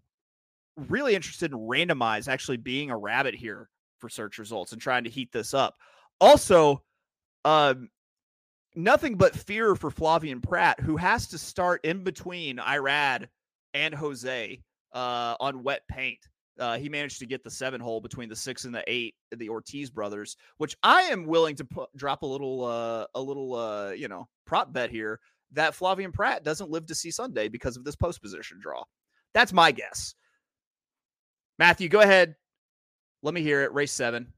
really 0.90 1.16
interested 1.16 1.52
in 1.52 1.58
randomize 1.58 2.28
actually 2.28 2.58
being 2.58 2.92
a 2.92 2.98
rabbit 2.98 3.34
here 3.34 3.70
for 4.00 4.10
search 4.10 4.38
results 4.38 4.74
and 4.74 4.82
trying 4.82 5.06
to 5.06 5.10
heat 5.10 5.32
this 5.32 5.54
up. 5.54 5.76
Also, 6.20 6.84
um, 7.46 7.90
nothing 8.76 9.16
but 9.16 9.36
fear 9.36 9.76
for 9.76 9.92
Flavien 9.92 10.42
Prat, 10.42 10.80
who 10.80 10.98
has 10.98 11.28
to 11.28 11.38
start 11.38 11.84
in 11.84 12.04
between 12.04 12.58
Irad 12.58 13.28
and 13.74 13.94
Jose 13.94 14.60
uh, 14.94 15.36
on 15.40 15.64
wet 15.64 15.82
paint. 15.90 16.20
Uh, 16.60 16.78
he 16.78 16.88
managed 16.88 17.20
to 17.20 17.26
get 17.26 17.44
the 17.44 17.50
seven 17.50 17.82
hole 17.82 18.00
between 18.00 18.30
the 18.30 18.36
six 18.36 18.66
and 18.66 18.76
the 18.76 18.84
eight, 18.88 19.16
the 19.36 19.50
Ortiz 19.50 19.90
brothers, 19.90 20.38
which 20.58 20.78
I 20.84 21.04
am 21.04 21.26
willing 21.26 21.56
to 21.56 21.66
put, 21.66 21.90
drop 21.96 22.22
a 22.22 22.28
little, 22.28 22.64
uh, 22.64 23.06
a 23.16 23.22
little, 23.22 23.56
uh, 23.56 23.92
you 23.92 24.08
know, 24.08 24.28
prop 24.46 24.72
bet 24.72 24.92
here 24.92 25.20
that 25.54 25.74
Flavien 25.74 26.14
Prat 26.14 26.44
doesn't 26.44 26.70
live 26.70 26.86
to 26.88 26.96
see 26.96 27.12
Sunday 27.12 27.48
because 27.48 27.78
of 27.78 27.84
this 27.84 27.96
post 27.96 28.22
position 28.22 28.60
draw. 28.62 28.84
That's 29.34 29.54
my 29.54 29.72
guess. 29.72 30.16
Matthew, 31.58 31.90
go 31.90 32.02
ahead. 32.02 32.36
Let 33.22 33.34
me 33.34 33.42
hear 33.42 33.64
it. 33.64 33.74
Race 33.74 33.92
seven. 33.92 34.34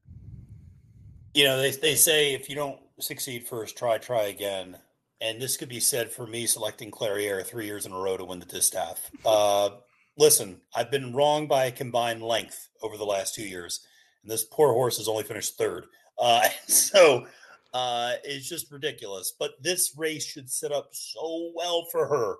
You 1.34 1.44
know, 1.44 1.58
they 1.58 1.70
they 1.72 1.94
say 1.96 2.34
if 2.34 2.48
you 2.48 2.56
don't 2.56 2.78
succeed 3.00 3.46
first, 3.46 3.76
try 3.76 3.98
try 3.98 4.24
again. 4.24 4.78
And 5.20 5.40
this 5.40 5.56
could 5.56 5.68
be 5.70 5.80
said 5.80 6.10
for 6.10 6.26
me 6.26 6.46
selecting 6.46 6.90
Clairiere 6.90 7.44
three 7.44 7.64
years 7.66 7.86
in 7.86 7.92
a 7.92 7.98
row 7.98 8.16
to 8.16 8.24
win 8.24 8.38
the 8.38 8.46
distaff. 8.46 9.10
Uh, 9.24 9.70
listen, 10.18 10.60
I've 10.74 10.90
been 10.90 11.14
wrong 11.14 11.46
by 11.46 11.66
a 11.66 11.72
combined 11.72 12.22
length 12.22 12.68
over 12.82 12.96
the 12.96 13.04
last 13.04 13.34
two 13.34 13.46
years, 13.46 13.86
and 14.22 14.30
this 14.30 14.44
poor 14.44 14.72
horse 14.72 14.98
has 14.98 15.08
only 15.08 15.24
finished 15.24 15.56
third. 15.56 15.86
Uh, 16.18 16.46
so 16.66 17.26
uh, 17.74 18.12
it's 18.24 18.48
just 18.48 18.70
ridiculous. 18.70 19.32
But 19.38 19.52
this 19.62 19.94
race 19.96 20.24
should 20.24 20.50
set 20.50 20.72
up 20.72 20.88
so 20.92 21.52
well 21.54 21.86
for 21.90 22.06
her. 22.06 22.36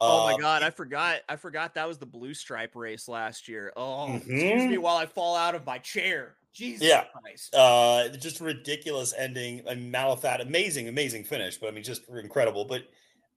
Oh 0.00 0.24
my 0.26 0.34
Uh, 0.34 0.36
god, 0.36 0.62
I 0.62 0.70
forgot. 0.70 1.20
I 1.28 1.36
forgot 1.36 1.74
that 1.74 1.88
was 1.88 1.98
the 1.98 2.06
blue 2.06 2.32
stripe 2.34 2.76
race 2.76 3.08
last 3.08 3.48
year. 3.48 3.72
Oh, 3.76 4.14
excuse 4.14 4.42
Mhm. 4.62 4.68
me 4.70 4.78
while 4.78 4.96
I 4.96 5.06
fall 5.06 5.34
out 5.34 5.54
of 5.56 5.66
my 5.66 5.78
chair. 5.78 6.36
Jesus 6.58 6.86
Yeah. 6.86 7.04
Christ. 7.22 7.54
Uh, 7.54 8.08
just 8.16 8.40
ridiculous 8.40 9.14
ending. 9.16 9.62
And 9.66 9.94
Malathaat, 9.94 10.40
amazing, 10.42 10.88
amazing 10.88 11.24
finish. 11.24 11.56
But 11.58 11.68
I 11.68 11.70
mean, 11.70 11.84
just 11.84 12.02
incredible. 12.08 12.64
But 12.64 12.82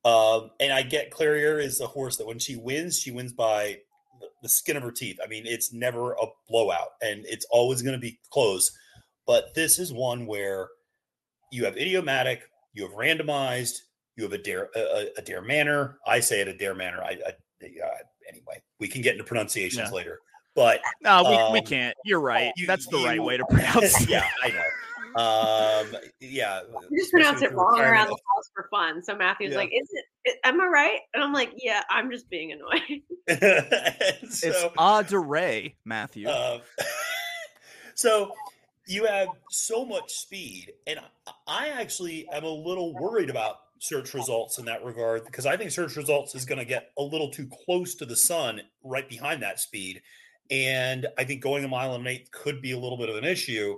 um, 0.04 0.50
and 0.60 0.74
I 0.74 0.82
get 0.82 1.12
Clairiere 1.12 1.64
is 1.64 1.80
a 1.80 1.86
horse 1.88 2.18
that 2.18 2.26
when 2.26 2.40
she 2.40 2.56
wins, 2.56 3.00
she 3.00 3.12
wins 3.12 3.34
by 3.34 3.78
the- 4.42 4.50
skin 4.50 4.76
of 4.76 4.82
her 4.84 4.92
teeth. 4.92 5.20
I 5.24 5.28
mean, 5.28 5.46
it's 5.46 5.72
never 5.72 6.14
a 6.14 6.26
blowout, 6.50 6.90
and 7.04 7.24
it's 7.28 7.46
always 7.52 7.84
going 7.84 7.94
to 7.94 8.00
be 8.00 8.20
close. 8.32 8.72
But 9.28 9.54
this 9.54 9.78
is 9.78 9.94
one 9.94 10.26
where 10.26 10.70
you 11.52 11.64
have 11.66 11.78
idiomatic, 11.78 12.42
you 12.74 12.82
have 12.84 12.94
randomized, 12.94 13.76
you 14.18 14.24
have 14.24 14.34
a 14.34 14.40
dare 14.40 14.70
a, 14.76 14.80
a- 14.80 15.10
a 15.20 15.22
dare 15.22 15.42
manner. 15.44 16.00
I 16.08 16.20
say 16.20 16.42
it 16.42 16.48
a 16.48 16.58
dare 16.58 16.74
manner. 16.76 17.04
I, 17.04 17.18
I 17.28 17.30
uh, 17.64 17.98
anyway, 18.28 18.60
we 18.80 18.88
can 18.88 19.04
get 19.04 19.12
into 19.14 19.24
pronunciations 19.24 19.90
Yeah. 19.90 19.96
later. 19.96 20.20
But 20.62 20.82
No, 21.02 21.24
we, 21.24 21.54
we 21.54 21.60
um, 21.60 21.66
can't. 21.66 21.98
You're 22.06 22.20
right. 22.22 22.52
you- 22.56 22.68
That's 22.68 22.88
the 22.88 22.98
right 23.04 23.22
way 23.22 23.38
to 23.38 23.46
pronounce 23.46 24.02
it. 24.02 24.10
yeah, 24.10 24.26
I 24.44 24.50
know. 24.50 24.62
Um, 25.14 26.02
yeah, 26.22 26.62
You 26.90 26.98
just 27.00 27.12
pronounce 27.12 27.42
it 27.42 27.52
wrong 27.54 27.78
around 27.80 28.08
the 28.08 28.18
house 28.34 28.50
for 28.54 28.68
fun. 28.72 29.04
So 29.04 29.14
Matthew's 29.16 29.52
Yeah. 29.52 29.58
like, 29.58 29.70
"Is 29.74 29.90
it 30.24 30.36
"I- 30.46 30.50
am 30.50 30.62
I 30.62 30.66
right? 30.68 31.00
And 31.14 31.22
I'm 31.22 31.34
like, 31.34 31.52
yeah, 31.58 31.84
I'm 31.90 32.10
just 32.12 32.30
being 32.30 32.54
annoying. 32.54 33.02
And 33.28 33.40
It's 34.24 34.40
so, 34.40 34.72
a 34.80 35.76
Matthew. 35.84 36.30
uh, 36.30 36.60
so 37.96 38.32
you 38.88 39.06
have 39.06 39.28
so 39.50 39.86
much 39.86 40.12
speed, 40.14 40.72
and 40.88 41.00
I- 41.00 41.32
I 41.48 41.68
actually 41.70 42.28
am 42.30 42.44
a 42.44 42.50
little 42.50 42.94
worried 42.94 43.30
about 43.30 43.58
search 43.80 44.14
results 44.14 44.60
in 44.60 44.66
that 44.66 44.84
regard 44.86 45.26
because 45.26 45.46
I 45.46 45.58
think 45.58 45.72
search 45.72 45.96
results 45.98 46.36
is 46.36 46.46
going 46.46 46.60
to 46.60 46.66
get 46.66 46.92
a 46.98 47.02
little 47.02 47.32
too 47.32 47.50
close 47.66 47.96
to 47.96 48.06
the 48.06 48.16
sun 48.16 48.62
right 48.84 49.08
behind 49.10 49.42
that 49.44 49.60
speed, 49.60 50.02
and 50.52 51.08
I 51.18 51.24
think 51.24 51.42
going 51.42 51.64
a 51.64 51.68
mile 51.70 51.96
and 51.96 52.06
an 52.06 52.14
eighth 52.14 52.30
could 52.32 52.62
be 52.62 52.74
a 52.74 52.80
little 52.80 52.98
bit 52.98 53.10
of 53.10 53.16
an 53.16 53.24
issue. 53.24 53.78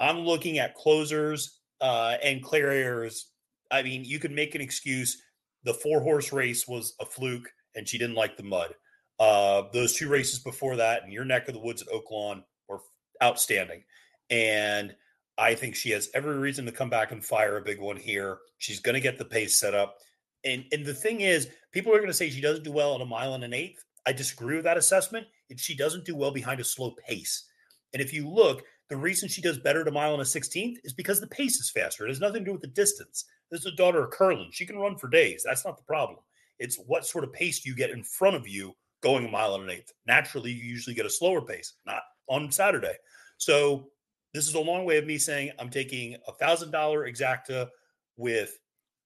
I'm 0.00 0.20
looking 0.20 0.58
at 0.58 0.76
closers 0.76 1.58
uh, 1.80 2.16
and 2.22 2.42
Clairiere's. 2.42 3.26
I 3.70 3.82
mean, 3.82 4.04
you 4.04 4.20
could 4.20 4.30
make 4.30 4.54
an 4.54 4.60
excuse. 4.60 5.20
The 5.64 5.74
four 5.74 6.00
horse 6.00 6.32
race 6.32 6.68
was 6.68 6.94
a 7.00 7.04
fluke, 7.04 7.50
and 7.74 7.88
she 7.88 7.98
didn't 7.98 8.14
like 8.14 8.36
the 8.36 8.42
mud. 8.44 8.74
Uh, 9.18 9.64
those 9.72 9.94
two 9.94 10.08
races 10.08 10.38
before 10.38 10.76
that 10.76 11.04
in 11.04 11.10
your 11.10 11.24
neck 11.24 11.48
of 11.48 11.54
the 11.54 11.60
woods 11.60 11.82
at 11.82 11.88
Oaklawn 11.88 12.44
were 12.68 12.80
outstanding. 13.22 13.82
And 14.30 14.94
I 15.36 15.54
think 15.54 15.74
she 15.74 15.90
has 15.90 16.10
every 16.14 16.38
reason 16.38 16.64
to 16.66 16.72
come 16.72 16.90
back 16.90 17.10
and 17.10 17.24
fire 17.24 17.56
a 17.56 17.62
big 17.62 17.80
one 17.80 17.96
here. 17.96 18.38
She's 18.58 18.80
going 18.80 18.94
to 18.94 19.00
get 19.00 19.18
the 19.18 19.24
pace 19.24 19.56
set 19.56 19.74
up. 19.74 19.96
And, 20.44 20.64
and 20.72 20.84
the 20.84 20.94
thing 20.94 21.22
is, 21.22 21.48
people 21.72 21.92
are 21.92 21.98
going 21.98 22.08
to 22.08 22.14
say 22.14 22.30
she 22.30 22.40
doesn't 22.40 22.64
do 22.64 22.72
well 22.72 22.94
at 22.94 23.00
a 23.00 23.06
mile 23.06 23.34
and 23.34 23.44
an 23.44 23.54
eighth. 23.54 23.84
I 24.06 24.12
disagree 24.12 24.56
with 24.56 24.64
that 24.64 24.76
assessment. 24.76 25.26
It, 25.48 25.60
she 25.60 25.76
doesn't 25.76 26.04
do 26.04 26.16
well 26.16 26.30
behind 26.30 26.60
a 26.60 26.64
slow 26.64 26.94
pace. 27.06 27.44
And 27.92 28.02
if 28.02 28.12
you 28.12 28.28
look, 28.28 28.64
the 28.90 28.96
reason 28.96 29.28
she 29.28 29.40
does 29.40 29.58
better 29.58 29.80
at 29.80 29.88
a 29.88 29.92
mile 29.92 30.12
and 30.12 30.22
a 30.22 30.24
16th 30.24 30.76
is 30.84 30.92
because 30.92 31.20
the 31.20 31.26
pace 31.28 31.56
is 31.56 31.70
faster. 31.70 32.04
It 32.04 32.10
has 32.10 32.20
nothing 32.20 32.40
to 32.40 32.46
do 32.46 32.52
with 32.52 32.60
the 32.60 32.68
distance. 32.68 33.24
This 33.50 33.60
is 33.60 33.72
a 33.72 33.76
daughter 33.76 34.04
of 34.04 34.10
Curlin. 34.10 34.48
She 34.50 34.66
can 34.66 34.78
run 34.78 34.96
for 34.96 35.08
days. 35.08 35.42
That's 35.44 35.64
not 35.64 35.76
the 35.76 35.84
problem. 35.84 36.18
It's 36.58 36.76
what 36.76 37.06
sort 37.06 37.24
of 37.24 37.32
pace 37.32 37.60
do 37.60 37.70
you 37.70 37.76
get 37.76 37.90
in 37.90 38.02
front 38.02 38.36
of 38.36 38.46
you 38.46 38.74
going 39.02 39.26
a 39.26 39.30
mile 39.30 39.54
and 39.54 39.64
an 39.64 39.70
eighth. 39.70 39.92
Naturally, 40.06 40.50
you 40.50 40.64
usually 40.64 40.94
get 40.94 41.06
a 41.06 41.10
slower 41.10 41.42
pace, 41.42 41.74
not 41.86 42.02
on 42.28 42.50
Saturday. 42.50 42.94
So 43.36 43.88
this 44.32 44.48
is 44.48 44.54
a 44.54 44.60
long 44.60 44.84
way 44.84 44.96
of 44.96 45.06
me 45.06 45.18
saying 45.18 45.52
I'm 45.58 45.70
taking 45.70 46.16
a 46.26 46.32
thousand 46.32 46.70
dollar 46.70 47.08
exacta 47.08 47.68
with 48.16 48.58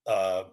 uh 0.07 0.45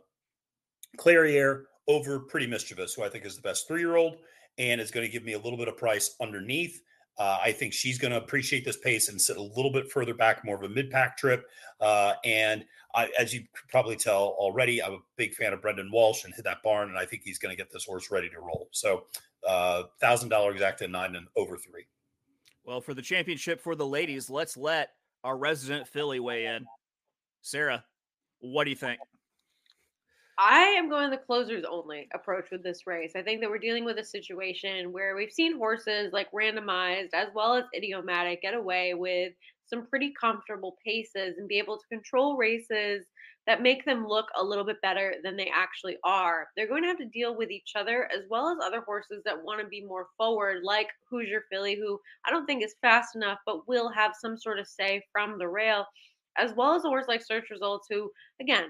Clairiere 0.98 1.64
over 1.88 2.20
Pretty 2.20 2.48
Mischievous, 2.48 2.94
who 2.94 3.04
I 3.04 3.10
think 3.10 3.26
is 3.26 3.36
the 3.36 3.42
best 3.42 3.68
three 3.68 3.82
year 3.82 3.96
old, 3.96 4.18
and 4.58 4.80
is 4.80 4.92
going 4.92 5.06
to 5.06 5.12
give 5.12 5.24
me 5.24 5.34
a 5.34 5.40
little 5.40 5.58
bit 5.58 5.68
of 5.68 5.78
price 5.78 6.16
underneath. 6.22 6.82
Uh, 7.18 7.38
I 7.42 7.52
think 7.54 7.72
she's 7.72 7.98
going 7.98 8.12
to 8.12 8.18
appreciate 8.18 8.66
this 8.66 8.78
pace 8.78 9.08
and 9.08 9.20
sit 9.20 9.38
a 9.38 9.42
little 9.42 9.72
bit 9.72 9.90
further 9.90 10.14
back, 10.14 10.44
more 10.44 10.56
of 10.56 10.64
a 10.64 10.70
mid 10.70 10.92
pack 10.92 11.18
trip. 11.18 11.46
Uh, 11.80 12.14
and 12.26 12.66
I, 12.94 13.10
as 13.18 13.34
you 13.34 13.46
probably 13.70 13.96
tell 13.96 14.36
already, 14.38 14.84
I'm 14.84 14.94
a 14.94 15.00
big 15.16 15.34
fan 15.34 15.54
of 15.54 15.62
Brendan 15.62 15.90
Walsh 15.92 16.26
and 16.26 16.34
hit 16.34 16.44
that 16.44 16.62
barn, 16.62 16.90
and 16.90 16.98
I 16.98 17.06
think 17.06 17.24
he's 17.24 17.38
going 17.38 17.52
to 17.52 17.58
get 17.58 17.72
this 17.72 17.86
horse 17.86 18.12
ready 18.12 18.30
to 18.30 18.40
roll. 18.40 18.68
So, 18.72 19.06
uh, 19.48 19.84
thousand 20.02 20.30
dollar 20.30 20.54
exacta 20.54 20.90
nine 20.90 21.16
and 21.16 21.28
over 21.38 21.58
three. 21.58 21.86
Well, 22.66 22.82
for 22.82 22.94
the 22.94 23.02
championship 23.02 23.62
for 23.62 23.76
the 23.76 23.86
ladies, 23.86 24.30
let's 24.30 24.58
let 24.58 24.90
our 25.24 25.38
resident 25.38 25.88
Philly 25.88 26.20
weigh 26.20 26.48
in. 26.48 26.66
Sarah, 27.42 27.84
what 28.40 28.64
do 28.64 28.72
you 28.72 28.76
think? 28.76 29.00
I 30.38 30.64
am 30.64 30.90
going 30.90 31.12
the 31.12 31.18
closers 31.18 31.64
only 31.64 32.10
approach 32.14 32.52
with 32.52 32.62
this 32.62 32.86
race. 32.86 33.14
I 33.16 33.22
think 33.22 33.40
that 33.40 33.50
we're 33.50 33.58
dealing 33.58 33.86
with 33.86 33.98
a 34.00 34.04
situation 34.04 34.92
where 34.92 35.16
we've 35.16 35.32
seen 35.32 35.58
horses 35.58 36.12
like 36.12 36.30
randomized 36.32 37.14
as 37.14 37.30
well 37.34 37.56
as 37.56 37.64
idiomatic 37.74 38.42
get 38.42 38.54
away 38.54 38.94
with 38.94 39.32
some 39.68 39.88
pretty 39.88 40.14
comfortable 40.20 40.76
paces 40.86 41.38
and 41.38 41.48
be 41.48 41.58
able 41.58 41.78
to 41.78 41.88
control 41.88 42.36
races 42.36 43.06
that 43.48 43.62
make 43.62 43.86
them 43.86 44.06
look 44.06 44.26
a 44.36 44.44
little 44.44 44.66
bit 44.66 44.82
better 44.82 45.16
than 45.24 45.38
they 45.38 45.50
actually 45.56 45.98
are. 46.04 46.48
They're 46.56 46.68
going 46.68 46.82
to 46.84 46.90
have 46.90 46.98
to 46.98 47.06
deal 47.06 47.38
with 47.38 47.50
each 47.50 47.72
other 47.76 48.10
as 48.12 48.26
well 48.30 48.50
as 48.50 48.58
other 48.62 48.82
horses 48.82 49.22
that 49.24 49.42
want 49.42 49.62
to 49.62 49.68
be 49.68 49.86
more 49.86 50.08
forward, 50.18 50.64
like 50.64 50.88
Hoosier 51.10 51.46
Philly, 51.52 51.76
who 51.76 52.00
I 52.26 52.32
don't 52.32 52.46
think 52.46 52.64
is 52.64 52.76
fast 52.82 53.16
enough, 53.16 53.40
but 53.46 53.68
will 53.68 53.90
have 53.90 54.14
some 54.20 54.38
sort 54.38 54.60
of 54.60 54.68
say 54.68 55.02
from 55.12 55.38
the 55.38 55.48
rail, 55.48 55.86
as 56.38 56.54
well 56.56 56.74
as 56.74 56.84
a 56.84 56.90
horse 56.90 57.06
like 57.08 57.24
Search 57.24 57.50
Results, 57.52 57.88
who, 57.90 58.12
again, 58.42 58.66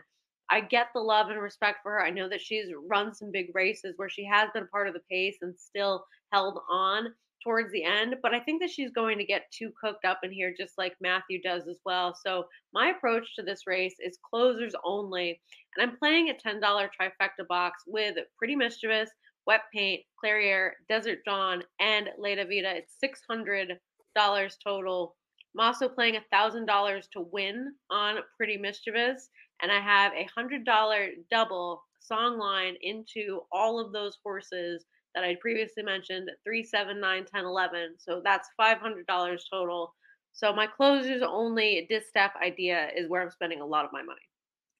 I 0.50 0.62
get 0.62 0.88
the 0.94 1.02
love 1.02 1.30
and 1.30 1.42
respect 1.42 1.80
for 1.82 1.94
her. 1.94 2.04
I 2.04 2.12
know 2.12 2.30
that 2.30 2.42
she's 2.42 2.68
run 2.88 3.14
some 3.14 3.32
big 3.32 3.48
races 3.54 3.94
where 3.98 4.10
she 4.10 4.26
has 4.26 4.50
been 4.54 4.68
part 4.68 4.88
of 4.88 4.94
the 4.94 5.02
pace 5.10 5.38
and 5.42 5.58
still 5.58 6.06
held 6.32 6.60
on 6.70 7.08
towards 7.46 7.72
the 7.72 7.84
end, 7.84 8.16
but 8.24 8.34
I 8.34 8.40
think 8.40 8.62
that 8.62 8.72
she's 8.72 8.92
going 8.92 9.18
to 9.20 9.24
get 9.24 9.52
too 9.52 9.72
cooked 9.80 10.04
up 10.04 10.20
in 10.24 10.32
here, 10.32 10.54
just 10.58 10.78
like 10.78 10.96
Matthew 11.00 11.42
does 11.42 11.68
as 11.68 11.80
well. 11.86 12.18
So, 12.26 12.46
my 12.74 12.90
approach 12.90 13.36
to 13.36 13.44
this 13.44 13.68
race 13.68 13.96
is 14.00 14.18
closers 14.28 14.74
only, 14.84 15.40
and 15.78 15.90
I'm 15.90 15.98
playing 15.98 16.30
a 16.30 16.34
$10 16.34 16.60
trifecta 16.62 17.48
box 17.48 17.84
with 17.86 18.18
Pretty 18.38 18.56
Mischievous, 18.56 19.12
Wet 19.46 19.62
Paint, 19.72 20.02
Clairiere, 20.24 20.72
Desert 20.90 21.20
Dawn, 21.26 21.64
and 21.80 22.10
Leda 22.18 22.46
Vida. 22.46 22.74
It's 22.78 22.98
$600 23.04 23.78
total. 24.64 25.16
I'm 25.56 25.68
also 25.68 25.88
playing 25.88 26.18
$1,000 26.34 27.04
to 27.14 27.22
win 27.32 27.74
on 27.92 28.18
Pretty 28.38 28.58
Mischievous 28.58 29.30
and 29.62 29.72
I 29.72 29.80
have 29.80 30.14
a 30.14 30.28
hundred 30.36 30.66
dollar 30.66 31.10
double 31.32 31.84
Songline 32.10 32.76
into 32.82 33.42
all 33.52 33.80
of 33.80 33.92
those 33.92 34.18
horses 34.24 34.86
that 35.16 35.24
I 35.24 35.36
previously 35.42 35.82
mentioned 35.82 36.30
three, 36.44 36.64
seven, 36.64 37.00
nine, 37.00 37.26
10, 37.26 37.46
11. 37.46 37.96
So 37.98 38.22
that's 38.24 38.50
five 38.58 38.78
hundred 38.78 39.08
dollars 39.08 39.48
total. 39.52 39.94
So 40.34 40.54
my 40.54 40.68
closers 40.68 41.24
only 41.26 41.88
distaff 41.90 42.32
idea 42.44 42.90
is 42.96 43.10
where 43.10 43.22
I'm 43.22 43.32
spending 43.32 43.62
a 43.62 43.66
lot 43.66 43.86
of 43.86 43.92
my 43.94 44.04
money. 44.04 44.20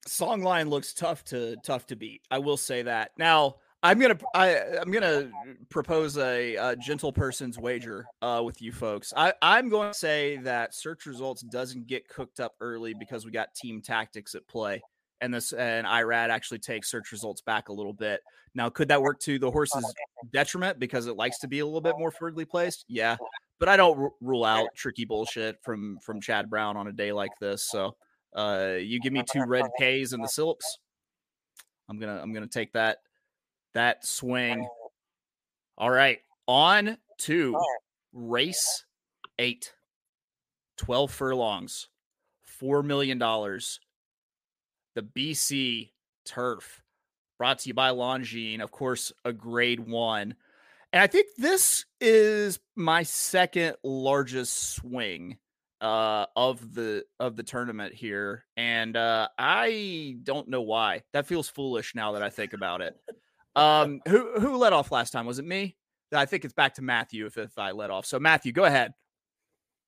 Songline 0.06 0.68
looks 0.68 0.92
tough 0.92 1.24
to 1.24 1.56
tough 1.64 1.86
to 1.86 1.96
beat. 1.96 2.22
I 2.30 2.38
will 2.38 2.58
say 2.58 2.82
that. 2.82 3.12
Now, 3.18 3.56
I'm 3.82 3.98
gonna 4.00 4.18
I, 4.34 4.56
I'm 4.80 4.90
gonna 4.90 5.30
propose 5.68 6.16
a, 6.18 6.56
a 6.56 6.76
gentle 6.76 7.12
person's 7.12 7.58
wager 7.58 8.06
uh, 8.22 8.42
with 8.44 8.60
you 8.62 8.72
folks. 8.72 9.12
I, 9.16 9.32
I'm 9.42 9.68
going 9.68 9.92
to 9.92 9.98
say 9.98 10.38
that 10.38 10.74
search 10.74 11.06
results 11.06 11.42
doesn't 11.42 11.86
get 11.86 12.08
cooked 12.08 12.40
up 12.40 12.54
early 12.60 12.94
because 12.94 13.24
we 13.24 13.30
got 13.30 13.54
team 13.54 13.82
tactics 13.82 14.34
at 14.34 14.48
play, 14.48 14.82
and 15.20 15.32
this 15.32 15.52
and 15.52 15.86
Irad 15.86 16.30
actually 16.30 16.58
takes 16.58 16.90
search 16.90 17.12
results 17.12 17.42
back 17.42 17.68
a 17.68 17.72
little 17.72 17.92
bit. 17.92 18.22
Now, 18.54 18.70
could 18.70 18.88
that 18.88 19.02
work 19.02 19.20
to 19.20 19.38
the 19.38 19.50
horse's 19.50 19.94
detriment 20.32 20.78
because 20.78 21.06
it 21.06 21.16
likes 21.16 21.38
to 21.40 21.48
be 21.48 21.58
a 21.58 21.64
little 21.64 21.82
bit 21.82 21.98
more 21.98 22.10
firmly 22.10 22.46
placed? 22.46 22.86
Yeah, 22.88 23.16
but 23.60 23.68
I 23.68 23.76
don't 23.76 23.98
r- 23.98 24.10
rule 24.22 24.44
out 24.44 24.68
tricky 24.74 25.04
bullshit 25.04 25.58
from 25.62 25.98
from 26.02 26.20
Chad 26.20 26.48
Brown 26.48 26.76
on 26.76 26.88
a 26.88 26.92
day 26.92 27.12
like 27.12 27.38
this. 27.40 27.68
So, 27.70 27.94
uh, 28.34 28.76
you 28.80 29.00
give 29.00 29.12
me 29.12 29.22
two 29.30 29.44
red 29.46 29.66
K's 29.78 30.14
and 30.14 30.24
the 30.24 30.28
Silks. 30.28 30.78
I'm 31.88 31.98
gonna 31.98 32.18
I'm 32.20 32.32
gonna 32.32 32.46
take 32.46 32.72
that 32.72 32.98
that 33.76 34.06
swing. 34.06 34.66
All 35.78 35.90
right, 35.90 36.18
on 36.46 36.98
to 37.20 37.56
race 38.12 38.84
eight. 39.38 39.72
12 40.78 41.10
furlongs, 41.10 41.88
$4 42.60 42.84
million. 42.84 43.18
The 43.18 45.02
BC 45.02 45.90
turf 46.26 46.82
brought 47.38 47.60
to 47.60 47.68
you 47.68 47.74
by 47.74 47.90
Longines, 47.90 48.62
of 48.62 48.70
course, 48.70 49.10
a 49.24 49.32
grade 49.32 49.80
one. 49.80 50.34
And 50.92 51.02
I 51.02 51.06
think 51.06 51.28
this 51.38 51.86
is 52.00 52.58
my 52.74 53.02
second 53.02 53.76
largest 53.82 54.74
swing 54.74 55.38
uh 55.82 56.24
of 56.34 56.72
the 56.74 57.04
of 57.20 57.36
the 57.36 57.42
tournament 57.42 57.92
here 57.92 58.46
and 58.56 58.96
uh 58.96 59.28
i 59.38 60.16
don't 60.22 60.48
know 60.48 60.62
why 60.62 61.02
that 61.12 61.26
feels 61.26 61.50
foolish 61.50 61.94
now 61.94 62.12
that 62.12 62.22
i 62.22 62.30
think 62.30 62.54
about 62.54 62.80
it 62.80 62.96
um 63.56 64.00
who 64.06 64.38
who 64.38 64.56
led 64.56 64.72
off 64.72 64.92
last 64.92 65.10
time 65.10 65.26
was 65.26 65.38
it 65.38 65.44
me 65.44 65.76
i 66.14 66.24
think 66.24 66.44
it's 66.44 66.54
back 66.54 66.74
to 66.74 66.82
matthew 66.82 67.26
if, 67.26 67.36
if 67.36 67.58
i 67.58 67.72
let 67.72 67.90
off 67.90 68.06
so 68.06 68.20
matthew 68.20 68.52
go 68.52 68.64
ahead 68.64 68.92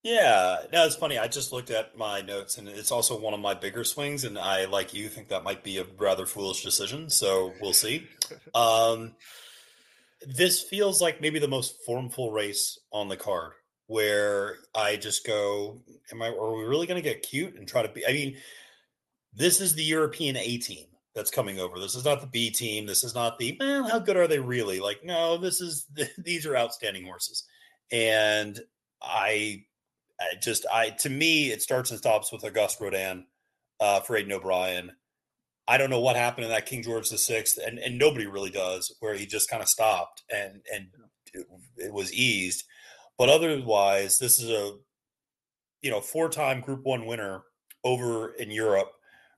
Yeah, 0.04 0.58
no, 0.72 0.86
it's 0.86 0.94
funny. 0.96 1.18
I 1.18 1.26
just 1.26 1.52
looked 1.52 1.70
at 1.70 1.96
my 1.98 2.20
notes, 2.20 2.56
and 2.56 2.68
it's 2.68 2.92
also 2.92 3.18
one 3.18 3.34
of 3.34 3.40
my 3.40 3.54
bigger 3.54 3.82
swings, 3.82 4.24
and 4.24 4.38
I, 4.38 4.64
like 4.66 4.94
you, 4.94 5.08
think 5.08 5.28
that 5.28 5.42
might 5.42 5.64
be 5.64 5.78
a 5.78 5.86
rather 5.98 6.24
foolish 6.24 6.62
decision. 6.62 7.10
So 7.10 7.52
we'll 7.60 7.72
see. 7.72 8.06
Um, 8.54 9.14
this 10.26 10.62
feels 10.62 11.00
like 11.00 11.20
maybe 11.20 11.38
the 11.38 11.48
most 11.48 11.76
formful 11.86 12.32
race 12.32 12.78
on 12.92 13.08
the 13.08 13.16
card, 13.16 13.52
where 13.86 14.58
I 14.74 14.96
just 14.96 15.26
go, 15.26 15.82
"Am 16.12 16.22
I? 16.22 16.28
Are 16.28 16.56
we 16.56 16.64
really 16.64 16.86
going 16.86 17.02
to 17.02 17.08
get 17.08 17.22
cute 17.22 17.54
and 17.54 17.66
try 17.68 17.82
to 17.82 17.88
be?" 17.88 18.06
I 18.06 18.12
mean, 18.12 18.36
this 19.32 19.60
is 19.60 19.74
the 19.74 19.84
European 19.84 20.36
A 20.36 20.58
team 20.58 20.87
that's 21.18 21.30
coming 21.32 21.58
over. 21.58 21.80
This 21.80 21.96
is 21.96 22.04
not 22.04 22.20
the 22.20 22.28
B 22.28 22.48
team. 22.48 22.86
This 22.86 23.02
is 23.02 23.14
not 23.14 23.38
the 23.38 23.56
well. 23.58 23.88
How 23.88 23.98
good 23.98 24.16
are 24.16 24.28
they 24.28 24.38
really? 24.38 24.78
Like, 24.78 25.04
no, 25.04 25.36
this 25.36 25.60
is 25.60 25.86
these 26.18 26.46
are 26.46 26.56
outstanding 26.56 27.04
horses, 27.04 27.44
and 27.90 28.58
I 29.02 29.64
I 30.20 30.36
just 30.40 30.64
I 30.72 30.90
to 30.90 31.10
me 31.10 31.50
it 31.50 31.60
starts 31.60 31.90
and 31.90 31.98
stops 31.98 32.32
with 32.32 32.44
Auguste 32.44 32.80
Rodin 32.80 33.26
uh, 33.80 34.00
for 34.00 34.16
Aidan 34.16 34.32
O'Brien. 34.32 34.92
I 35.66 35.76
don't 35.76 35.90
know 35.90 36.00
what 36.00 36.16
happened 36.16 36.44
in 36.44 36.50
that 36.50 36.66
King 36.66 36.82
George 36.82 37.10
the 37.10 37.18
Sixth, 37.18 37.58
and 37.58 37.78
and 37.80 37.98
nobody 37.98 38.26
really 38.26 38.50
does, 38.50 38.94
where 39.00 39.14
he 39.14 39.26
just 39.26 39.50
kind 39.50 39.62
of 39.62 39.68
stopped 39.68 40.22
and 40.32 40.62
and 40.72 40.86
it, 41.34 41.46
it 41.76 41.92
was 41.92 42.12
eased. 42.12 42.64
But 43.18 43.28
otherwise, 43.28 44.18
this 44.18 44.38
is 44.38 44.50
a 44.50 44.76
you 45.82 45.90
know 45.90 46.00
four 46.00 46.28
time 46.28 46.60
Group 46.60 46.84
One 46.84 47.06
winner 47.06 47.42
over 47.84 48.34
in 48.34 48.52
Europe 48.52 48.92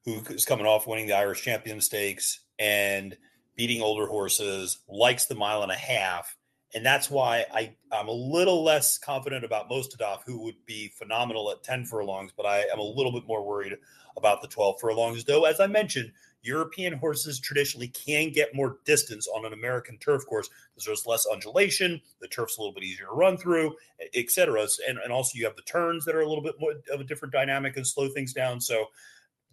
who 0.05 0.21
is 0.31 0.45
coming 0.45 0.67
off 0.67 0.87
winning 0.87 1.07
the 1.07 1.17
Irish 1.17 1.43
Champion 1.43 1.81
Stakes 1.81 2.41
and 2.59 3.17
beating 3.57 3.83
older 3.83 4.07
horses, 4.07 4.79
likes 4.89 5.27
the 5.27 5.35
mile 5.35 5.63
and 5.63 5.73
a 5.73 5.77
half. 5.77 6.37
And 6.75 6.87
that's 6.87 7.11
why 7.11 7.45
I, 7.53 7.75
I'm 7.93 8.09
a 8.09 8.13
little 8.13 8.63
less 8.63 8.97
confident 8.97 9.45
about 9.45 9.69
Mostahdaf, 9.69 10.21
who 10.25 10.43
would 10.45 10.55
be 10.67 10.89
phenomenal 10.97 11.51
at 11.51 11.63
10 11.65 11.85
furlongs, 11.85 12.33
but 12.37 12.47
I 12.47 12.61
am 12.73 12.79
a 12.79 12.83
little 12.83 13.13
bit 13.13 13.27
more 13.27 13.45
worried 13.45 13.77
about 14.17 14.41
the 14.41 14.49
12 14.49 14.81
furlongs. 14.81 15.25
Though, 15.25 15.45
as 15.45 15.59
I 15.61 15.67
mentioned, 15.67 16.13
European 16.43 16.95
horses 16.95 17.39
traditionally 17.39 17.89
can 17.89 18.31
get 18.31 18.55
more 18.55 18.79
distance 18.85 19.29
on 19.29 19.45
an 19.45 19.53
American 19.53 19.99
turf 19.99 20.25
course 20.27 20.49
because 20.73 20.87
there's 20.87 21.07
less 21.07 21.27
undulation, 21.27 22.01
the 22.21 22.29
turf's 22.29 22.57
a 22.57 22.61
little 22.61 22.75
bit 22.75 22.85
easier 22.85 23.07
to 23.07 23.13
run 23.13 23.37
through, 23.37 23.75
et 24.15 24.31
cetera. 24.31 24.67
And, 24.89 24.99
and 24.99 25.13
also 25.13 25.37
you 25.37 25.45
have 25.45 25.57
the 25.57 25.63
turns 25.63 26.05
that 26.05 26.15
are 26.15 26.21
a 26.21 26.29
little 26.29 26.43
bit 26.43 26.55
more 26.59 26.73
of 26.93 27.01
a 27.01 27.05
different 27.05 27.33
dynamic 27.33 27.77
and 27.77 27.87
slow 27.87 28.09
things 28.09 28.33
down. 28.33 28.61
So 28.61 28.87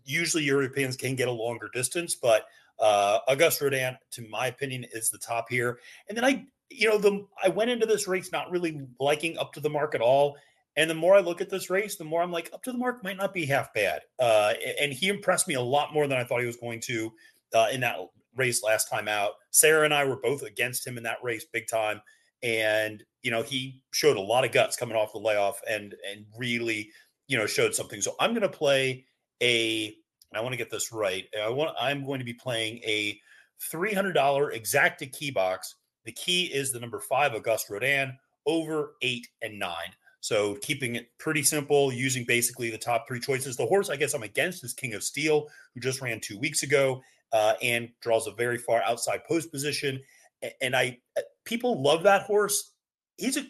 usually 0.07 0.43
Europeans 0.43 0.95
can 0.95 1.15
get 1.15 1.27
a 1.27 1.31
longer 1.31 1.69
distance, 1.73 2.15
but 2.15 2.45
uh, 2.79 3.19
Auguste 3.27 3.61
Rodin, 3.61 3.97
to 4.11 4.27
my 4.29 4.47
opinion, 4.47 4.85
is 4.91 5.09
the 5.09 5.17
top 5.17 5.47
here. 5.49 5.79
And 6.07 6.17
then 6.17 6.25
I, 6.25 6.45
you 6.69 6.87
know, 6.87 6.97
the 6.97 7.25
I 7.43 7.49
went 7.49 7.69
into 7.69 7.85
this 7.85 8.07
race 8.07 8.31
not 8.31 8.49
really 8.51 8.81
liking 8.99 9.37
up 9.37 9.53
to 9.53 9.59
the 9.59 9.69
mark 9.69 9.95
at 9.95 10.01
all. 10.01 10.37
And 10.75 10.89
the 10.89 10.95
more 10.95 11.15
I 11.15 11.21
look 11.21 11.41
at 11.41 11.49
this 11.49 11.71
race, 11.71 11.95
the 11.95 12.03
more 12.03 12.21
I'm 12.21 12.31
like, 12.31 12.51
up 12.53 12.63
to 12.63 12.71
the 12.71 12.77
mark 12.77 13.03
might 13.03 13.17
not 13.17 13.33
be 13.33 13.45
half 13.45 13.73
bad. 13.73 14.01
Uh, 14.19 14.53
and 14.79 14.93
he 14.93 15.07
impressed 15.07 15.47
me 15.47 15.55
a 15.55 15.61
lot 15.61 15.91
more 15.91 16.07
than 16.07 16.19
I 16.19 16.23
thought 16.23 16.39
he 16.39 16.45
was 16.45 16.57
going 16.57 16.81
to 16.81 17.11
uh, 17.55 17.67
in 17.71 17.81
that 17.81 17.97
race 18.35 18.63
last 18.63 18.87
time 18.87 19.07
out. 19.07 19.31
Sarah 19.49 19.85
and 19.85 19.93
I 19.93 20.05
were 20.05 20.17
both 20.17 20.43
against 20.43 20.85
him 20.85 20.97
in 20.97 21.03
that 21.03 21.17
race 21.23 21.45
big 21.51 21.67
time. 21.67 21.99
And, 22.43 23.03
you 23.23 23.31
know, 23.31 23.41
he 23.41 23.81
showed 23.91 24.17
a 24.17 24.21
lot 24.21 24.45
of 24.45 24.51
guts 24.51 24.77
coming 24.77 24.95
off 24.95 25.13
the 25.13 25.19
layoff 25.19 25.59
and 25.67 25.95
and 26.07 26.27
really, 26.37 26.91
you 27.27 27.39
know, 27.39 27.47
showed 27.47 27.73
something. 27.73 27.99
So 27.99 28.13
I'm 28.19 28.35
gonna 28.35 28.47
play 28.47 29.06
a 29.41 29.95
I 30.33 30.41
want 30.41 30.53
to 30.53 30.57
get 30.57 30.69
this 30.69 30.91
right. 30.91 31.25
I 31.41 31.49
want 31.49 31.75
I'm 31.79 32.05
going 32.05 32.19
to 32.19 32.25
be 32.25 32.33
playing 32.33 32.77
a 32.85 33.19
$300 33.71 34.13
exacta 34.15 35.11
key 35.11 35.31
box. 35.31 35.75
The 36.05 36.11
key 36.11 36.45
is 36.45 36.71
the 36.71 36.79
number 36.79 36.99
five 36.99 37.33
Auguste 37.33 37.69
Rodin 37.69 38.17
over 38.45 38.93
eight 39.01 39.27
and 39.41 39.57
nine. 39.57 39.93
So 40.19 40.55
keeping 40.55 40.95
it 40.95 41.09
pretty 41.19 41.43
simple, 41.43 41.91
using 41.93 42.25
basically 42.25 42.69
the 42.69 42.77
top 42.77 43.07
three 43.07 43.19
choices. 43.19 43.55
The 43.55 43.65
horse 43.65 43.89
I 43.89 43.95
guess 43.95 44.13
I'm 44.13 44.23
against 44.23 44.63
is 44.63 44.73
King 44.73 44.93
of 44.93 45.03
Steel, 45.03 45.47
who 45.73 45.79
just 45.79 46.01
ran 46.01 46.19
two 46.19 46.39
weeks 46.39 46.63
ago 46.63 47.01
uh, 47.31 47.53
and 47.61 47.89
draws 48.01 48.27
a 48.27 48.31
very 48.31 48.57
far 48.57 48.81
outside 48.83 49.23
post 49.25 49.51
position. 49.51 50.01
And 50.61 50.75
I 50.75 50.97
uh, 51.17 51.21
people 51.45 51.81
love 51.81 52.03
that 52.03 52.23
horse. 52.23 52.71
He's 53.17 53.37
a 53.37 53.45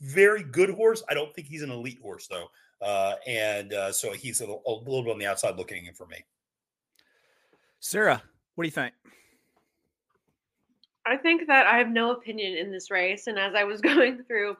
very 0.00 0.42
good 0.42 0.70
horse. 0.70 1.02
I 1.08 1.14
don't 1.14 1.34
think 1.34 1.48
he's 1.48 1.62
an 1.62 1.70
elite 1.70 1.98
horse 2.00 2.26
though, 2.28 2.48
uh, 2.82 3.14
and 3.26 3.72
uh, 3.72 3.92
so 3.92 4.12
he's 4.12 4.40
a, 4.40 4.44
little- 4.44 4.62
a 4.66 4.72
little 4.72 5.02
bit 5.02 5.12
on 5.12 5.18
the 5.18 5.26
outside 5.26 5.56
looking 5.56 5.86
in 5.86 5.94
for 5.94 6.06
me. 6.06 6.24
Sarah, 7.80 8.22
what 8.54 8.64
do 8.64 8.68
you 8.68 8.72
think? 8.72 8.92
I 11.06 11.16
think 11.16 11.46
that 11.46 11.66
I 11.66 11.78
have 11.78 11.88
no 11.88 12.12
opinion 12.12 12.56
in 12.56 12.70
this 12.70 12.90
race. 12.90 13.26
And 13.26 13.38
as 13.38 13.54
I 13.54 13.64
was 13.64 13.80
going 13.80 14.22
through 14.24 14.56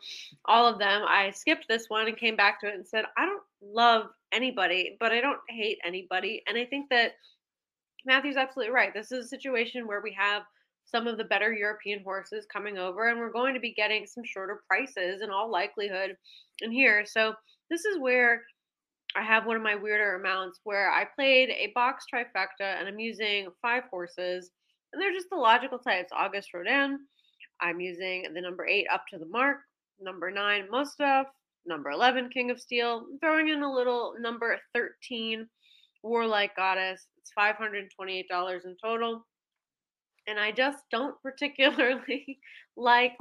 all 0.46 0.66
of 0.66 0.78
them, 0.78 1.02
I 1.06 1.30
skipped 1.30 1.66
this 1.68 1.88
one 1.88 2.08
and 2.08 2.16
came 2.16 2.36
back 2.36 2.60
to 2.60 2.68
it 2.68 2.74
and 2.74 2.86
said, 2.86 3.04
I 3.16 3.26
don't 3.26 3.42
love 3.62 4.08
anybody, 4.32 4.96
but 5.00 5.12
I 5.12 5.20
don't 5.20 5.40
hate 5.48 5.78
anybody. 5.84 6.42
And 6.46 6.56
I 6.56 6.64
think 6.64 6.88
that 6.90 7.12
Matthew's 8.06 8.36
absolutely 8.36 8.72
right. 8.72 8.94
This 8.94 9.12
is 9.12 9.26
a 9.26 9.28
situation 9.28 9.86
where 9.86 10.00
we 10.00 10.12
have 10.12 10.42
some 10.84 11.06
of 11.06 11.18
the 11.18 11.24
better 11.24 11.52
European 11.52 12.02
horses 12.02 12.46
coming 12.52 12.78
over, 12.78 13.08
and 13.08 13.18
we're 13.20 13.30
going 13.30 13.54
to 13.54 13.60
be 13.60 13.72
getting 13.72 14.06
some 14.06 14.24
shorter 14.24 14.62
prices 14.66 15.22
in 15.22 15.30
all 15.30 15.50
likelihood 15.50 16.16
in 16.62 16.72
here. 16.72 17.04
So 17.06 17.34
this 17.70 17.84
is 17.84 17.98
where 17.98 18.42
I 19.16 19.22
have 19.22 19.46
one 19.46 19.56
of 19.56 19.62
my 19.62 19.74
weirder 19.74 20.16
amounts 20.16 20.60
where 20.64 20.90
I 20.90 21.04
played 21.16 21.50
a 21.50 21.72
box 21.74 22.04
trifecta 22.12 22.78
and 22.78 22.86
I'm 22.86 23.00
using 23.00 23.48
five 23.60 23.84
horses, 23.90 24.50
and 24.92 25.00
they're 25.00 25.12
just 25.12 25.30
the 25.30 25.36
logical 25.36 25.78
types. 25.78 26.10
Auguste 26.12 26.54
Rodin, 26.54 26.98
I'm 27.60 27.80
using 27.80 28.26
the 28.34 28.40
number 28.40 28.66
eight 28.66 28.86
up 28.92 29.04
to 29.10 29.18
the 29.18 29.26
mark, 29.26 29.58
number 30.00 30.30
nine 30.30 30.68
Mostahdaf, 30.72 31.24
number 31.66 31.90
11 31.90 32.30
King 32.30 32.50
of 32.50 32.60
Steel, 32.60 33.06
I'm 33.10 33.18
throwing 33.18 33.48
in 33.48 33.62
a 33.62 33.72
little 33.72 34.14
number 34.20 34.56
13 34.74 35.46
Warlike 36.02 36.56
Goddess. 36.56 37.06
It's 37.18 37.32
$528 37.38 38.64
in 38.64 38.76
total. 38.82 39.26
And 40.26 40.38
I 40.38 40.52
just 40.52 40.78
don't 40.90 41.14
particularly 41.22 42.38
like 42.76 43.16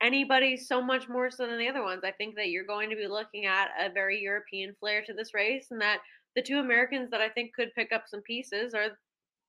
anybody 0.00 0.56
so 0.56 0.80
much 0.82 1.08
more 1.08 1.30
so 1.30 1.46
than 1.46 1.58
the 1.58 1.68
other 1.68 1.82
ones. 1.82 2.02
I 2.04 2.12
think 2.12 2.36
that 2.36 2.48
you're 2.48 2.66
going 2.66 2.90
to 2.90 2.96
be 2.96 3.06
looking 3.06 3.46
at 3.46 3.68
a 3.80 3.92
very 3.92 4.20
European 4.20 4.74
flair 4.78 5.02
to 5.06 5.12
this 5.12 5.34
race, 5.34 5.68
and 5.70 5.80
that 5.80 5.98
the 6.36 6.42
two 6.42 6.58
Americans 6.58 7.10
that 7.10 7.20
I 7.20 7.28
think 7.28 7.54
could 7.54 7.74
pick 7.74 7.92
up 7.92 8.04
some 8.06 8.22
pieces 8.22 8.74
are 8.74 8.88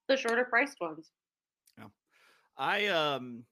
the 0.08 0.16
shorter 0.16 0.44
priced 0.44 0.80
ones. 0.80 1.10
Yeah. 1.78 1.84
I 2.56 2.86
um 2.86 3.44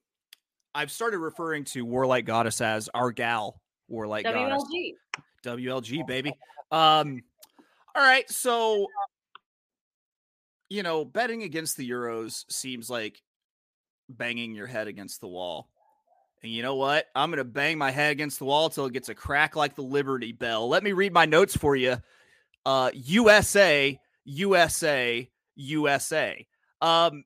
I've 0.75 0.91
started 0.91 1.19
referring 1.19 1.65
to 1.65 1.85
Warlike 1.85 2.25
Goddess 2.25 2.61
as 2.61 2.89
our 2.95 3.13
gal 3.13 3.61
Warlike 3.89 4.25
Goddess. 4.25 4.65
WLG. 4.65 4.93
WLG 5.45 6.07
baby. 6.07 6.33
Um 6.73 7.23
all 7.95 8.05
right, 8.05 8.29
so 8.31 8.87
you 10.69 10.83
know, 10.83 11.05
betting 11.05 11.43
against 11.43 11.77
the 11.77 11.89
Euros 11.89 12.45
seems 12.51 12.91
like 12.91 13.23
banging 14.09 14.55
your 14.55 14.67
head 14.67 14.87
against 14.87 15.21
the 15.21 15.29
wall. 15.29 15.69
And 16.43 16.53
you 16.53 16.62
know 16.62 16.76
what? 16.76 17.07
I'm 17.14 17.30
going 17.30 17.39
to 17.39 17.45
bang 17.45 17.78
my 17.78 17.91
head 17.91 18.12
against 18.12 18.39
the 18.39 18.45
wall 18.45 18.70
till 18.70 18.86
it 18.86 18.93
gets 18.93 19.09
a 19.09 19.14
crack 19.14 19.57
like 19.57 19.74
the 19.74 19.82
Liberty 19.82 20.32
Bell. 20.32 20.68
Let 20.68 20.84
me 20.84 20.93
read 20.93 21.12
my 21.12 21.26
notes 21.26 21.57
for 21.57 21.74
you. 21.74 21.97
Uh 22.64 22.91
USA, 22.95 23.99
USA, 24.24 25.30
USA. 25.55 26.47
Um 26.80 27.24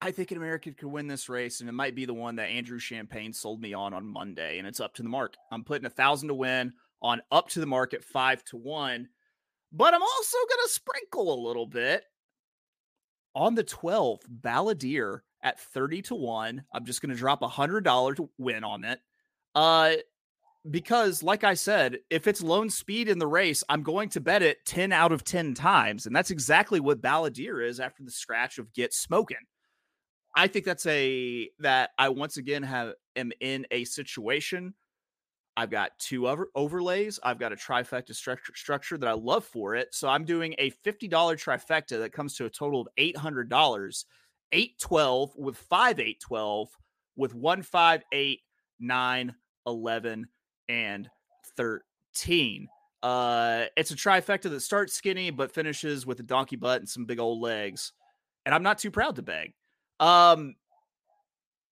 I 0.00 0.10
think 0.10 0.30
an 0.30 0.36
American 0.36 0.74
could 0.74 0.88
win 0.88 1.06
this 1.06 1.28
race, 1.28 1.60
and 1.60 1.68
it 1.68 1.72
might 1.72 1.94
be 1.94 2.06
the 2.06 2.14
one 2.14 2.36
that 2.36 2.48
Andrew 2.48 2.80
Champagne 2.80 3.32
sold 3.32 3.60
me 3.60 3.72
on 3.72 3.94
on 3.94 4.04
Monday, 4.04 4.58
and 4.58 4.66
it's 4.66 4.80
up 4.80 4.94
to 4.94 5.02
the 5.02 5.08
mark. 5.08 5.34
I'm 5.50 5.62
putting 5.62 5.86
a 5.86 5.90
thousand 5.90 6.28
to 6.28 6.34
win 6.34 6.72
on 7.00 7.22
up 7.30 7.48
to 7.50 7.60
the 7.60 7.66
mark 7.66 7.94
at 7.94 8.02
five 8.02 8.44
to 8.46 8.56
one, 8.56 9.08
but 9.72 9.94
I'm 9.94 10.02
also 10.02 10.38
going 10.38 10.66
to 10.66 10.72
sprinkle 10.72 11.32
a 11.32 11.46
little 11.46 11.66
bit 11.66 12.04
on 13.34 13.54
the 13.54 13.62
12 13.62 14.20
Balladeer 14.42 15.20
at 15.42 15.60
30 15.60 16.02
to 16.02 16.14
one. 16.14 16.64
I'm 16.72 16.84
just 16.84 17.02
going 17.02 17.10
to 17.10 17.18
drop 17.18 17.42
a 17.42 17.48
hundred 17.48 17.84
dollar 17.84 18.14
to 18.14 18.28
win 18.38 18.64
on 18.64 18.84
it. 18.84 19.00
Uh, 19.54 19.94
because 20.70 21.22
like 21.22 21.42
I 21.44 21.54
said, 21.54 21.98
if 22.08 22.26
it's 22.26 22.42
lone 22.42 22.70
speed 22.70 23.08
in 23.08 23.18
the 23.18 23.26
race, 23.26 23.64
I'm 23.68 23.82
going 23.82 24.08
to 24.10 24.20
bet 24.20 24.42
it 24.42 24.64
10 24.64 24.92
out 24.92 25.12
of 25.12 25.24
10 25.24 25.54
times. 25.54 26.06
And 26.06 26.14
that's 26.14 26.30
exactly 26.30 26.78
what 26.80 27.02
Balladeer 27.02 27.66
is 27.66 27.80
after 27.80 28.04
the 28.04 28.10
scratch 28.10 28.58
of 28.58 28.72
Get 28.72 28.94
Smoking. 28.94 29.38
I 30.34 30.46
think 30.46 30.64
that's 30.64 30.86
a 30.86 31.50
that 31.58 31.90
I 31.98 32.08
once 32.08 32.36
again 32.36 32.62
have 32.62 32.94
am 33.16 33.32
in 33.40 33.66
a 33.70 33.84
situation. 33.84 34.74
I've 35.56 35.70
got 35.70 35.90
two 35.98 36.28
over, 36.28 36.48
overlays. 36.54 37.20
I've 37.22 37.38
got 37.38 37.52
a 37.52 37.56
trifecta 37.56 38.14
structure, 38.14 38.54
structure 38.54 38.96
that 38.96 39.08
I 39.08 39.12
love 39.12 39.44
for 39.44 39.74
it. 39.74 39.88
So 39.92 40.08
I'm 40.08 40.24
doing 40.24 40.54
a 40.58 40.70
$50 40.70 41.10
trifecta 41.10 41.98
that 41.98 42.12
comes 42.12 42.34
to 42.36 42.46
a 42.46 42.50
total 42.50 42.80
of 42.80 42.88
$800. 42.98 44.04
812 44.52 45.36
with 45.36 45.56
5 45.56 45.98
812 45.98 46.68
with 47.16 47.34
1 47.34 47.62
5 47.62 48.02
8 48.12 48.40
9 48.80 49.34
11 49.66 50.26
and 50.68 51.10
13. 51.56 52.68
Uh 53.02 53.64
it's 53.76 53.90
a 53.90 53.96
trifecta 53.96 54.50
that 54.50 54.60
starts 54.60 54.92
skinny 54.92 55.30
but 55.30 55.52
finishes 55.52 56.06
with 56.06 56.20
a 56.20 56.22
donkey 56.22 56.56
butt 56.56 56.80
and 56.80 56.88
some 56.88 57.04
big 57.04 57.18
old 57.18 57.40
legs. 57.40 57.92
And 58.46 58.54
I'm 58.54 58.62
not 58.62 58.78
too 58.78 58.90
proud 58.90 59.16
to 59.16 59.22
beg. 59.22 59.54
Um 60.00 60.56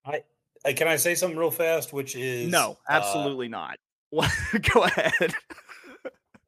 I 0.04 0.22
uh, 0.64 0.72
can 0.74 0.88
I 0.88 0.96
say 0.96 1.14
something 1.14 1.38
real 1.38 1.50
fast, 1.50 1.92
which 1.92 2.16
is 2.16 2.50
no, 2.50 2.72
uh, 2.88 2.92
absolutely 2.92 3.48
not. 3.48 3.78
Go 4.12 4.84
ahead. 4.84 5.34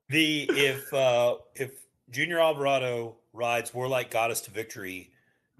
the 0.08 0.50
if 0.50 0.92
uh 0.92 1.36
if 1.54 1.72
Junior 2.10 2.40
Alvarado 2.40 3.16
rides 3.32 3.72
Warlike 3.72 4.10
Goddess 4.10 4.40
to 4.42 4.50
victory, 4.50 5.10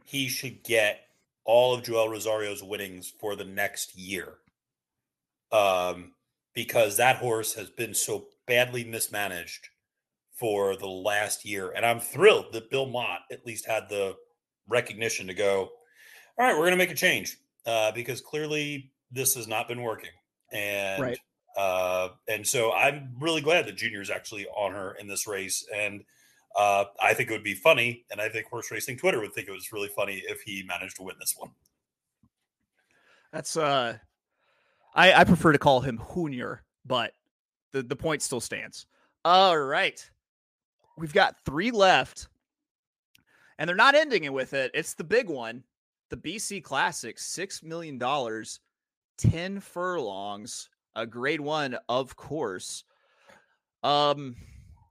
he 0.05 0.29
should 0.29 0.63
get 0.63 1.01
all 1.45 1.75
of 1.75 1.83
Joel 1.83 2.09
Rosario's 2.09 2.63
winnings 2.63 3.13
for 3.21 3.37
the 3.37 3.45
next 3.45 3.97
year. 3.97 4.35
Um, 5.51 6.13
because 6.55 6.97
that 6.97 7.17
horse 7.17 7.55
has 7.55 7.71
been 7.71 7.95
so 7.95 8.27
badly 8.47 8.85
mismanaged 8.85 9.69
for 10.35 10.77
the 10.77 10.89
last 10.89 11.45
year. 11.45 11.71
And 11.71 11.85
I'm 11.85 12.01
thrilled 12.01 12.53
that 12.53 12.71
Bill 12.71 12.87
Mott 12.87 13.21
at 13.31 13.47
least 13.47 13.67
had 13.67 13.89
the 13.89 14.17
recognition 14.69 15.27
to 15.27 15.35
go, 15.35 15.71
all 16.39 16.47
right, 16.47 16.53
we're 16.53 16.67
going 16.67 16.73
to 16.73 16.77
make 16.77 16.91
a 16.91 16.95
change 16.95 17.39
uh, 17.67 17.93
because 17.93 18.21
clearly 18.21 18.93
this 19.11 19.35
has 19.35 19.47
not 19.47 19.69
been 19.69 19.83
working. 19.83 20.11
And 20.51 21.03
Right. 21.03 21.19
uh, 21.57 22.11
and 22.29 22.47
so 22.47 22.73
I'm 22.73 23.15
really 23.21 23.41
glad 23.41 23.67
that 23.67 23.77
Junior's 23.77 24.11
actually 24.11 24.47
on 24.49 24.73
her 24.73 24.97
in 24.99 25.07
this 25.07 25.27
race. 25.27 25.67
And 25.75 26.05
uh, 26.57 26.85
I 27.01 27.15
think 27.15 27.31
it 27.31 27.33
would 27.33 27.45
be 27.45 27.55
funny, 27.55 28.05
and 28.11 28.21
I 28.21 28.29
think 28.29 28.47
horse 28.47 28.71
racing 28.71 28.99
Twitter 28.99 29.21
would 29.21 29.33
think 29.33 29.49
it 29.49 29.53
was 29.53 29.73
really 29.73 29.89
funny 29.89 30.23
if 30.27 30.43
he 30.43 30.65
managed 30.67 30.97
to 30.97 31.03
win 31.03 31.17
this 31.19 31.35
one. 31.37 31.51
That's 33.33 33.57
uh 33.57 33.97
I 34.95 35.13
I 35.13 35.25
prefer 35.25 35.53
to 35.53 35.59
call 35.59 35.81
him 35.81 36.01
Junior, 36.15 36.65
but 36.85 37.13
the 37.73 37.83
the 37.83 37.97
point 37.97 38.23
still 38.23 38.41
stands. 38.41 38.87
All 39.25 39.59
right. 39.59 40.09
We've 40.99 41.13
got 41.13 41.37
3 41.47 41.71
left. 41.71 42.29
And 43.59 43.69
they're 43.69 43.77
not 43.77 43.95
ending 43.95 44.25
it 44.25 44.33
with 44.33 44.53
it. 44.53 44.71
It's 44.75 44.95
the 44.95 45.05
big 45.05 45.29
one. 45.29 45.63
The 46.11 46.17
BC 46.17 46.63
Classic, 46.63 47.17
$6 47.17 47.63
million, 47.63 47.99
10 49.19 49.61
furlongs, 49.61 50.69
a 50.95 51.07
grade 51.07 51.41
one, 51.41 51.79
of 51.89 52.17
course. 52.17 52.85
Um, 53.83 54.37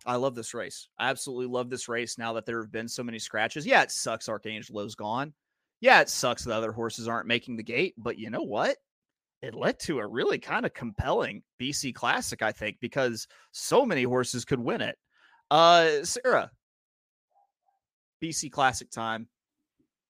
I 0.06 0.16
love 0.16 0.36
this 0.36 0.54
race. 0.54 0.88
I 0.98 1.10
absolutely 1.10 1.48
love 1.48 1.70
this 1.70 1.88
race 1.88 2.18
now 2.18 2.34
that 2.34 2.46
there 2.46 2.62
have 2.62 2.72
been 2.72 2.88
so 2.88 3.04
many 3.04 3.20
scratches. 3.20 3.66
Yeah, 3.66 3.84
it 3.84 3.92
sucks 3.92 4.28
Arcangelo's 4.28 4.96
gone. 4.96 5.34
Yeah, 5.80 6.02
it 6.02 6.10
sucks 6.10 6.44
the 6.44 6.56
other 6.56 6.72
horses 6.72 7.08
aren't 7.08 7.28
making 7.28 7.58
the 7.58 7.64
gate, 7.64 7.96
but 7.98 8.18
you 8.18 8.30
know 8.30 8.44
what? 8.44 8.78
It 9.42 9.56
led 9.56 9.80
to 9.82 10.00
a 10.00 10.08
really 10.08 10.38
kind 10.38 10.66
of 10.66 10.74
compelling 10.74 11.42
BC 11.60 11.96
Classic, 11.96 12.42
I 12.42 12.52
think, 12.52 12.78
because 12.80 13.28
so 13.52 13.86
many 13.86 14.04
horses 14.04 14.46
could 14.46 14.60
win 14.60 14.82
it. 14.82 14.98
Uh, 15.50 16.04
Sarah, 16.04 16.52
BC 18.22 18.52
Classic 18.52 18.90
time. 18.92 19.28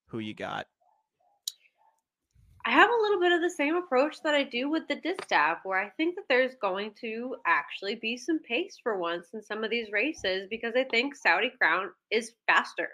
Who 0.08 0.20
you 0.20 0.36
got? 0.36 0.68
I 2.64 2.72
have 2.72 2.90
a 2.92 3.02
little 3.02 3.20
bit 3.20 3.32
of 3.32 3.42
the 3.42 3.50
same 3.50 3.76
approach 3.76 4.22
that 4.24 4.36
I 4.36 4.44
do 4.44 4.70
with 4.70 4.88
the 4.88 4.96
distaff, 4.96 5.60
where 5.64 5.80
I 5.80 5.90
think 5.90 6.16
that 6.16 6.26
there's 6.30 6.54
going 6.62 6.92
to 7.02 7.38
actually 7.48 7.96
be 7.96 8.18
some 8.18 8.38
pace 8.40 8.78
for 8.84 9.00
once 9.00 9.30
in 9.34 9.42
some 9.42 9.64
of 9.64 9.72
these 9.72 9.92
races 9.92 10.48
because 10.48 10.74
I 10.76 10.84
think 10.84 11.16
Saudi 11.16 11.52
Crown 11.58 11.90
is 12.12 12.34
faster 12.46 12.90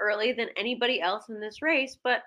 early 0.00 0.32
than 0.32 0.48
anybody 0.56 1.00
else 1.00 1.28
in 1.28 1.38
this 1.38 1.62
race, 1.62 1.96
but 2.02 2.22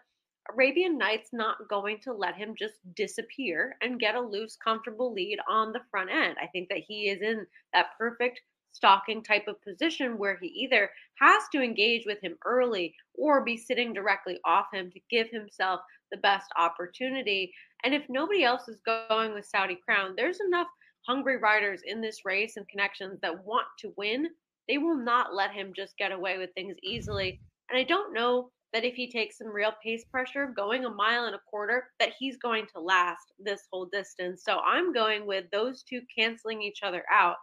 Arabian 0.54 0.98
Knight's 0.98 1.34
not 1.34 1.68
going 1.70 2.00
to 2.04 2.14
let 2.14 2.36
him 2.36 2.56
just 2.58 2.76
disappear 2.96 3.76
and 3.82 4.00
get 4.00 4.16
a 4.16 4.22
loose, 4.22 4.56
comfortable 4.56 5.12
lead 5.12 5.40
on 5.50 5.74
the 5.74 5.82
front 5.92 6.10
end. 6.10 6.38
I 6.42 6.48
think 6.48 6.70
that 6.70 6.84
he 6.88 7.10
is 7.10 7.22
in 7.22 7.46
that 7.74 7.88
perfect 7.98 8.40
stalking 8.72 9.24
type 9.24 9.48
of 9.48 9.62
position 9.64 10.18
where 10.18 10.38
he 10.38 10.48
either 10.48 10.90
has 11.20 11.44
to 11.52 11.62
engage 11.62 12.06
with 12.06 12.22
him 12.22 12.38
early 12.46 12.94
or 13.16 13.44
be 13.44 13.58
sitting 13.58 13.94
directly 13.94 14.40
off 14.46 14.68
him 14.74 14.92
to 14.92 15.00
give 15.10 15.30
himself 15.30 15.80
the 16.16 16.22
best 16.22 16.48
opportunity. 16.58 17.52
And 17.84 17.94
if 17.94 18.04
nobody 18.08 18.44
else 18.44 18.68
is 18.68 18.80
going 18.86 19.34
with 19.34 19.46
Saudi 19.46 19.78
Crown, 19.86 20.14
there's 20.16 20.40
enough 20.40 20.68
hungry 21.06 21.38
riders 21.38 21.82
in 21.86 22.02
this 22.02 22.26
race 22.26 22.58
and 22.58 22.68
connections 22.70 23.20
that 23.22 23.46
want 23.46 23.68
to 23.80 23.94
win. 23.98 24.28
They 24.68 24.78
will 24.78 24.98
not 24.98 25.36
let 25.36 25.52
him 25.52 25.74
just 25.76 25.98
get 25.98 26.12
away 26.12 26.38
with 26.38 26.54
things 26.54 26.76
easily. 26.82 27.40
And 27.70 27.78
I 27.78 27.84
don't 27.84 28.14
know 28.14 28.50
that 28.74 28.86
if 28.86 28.96
he 28.96 29.12
takes 29.12 29.38
some 29.38 29.48
real 29.48 29.74
pace 29.84 30.06
pressure 30.06 30.52
going 30.56 30.86
a 30.86 30.90
mile 30.90 31.26
and 31.26 31.36
a 31.36 31.42
quarter, 31.50 31.88
that 32.00 32.14
he's 32.18 32.38
going 32.38 32.66
to 32.74 32.82
last 32.82 33.34
this 33.38 33.68
whole 33.72 33.86
distance. 33.92 34.44
So 34.44 34.60
I'm 34.60 34.94
going 34.94 35.28
with 35.28 35.46
those 35.52 35.84
two 35.84 36.02
canceling 36.18 36.62
each 36.62 36.80
other 36.82 37.04
out. 37.12 37.36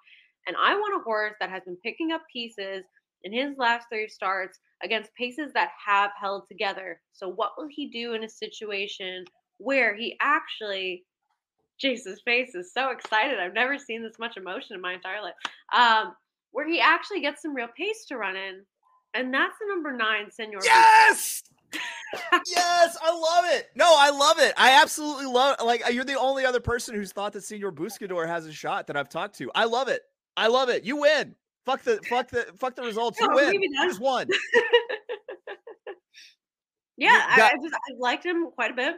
And 0.47 0.57
I 0.61 0.75
want 0.75 1.01
a 1.01 1.05
horse 1.05 1.35
that 1.41 1.51
has 1.51 1.63
been 1.65 1.77
picking 1.85 2.11
up 2.13 2.23
pieces 2.33 2.85
in 3.25 3.33
his 3.33 3.57
last 3.59 3.87
three 3.89 4.09
starts 4.09 4.59
against 4.83 5.15
paces 5.15 5.53
that 5.55 5.71
have 5.85 6.11
held 6.21 6.47
together. 6.49 7.01
So, 7.13 7.29
what 7.29 7.53
will 7.57 7.69
he 7.71 7.89
do 7.89 8.15
in 8.15 8.25
a 8.25 8.29
situation 8.29 9.25
where 9.59 9.95
he 9.95 10.17
actually, 10.21 11.05
Jesus' 11.81 12.21
face 12.25 12.55
is 12.55 12.73
so 12.73 12.91
excited. 12.91 13.39
I've 13.39 13.55
never 13.55 13.79
seen 13.79 14.03
this 14.03 14.19
much 14.19 14.37
emotion 14.37 14.75
in 14.75 14.81
my 14.81 14.95
entire 14.95 15.23
life. 15.23 15.35
Um, 15.75 16.15
where 16.51 16.69
he 16.69 16.81
actually 16.81 17.21
gets 17.21 17.43
some 17.43 17.55
real 17.55 17.69
pace 17.77 18.05
to 18.09 18.17
run 18.17 18.37
in. 18.37 18.63
And 19.15 19.33
that's 19.33 19.55
the 19.61 19.67
number 19.69 19.93
nine, 19.93 20.31
Senor. 20.31 20.61
Yes. 20.65 21.43
yes, 22.47 22.97
I 23.03 23.13
love 23.13 23.45
it. 23.49 23.71
No, 23.75 23.95
I 23.97 24.11
love 24.11 24.39
it. 24.39 24.53
I 24.57 24.81
absolutely 24.83 25.27
love 25.27 25.57
it. 25.59 25.65
like 25.65 25.83
you're 25.93 26.05
the 26.05 26.19
only 26.19 26.45
other 26.45 26.61
person 26.61 26.95
who's 26.95 27.13
thought 27.13 27.33
that 27.33 27.45
Senor 27.45 27.73
Buscador 27.73 28.27
has 28.27 28.47
a 28.47 28.53
shot 28.53 28.87
that 28.87 28.97
I've 28.97 29.09
talked 29.09 29.37
to. 29.39 29.51
I 29.55 29.65
love 29.65 29.89
it. 29.89 30.03
I 30.37 30.49
love 30.49 30.69
it. 30.69 30.85
You 30.85 30.97
win. 30.97 31.35
Fuck 31.65 31.83
the 31.83 32.01
fuck 32.09 32.29
the 32.29 32.47
fuck 32.59 32.75
the 32.75 32.83
results. 32.83 33.21
You 33.21 33.29
win. 33.33 33.63
You 33.63 33.89
just 33.89 34.01
won. 34.01 34.27
Yeah, 36.97 37.21
I, 37.27 37.51
I 37.55 37.55
just 37.63 37.75
I 37.75 37.99
liked 37.99 38.25
him 38.25 38.51
quite 38.55 38.71
a 38.71 38.75
bit. 38.75 38.97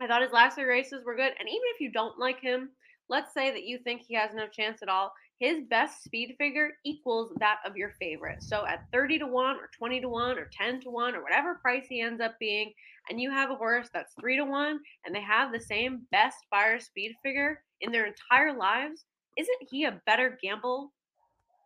I 0.00 0.06
thought 0.06 0.22
his 0.22 0.32
last 0.32 0.56
three 0.56 0.64
races 0.64 1.04
were 1.04 1.16
good. 1.16 1.32
And 1.38 1.48
even 1.48 1.62
if 1.74 1.80
you 1.80 1.90
don't 1.90 2.18
like 2.18 2.40
him, 2.40 2.70
let's 3.08 3.32
say 3.32 3.50
that 3.50 3.64
you 3.64 3.78
think 3.78 4.02
he 4.02 4.14
has 4.14 4.30
no 4.34 4.46
chance 4.48 4.82
at 4.82 4.88
all, 4.88 5.12
his 5.38 5.62
best 5.70 6.04
speed 6.04 6.34
figure 6.36 6.72
equals 6.84 7.32
that 7.38 7.58
of 7.64 7.76
your 7.76 7.92
favorite. 8.00 8.42
So 8.42 8.66
at 8.66 8.84
30 8.92 9.20
to 9.20 9.26
1 9.26 9.56
or 9.56 9.70
20 9.76 10.00
to 10.00 10.08
1 10.08 10.38
or 10.38 10.50
10 10.52 10.80
to 10.82 10.90
1 10.90 11.14
or 11.14 11.22
whatever 11.22 11.54
price 11.54 11.86
he 11.88 12.00
ends 12.00 12.20
up 12.20 12.34
being, 12.38 12.72
and 13.08 13.20
you 13.20 13.30
have 13.30 13.50
a 13.50 13.54
horse 13.54 13.88
that's 13.94 14.14
3 14.20 14.36
to 14.36 14.44
1 14.44 14.80
and 15.06 15.14
they 15.14 15.22
have 15.22 15.52
the 15.52 15.60
same 15.60 16.02
best 16.10 16.36
Beyer 16.50 16.80
speed 16.80 17.14
figure 17.22 17.62
in 17.80 17.92
their 17.92 18.06
entire 18.06 18.56
lives, 18.56 19.04
isn't 19.36 19.68
he 19.70 19.84
a 19.84 20.00
better 20.06 20.38
gamble? 20.42 20.92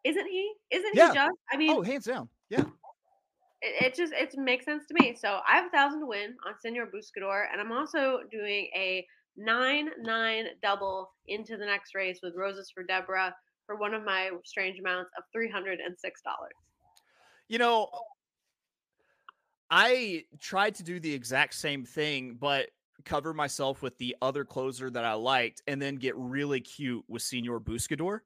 Isn't 0.05 0.27
he? 0.27 0.53
Isn't 0.71 0.95
Yeah. 0.95 1.09
he 1.11 1.15
just? 1.15 1.37
I 1.53 1.57
mean, 1.57 1.71
Oh, 1.71 1.83
hands 1.83 2.05
down. 2.07 2.29
Yeah. 2.49 2.65
it, 3.63 3.87
it 3.87 3.95
just 3.95 4.13
it 4.13 4.35
makes 4.37 4.65
sense 4.65 4.85
to 4.87 4.95
me. 5.01 5.15
So 5.15 5.41
I 5.47 5.57
have 5.57 5.67
a 5.67 5.71
thousand 5.71 6.01
to 6.01 6.07
win 6.07 6.37
on 6.47 6.55
Senor 6.61 6.87
Buscador, 6.87 7.47
and 7.53 7.61
I'm 7.61 7.73
also 7.73 8.21
doing 8.31 8.69
a 8.75 9.07
nine 9.37 9.91
nine 10.01 10.47
double 10.63 11.13
into 11.29 11.57
the 11.57 11.65
next 11.65 11.95
race 11.95 12.19
with 12.23 12.35
Roses 12.37 12.71
for 12.75 12.83
Deborah 12.83 13.35
for 13.67 13.77
one 13.77 13.95
of 13.95 14.05
my 14.05 14.31
strange 14.45 14.79
amounts 14.81 15.11
of 15.17 15.25
three 15.33 15.49
hundred 15.51 15.79
and 15.81 15.97
six 15.99 16.21
dollars. 16.23 16.53
You 17.49 17.59
know, 17.59 17.91
I 19.71 20.25
tried 20.41 20.75
to 20.77 20.83
do 20.83 21.01
the 21.01 21.13
exact 21.13 21.55
same 21.55 21.85
thing, 21.85 22.35
but 22.39 22.71
cover 23.05 23.33
myself 23.35 23.83
with 23.83 23.97
the 23.99 24.15
other 24.23 24.45
closer 24.45 24.91
that 24.91 25.05
I 25.05 25.15
liked 25.15 25.63
and 25.67 25.81
then 25.81 25.97
get 25.97 26.15
really 26.17 26.61
cute 26.61 27.05
with 27.09 27.23
Senor 27.23 27.61
Buscador. 27.61 28.21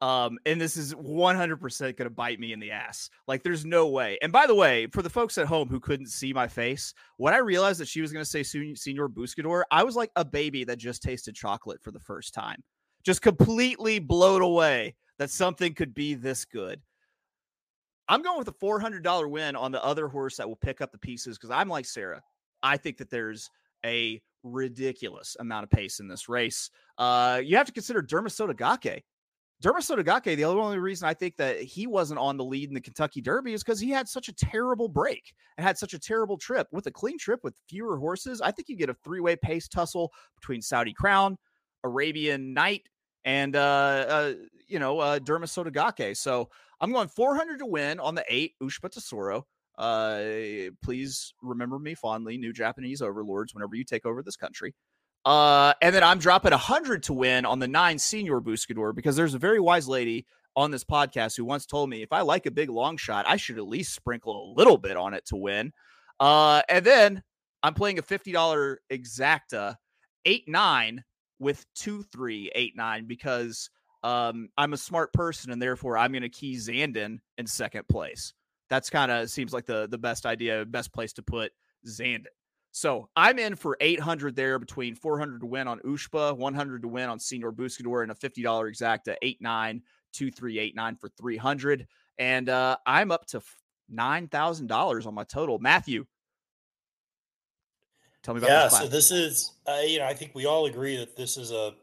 Um, 0.00 0.38
and 0.46 0.58
this 0.58 0.76
is 0.76 0.94
100% 0.94 1.80
going 1.80 1.94
to 1.94 2.10
bite 2.10 2.40
me 2.40 2.52
in 2.52 2.60
the 2.60 2.70
ass. 2.70 3.10
Like, 3.26 3.42
there's 3.42 3.66
no 3.66 3.88
way. 3.88 4.18
And 4.22 4.32
by 4.32 4.46
the 4.46 4.54
way, 4.54 4.86
for 4.86 5.02
the 5.02 5.10
folks 5.10 5.36
at 5.36 5.46
home 5.46 5.68
who 5.68 5.78
couldn't 5.78 6.06
see 6.06 6.32
my 6.32 6.48
face, 6.48 6.94
when 7.18 7.34
I 7.34 7.38
realized 7.38 7.80
that 7.80 7.88
she 7.88 8.00
was 8.00 8.12
going 8.12 8.24
to 8.24 8.30
say 8.30 8.42
Sen- 8.42 8.76
Senor 8.76 9.10
Buscador, 9.10 9.62
I 9.70 9.84
was 9.84 9.96
like 9.96 10.10
a 10.16 10.24
baby 10.24 10.64
that 10.64 10.78
just 10.78 11.02
tasted 11.02 11.34
chocolate 11.34 11.82
for 11.82 11.90
the 11.90 12.00
first 12.00 12.32
time, 12.32 12.62
just 13.02 13.20
completely 13.20 13.98
blown 13.98 14.40
away 14.40 14.94
that 15.18 15.30
something 15.30 15.74
could 15.74 15.92
be 15.92 16.14
this 16.14 16.46
good. 16.46 16.80
I'm 18.08 18.22
going 18.22 18.38
with 18.38 18.48
a 18.48 18.52
$400 18.52 19.30
win 19.30 19.54
on 19.54 19.70
the 19.70 19.84
other 19.84 20.08
horse 20.08 20.36
that 20.38 20.48
will 20.48 20.56
pick 20.56 20.80
up 20.80 20.92
the 20.92 20.98
pieces 20.98 21.36
because 21.36 21.50
I'm 21.50 21.68
like 21.68 21.84
Sarah. 21.84 22.22
I 22.62 22.76
think 22.76 22.96
that 22.98 23.10
there's 23.10 23.50
a 23.84 24.20
ridiculous 24.42 25.36
amount 25.38 25.64
of 25.64 25.70
pace 25.70 26.00
in 26.00 26.08
this 26.08 26.28
race. 26.28 26.70
Uh, 26.98 27.40
you 27.44 27.56
have 27.56 27.66
to 27.66 27.72
consider 27.72 28.02
Derma 28.02 28.28
Sotogake. 28.28 29.02
Derma 29.62 29.78
Sotogake, 29.80 30.36
the 30.36 30.44
only 30.44 30.78
reason 30.78 31.06
I 31.06 31.12
think 31.12 31.36
that 31.36 31.60
he 31.60 31.86
wasn't 31.86 32.18
on 32.18 32.38
the 32.38 32.44
lead 32.44 32.68
in 32.68 32.74
the 32.74 32.80
Kentucky 32.80 33.20
Derby 33.20 33.52
is 33.52 33.62
because 33.62 33.78
he 33.78 33.90
had 33.90 34.08
such 34.08 34.28
a 34.28 34.32
terrible 34.32 34.88
break 34.88 35.34
and 35.58 35.66
had 35.66 35.76
such 35.76 35.92
a 35.92 35.98
terrible 35.98 36.38
trip. 36.38 36.66
With 36.72 36.86
a 36.86 36.90
clean 36.90 37.18
trip 37.18 37.40
with 37.42 37.54
fewer 37.68 37.98
horses, 37.98 38.40
I 38.40 38.52
think 38.52 38.70
you 38.70 38.76
get 38.76 38.88
a 38.88 38.96
three 39.04 39.20
way 39.20 39.36
pace 39.36 39.68
tussle 39.68 40.12
between 40.34 40.62
Saudi 40.62 40.94
Crown, 40.94 41.36
Arabian 41.84 42.54
Knight, 42.54 42.88
and 43.26 43.54
uh, 43.54 44.06
uh 44.08 44.32
you 44.66 44.78
know 44.78 44.98
uh 44.98 45.18
Derma 45.18 45.44
Sotogake. 45.44 46.16
So 46.16 46.48
I'm 46.80 46.92
going 46.92 47.08
400 47.08 47.58
to 47.58 47.66
win 47.66 48.00
on 48.00 48.14
the 48.14 48.24
eight 48.30 48.54
Ushba 48.62 48.90
Tesoro. 48.90 49.46
Uh, 49.76 50.70
please 50.82 51.34
remember 51.42 51.78
me 51.78 51.94
fondly, 51.94 52.38
new 52.38 52.52
Japanese 52.52 53.02
overlords, 53.02 53.54
whenever 53.54 53.74
you 53.74 53.84
take 53.84 54.06
over 54.06 54.22
this 54.22 54.36
country. 54.36 54.74
Uh, 55.24 55.74
and 55.82 55.94
then 55.94 56.02
I'm 56.02 56.18
dropping 56.18 56.52
100 56.52 57.02
to 57.04 57.12
win 57.12 57.44
on 57.44 57.58
the 57.58 57.68
nine 57.68 57.98
Senor 57.98 58.40
Buscador 58.40 58.94
because 58.94 59.16
there's 59.16 59.34
a 59.34 59.38
very 59.38 59.60
wise 59.60 59.86
lady 59.86 60.26
on 60.56 60.70
this 60.70 60.84
podcast 60.84 61.36
who 61.36 61.44
once 61.44 61.66
told 61.66 61.90
me 61.90 62.02
if 62.02 62.12
I 62.12 62.22
like 62.22 62.46
a 62.46 62.50
big 62.50 62.70
long 62.70 62.96
shot, 62.96 63.26
I 63.28 63.36
should 63.36 63.58
at 63.58 63.68
least 63.68 63.94
sprinkle 63.94 64.34
a 64.34 64.50
little 64.56 64.78
bit 64.78 64.96
on 64.96 65.14
it 65.14 65.26
to 65.26 65.36
win. 65.36 65.72
Uh, 66.18 66.62
and 66.68 66.84
then 66.84 67.22
I'm 67.62 67.74
playing 67.74 67.98
a 67.98 68.02
$50 68.02 68.76
exacta 68.90 69.76
eight 70.24 70.48
nine 70.48 71.04
with 71.38 71.64
two 71.74 72.02
three 72.02 72.50
eight 72.54 72.76
nine 72.76 73.06
because 73.06 73.70
um, 74.02 74.48
I'm 74.56 74.72
a 74.72 74.78
smart 74.78 75.12
person 75.12 75.50
and 75.50 75.60
therefore 75.60 75.96
I'm 75.98 76.12
going 76.12 76.22
to 76.22 76.28
key 76.28 76.56
Zandon 76.56 77.18
in 77.38 77.46
second 77.46 77.88
place. 77.88 78.34
That's 78.68 78.90
kind 78.90 79.10
of 79.10 79.30
seems 79.30 79.52
like 79.52 79.66
the 79.66 79.88
the 79.88 79.98
best 79.98 80.26
idea, 80.26 80.64
best 80.64 80.92
place 80.92 81.12
to 81.14 81.22
put 81.22 81.52
Zandon. 81.86 82.26
So 82.72 83.08
I'm 83.16 83.38
in 83.38 83.56
for 83.56 83.76
800 83.80 84.36
there 84.36 84.58
between 84.58 84.94
400 84.94 85.40
to 85.40 85.46
win 85.46 85.66
on 85.66 85.80
Ushba, 85.80 86.36
100 86.36 86.82
to 86.82 86.88
win 86.88 87.08
on 87.08 87.18
Senor 87.18 87.52
Buscador, 87.52 88.02
and 88.02 88.12
a 88.12 88.14
$50 88.14 88.44
exacta 88.44 89.16
89 89.22 89.82
2389 90.12 90.96
for 90.96 91.08
300. 91.08 91.86
And 92.18 92.48
uh, 92.48 92.76
I'm 92.86 93.10
up 93.10 93.26
to 93.26 93.42
$9,000 93.92 95.06
on 95.06 95.14
my 95.14 95.24
total. 95.24 95.58
Matthew, 95.58 96.04
tell 98.22 98.34
me 98.34 98.38
about 98.38 98.50
Yeah, 98.50 98.64
this 98.64 98.78
so 98.78 98.86
this 98.86 99.10
is, 99.10 99.52
uh, 99.66 99.80
you 99.84 99.98
know, 99.98 100.06
I 100.06 100.14
think 100.14 100.32
we 100.34 100.46
all 100.46 100.66
agree 100.66 100.96
that 100.96 101.16
this 101.16 101.36
is 101.36 101.50
a 101.50 101.74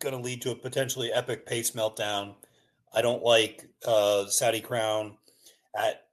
going 0.00 0.16
to 0.16 0.20
lead 0.20 0.42
to 0.42 0.50
a 0.50 0.54
potentially 0.54 1.12
epic 1.12 1.46
pace 1.46 1.72
meltdown. 1.72 2.34
I 2.92 3.02
don't 3.02 3.22
like 3.22 3.68
uh, 3.86 4.26
Saudi 4.26 4.60
Crown 4.60 5.16
at 5.76 6.06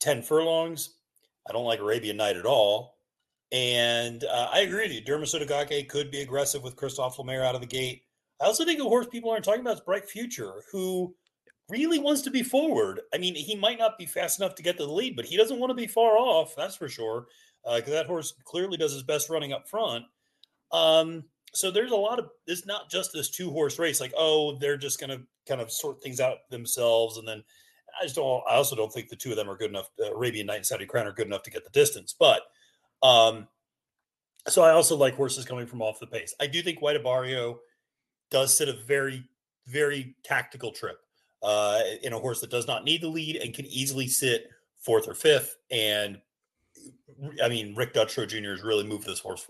10 0.00 0.22
furlongs. 0.22 0.94
I 1.48 1.52
don't 1.52 1.66
like 1.66 1.78
Arabian 1.78 2.16
Knight 2.16 2.36
at 2.36 2.46
all. 2.46 2.93
And 3.54 4.24
uh, 4.24 4.48
I 4.52 4.60
agree 4.60 4.82
with 4.82 4.92
you. 4.92 5.00
Derma 5.00 5.22
Sotogake 5.22 5.88
could 5.88 6.10
be 6.10 6.22
aggressive 6.22 6.64
with 6.64 6.74
Christophe 6.74 7.20
Lemaire 7.20 7.44
out 7.44 7.54
of 7.54 7.60
the 7.60 7.68
gate. 7.68 8.02
I 8.42 8.46
also 8.46 8.64
think 8.64 8.78
the 8.78 8.84
horse 8.84 9.06
people 9.06 9.30
aren't 9.30 9.44
talking 9.44 9.60
about 9.60 9.76
is 9.76 9.80
Bright 9.80 10.08
Future, 10.08 10.54
who 10.72 11.14
really 11.68 12.00
wants 12.00 12.22
to 12.22 12.32
be 12.32 12.42
forward. 12.42 13.00
I 13.14 13.18
mean, 13.18 13.36
he 13.36 13.54
might 13.54 13.78
not 13.78 13.96
be 13.96 14.06
fast 14.06 14.40
enough 14.40 14.56
to 14.56 14.62
get 14.64 14.76
to 14.78 14.86
the 14.86 14.92
lead, 14.92 15.14
but 15.14 15.24
he 15.24 15.36
doesn't 15.36 15.60
want 15.60 15.70
to 15.70 15.74
be 15.74 15.86
far 15.86 16.18
off. 16.18 16.56
That's 16.56 16.74
for 16.74 16.88
sure. 16.88 17.26
Because 17.64 17.92
that 17.92 18.06
horse 18.06 18.34
clearly 18.44 18.76
does 18.76 18.92
his 18.92 19.04
best 19.04 19.30
running 19.30 19.52
up 19.52 19.68
front. 19.68 20.04
Um, 20.72 21.22
so 21.52 21.70
there's 21.70 21.92
a 21.92 21.96
lot 21.96 22.18
of 22.18 22.30
it's 22.48 22.66
not 22.66 22.90
just 22.90 23.12
this 23.12 23.30
two 23.30 23.52
horse 23.52 23.78
race. 23.78 24.00
Like, 24.00 24.14
oh, 24.18 24.58
they're 24.58 24.76
just 24.76 24.98
going 24.98 25.16
to 25.16 25.24
kind 25.46 25.60
of 25.60 25.70
sort 25.70 26.02
things 26.02 26.18
out 26.18 26.38
themselves, 26.50 27.18
and 27.18 27.26
then 27.26 27.44
I 28.00 28.04
just 28.04 28.16
don't. 28.16 28.42
I 28.50 28.56
also 28.56 28.74
don't 28.74 28.92
think 28.92 29.10
the 29.10 29.16
two 29.16 29.30
of 29.30 29.36
them 29.36 29.48
are 29.48 29.56
good 29.56 29.70
enough. 29.70 29.90
Uh, 30.02 30.12
Arabian 30.12 30.48
Knight 30.48 30.56
and 30.56 30.66
Saudi 30.66 30.86
Crown 30.86 31.06
are 31.06 31.12
good 31.12 31.28
enough 31.28 31.44
to 31.44 31.52
get 31.52 31.62
the 31.62 31.70
distance, 31.70 32.16
but. 32.18 32.42
Um, 33.04 33.46
so 34.48 34.62
I 34.62 34.70
also 34.70 34.96
like 34.96 35.14
horses 35.14 35.44
coming 35.44 35.66
from 35.66 35.82
off 35.82 36.00
the 36.00 36.06
pace. 36.06 36.34
I 36.40 36.46
do 36.46 36.62
think 36.62 36.82
White 36.82 37.00
Abarrio 37.00 37.58
does 38.30 38.56
sit 38.56 38.68
a 38.68 38.72
very, 38.72 39.28
very 39.66 40.16
tactical 40.24 40.72
trip 40.72 40.98
uh, 41.42 41.80
in 42.02 42.14
a 42.14 42.18
horse 42.18 42.40
that 42.40 42.50
does 42.50 42.66
not 42.66 42.84
need 42.84 43.02
the 43.02 43.08
lead 43.08 43.36
and 43.36 43.54
can 43.54 43.66
easily 43.66 44.08
sit 44.08 44.48
fourth 44.78 45.06
or 45.06 45.14
fifth. 45.14 45.56
And 45.70 46.20
I 47.42 47.48
mean, 47.48 47.74
Rick 47.74 47.94
Dutrow 47.94 48.26
Jr. 48.26 48.50
has 48.50 48.62
really 48.62 48.84
moved 48.84 49.06
this 49.06 49.20
horse 49.20 49.46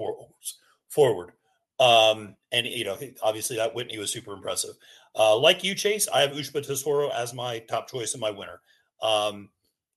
forward. 0.89 1.33
Um, 1.81 2.37
and 2.53 2.67
you 2.67 2.85
know, 2.85 2.99
obviously 3.23 3.57
that 3.57 3.75
Whitney 3.75 3.99
was 3.99 4.13
super 4.13 4.33
impressive. 4.33 4.75
Uh, 5.17 5.37
like 5.37 5.65
you, 5.65 5.75
Chase, 5.75 6.09
I 6.13 6.21
have 6.21 6.33
Ushba 6.33 6.67
Tesoro 6.67 7.09
as 7.11 7.33
my 7.33 7.61
top 7.61 7.89
choice 7.89 8.15
and 8.15 8.21
my 8.21 8.31
winner. 8.31 8.61
Um, 9.01 9.49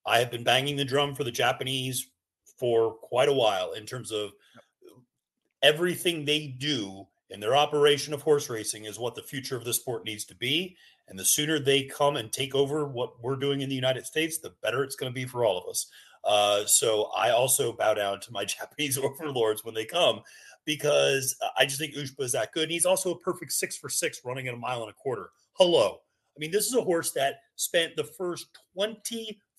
I 0.06 0.18
have 0.18 0.30
been 0.30 0.44
banging 0.44 0.76
the 0.76 0.84
drum 0.84 1.14
for 1.14 1.24
the 1.24 1.30
Japanese 1.30 2.08
for 2.58 2.94
quite 2.94 3.28
a 3.28 3.32
while 3.32 3.72
in 3.72 3.86
terms 3.86 4.10
of 4.10 4.32
everything 5.62 6.24
they 6.24 6.48
do 6.58 7.06
in 7.30 7.40
their 7.40 7.56
operation 7.56 8.14
of 8.14 8.22
horse 8.22 8.48
racing 8.48 8.84
is 8.84 8.98
what 8.98 9.14
the 9.14 9.22
future 9.22 9.56
of 9.56 9.64
the 9.64 9.72
sport 9.72 10.04
needs 10.04 10.24
to 10.24 10.34
be. 10.34 10.76
And 11.08 11.18
the 11.18 11.24
sooner 11.24 11.58
they 11.58 11.84
come 11.84 12.16
and 12.16 12.32
take 12.32 12.54
over 12.54 12.86
what 12.86 13.22
we're 13.22 13.36
doing 13.36 13.60
in 13.60 13.68
the 13.68 13.74
United 13.74 14.06
States, 14.06 14.38
the 14.38 14.54
better 14.62 14.82
it's 14.82 14.96
going 14.96 15.10
to 15.10 15.14
be 15.14 15.26
for 15.26 15.44
all 15.44 15.58
of 15.58 15.68
us. 15.68 15.90
Uh, 16.24 16.64
so 16.66 17.10
I 17.16 17.30
also 17.30 17.72
bow 17.72 17.94
down 17.94 18.20
to 18.20 18.32
my 18.32 18.44
Japanese 18.46 18.98
overlords 18.98 19.64
when 19.64 19.74
they 19.74 19.84
come 19.84 20.20
because 20.64 21.36
I 21.58 21.64
just 21.64 21.78
think 21.78 21.94
Ushba 21.94 22.20
is 22.20 22.32
that 22.32 22.52
good. 22.52 22.64
And 22.64 22.72
he's 22.72 22.86
also 22.86 23.12
a 23.12 23.18
perfect 23.18 23.52
six 23.52 23.76
for 23.76 23.88
six 23.88 24.20
running 24.24 24.48
at 24.48 24.54
a 24.54 24.58
mile 24.58 24.82
and 24.82 24.90
a 24.90 24.94
quarter. 24.94 25.30
Hello. 25.52 26.00
I 26.36 26.38
mean, 26.38 26.50
this 26.50 26.66
is 26.66 26.74
a 26.74 26.82
horse 26.82 27.10
that 27.12 27.40
spent 27.56 27.96
the 27.96 28.04
first 28.04 28.46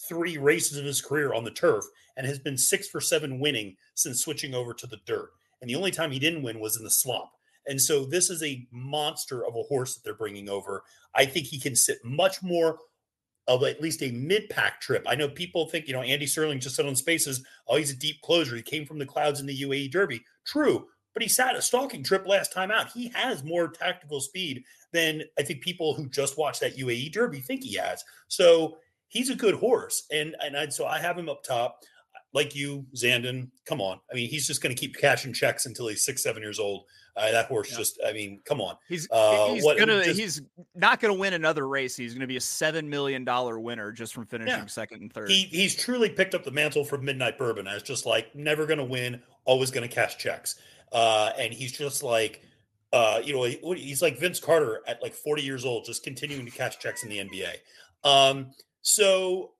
23 0.08 0.38
races 0.38 0.78
of 0.78 0.86
his 0.86 1.02
career 1.02 1.34
on 1.34 1.43
the 1.43 1.52
turf 1.52 1.86
and 2.18 2.26
has 2.26 2.39
been 2.39 2.58
six 2.58 2.88
for 2.88 3.02
seven 3.02 3.39
winning 3.39 3.76
since 3.95 4.22
switching 4.22 4.54
over 4.54 4.74
to 4.74 4.88
the 4.88 5.00
dirt. 5.06 5.30
And 5.62 5.70
the 5.70 5.76
only 5.76 5.91
time 5.91 6.12
he 6.12 6.20
didn't 6.20 6.43
win 6.43 6.60
was 6.60 6.78
in 6.78 6.84
the 6.84 6.89
slump. 6.89 7.30
And 7.68 7.82
so 7.82 8.06
this 8.06 8.30
is 8.30 8.41
a 8.41 8.68
monster 8.72 9.45
of 9.45 9.56
a 9.56 9.64
horse 9.64 9.95
that 9.95 10.04
they're 10.04 10.14
bringing 10.14 10.50
over. 10.50 10.84
I 11.16 11.26
think 11.26 11.45
he 11.45 11.60
can 11.60 11.76
sit 11.76 11.97
much 12.04 12.41
more 12.41 12.80
of 13.47 13.64
at 13.64 13.82
least 13.82 14.02
a 14.04 14.12
mid-pack 14.12 14.80
trip. 14.80 15.04
I 15.08 15.16
know 15.16 15.28
people 15.28 15.68
think, 15.68 15.88
you 15.88 15.93
know, 15.93 16.02
Andy 16.02 16.26
Serling 16.26 16.62
just 16.62 16.76
said 16.76 16.86
on 16.86 16.95
Spaces, 16.95 17.43
oh, 17.68 17.78
he's 17.78 17.91
a 17.91 17.95
deep 17.95 18.22
closer. 18.22 18.56
He 18.56 18.62
came 18.62 18.86
from 18.86 19.00
the 19.00 19.06
clouds 19.06 19.39
in 19.39 19.47
the 19.47 19.62
UAE 19.62 19.91
Derby. 19.91 20.22
True, 20.45 20.88
but 21.14 21.24
he 21.24 21.30
sat 21.30 21.56
a 21.56 21.62
stalking 21.62 22.04
trip 22.04 22.28
last 22.28 22.54
time 22.54 22.72
out. 22.72 22.91
He 22.91 23.10
has 23.10 23.43
more 23.43 23.68
tactical 23.68 24.22
speed 24.22 24.64
than 24.93 25.24
I 25.38 25.43
think 25.43 25.62
people 25.62 25.93
who 25.95 26.08
just 26.10 26.38
watched 26.38 26.62
that 26.62 26.78
UAE 26.78 27.12
Derby 27.12 27.39
think 27.39 27.64
he 27.64 27.76
has. 27.76 28.04
So 28.28 28.78
he's 29.10 29.30
a 29.30 29.36
good 29.36 29.55
horse, 29.55 30.05
and 30.12 30.36
and 30.41 30.55
I, 30.55 30.70
so 30.70 30.86
I 30.86 30.99
have 30.99 31.18
him 31.18 31.30
up 31.30 31.43
top 31.43 31.82
like 32.34 32.55
you, 32.55 32.86
Zandon, 32.95 33.49
come 33.66 33.82
on. 33.82 33.99
I 34.12 34.16
mean, 34.16 34.30
he's 34.30 34.45
just 34.45 34.62
going 34.62 34.76
to 34.76 34.80
keep 34.80 34.95
cashing 34.95 35.34
checks 35.34 35.66
until 35.66 35.88
he's 35.88 36.05
six, 36.05 36.22
seven 36.22 36.43
years 36.43 36.60
old. 36.60 36.86
Uh, 37.18 37.32
that 37.32 37.47
horse 37.47 37.72
yeah. 37.72 37.78
just, 37.78 37.99
I 38.05 38.14
mean, 38.14 38.39
come 38.45 38.62
on. 38.62 38.76
He's 38.88 39.10
uh, 39.12 39.53
he's 39.53 39.64
what, 39.64 39.78
gonna 39.78 40.03
just, 40.05 40.20
he's 40.20 40.41
not 40.76 41.01
gonna 41.01 41.16
win 41.16 41.34
another 41.34 41.68
race. 41.68 41.97
He's 41.97 42.14
gonna 42.14 42.28
be 42.28 42.38
a 42.38 42.41
seven 42.41 42.89
million 42.89 43.26
dollar 43.26 43.60
winner 43.60 43.91
just 43.91 44.14
from 44.14 44.26
finishing 44.26 44.55
yeah. 44.55 44.66
second 44.68 45.01
and 45.01 45.12
third. 45.12 45.30
He 45.30 45.43
he's 45.43 45.76
truly 45.76 46.10
picked 46.10 46.34
up 46.34 46.45
the 46.45 46.51
mantle 46.51 46.86
from 46.86 47.03
Midnight 47.03 47.38
Bourbon 47.38 47.68
as 47.68 47.84
just 47.84 48.05
like 48.05 48.34
never 48.36 48.66
gonna 48.66 48.86
win, 48.86 49.22
always 49.43 49.70
gonna 49.70 49.89
cash 49.89 50.18
checks. 50.18 50.62
Uh, 50.93 51.32
and 51.38 51.51
he's 51.51 51.74
just 51.74 52.03
like 52.03 52.41
uh, 52.93 53.20
you 53.24 53.34
know, 53.34 53.74
he's 53.74 54.01
like 54.01 54.18
Vince 54.18 54.39
Carter 54.39 54.82
at 54.88 55.01
like 55.01 55.14
40 55.14 55.41
years 55.41 55.66
old, 55.66 55.86
just 55.86 56.03
continuing 56.03 56.45
to 56.45 56.51
cash 56.51 56.80
checks 56.80 57.03
in 57.03 57.10
the 57.10 57.18
NBA. 57.18 57.55
Um, 58.03 58.51
so 58.82 59.51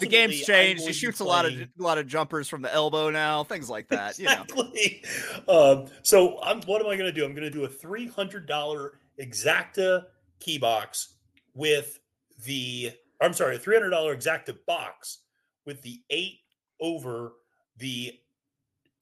the 0.00 0.06
game's 0.06 0.40
changed. 0.42 0.86
He 0.86 0.92
shoots 0.92 1.20
a 1.20 1.24
lot 1.24 1.46
of 1.46 1.52
a 1.52 1.68
lot 1.78 1.98
of 1.98 2.06
jumpers 2.06 2.48
from 2.48 2.62
the 2.62 2.72
elbow 2.72 3.10
now, 3.10 3.44
things 3.44 3.70
like 3.70 3.88
that. 3.88 4.18
Exactly. 4.18 5.02
You 5.02 5.44
know. 5.48 5.72
um, 5.82 5.86
so 6.02 6.40
I'm, 6.42 6.60
what 6.62 6.80
am 6.80 6.88
I 6.88 6.96
going 6.96 7.12
to 7.12 7.12
do? 7.12 7.24
I'm 7.24 7.32
going 7.32 7.44
to 7.44 7.50
do 7.50 7.64
a 7.64 7.68
three 7.68 8.06
hundred 8.08 8.46
dollar 8.46 8.98
exacta 9.20 10.04
key 10.38 10.58
box 10.58 11.14
with 11.54 12.00
the. 12.44 12.92
I'm 13.20 13.32
sorry, 13.32 13.56
a 13.56 13.58
three 13.58 13.76
hundred 13.76 13.90
dollar 13.90 14.16
exacta 14.16 14.56
box 14.66 15.18
with 15.66 15.82
the 15.82 16.00
eight 16.10 16.38
over 16.80 17.34
the 17.76 18.18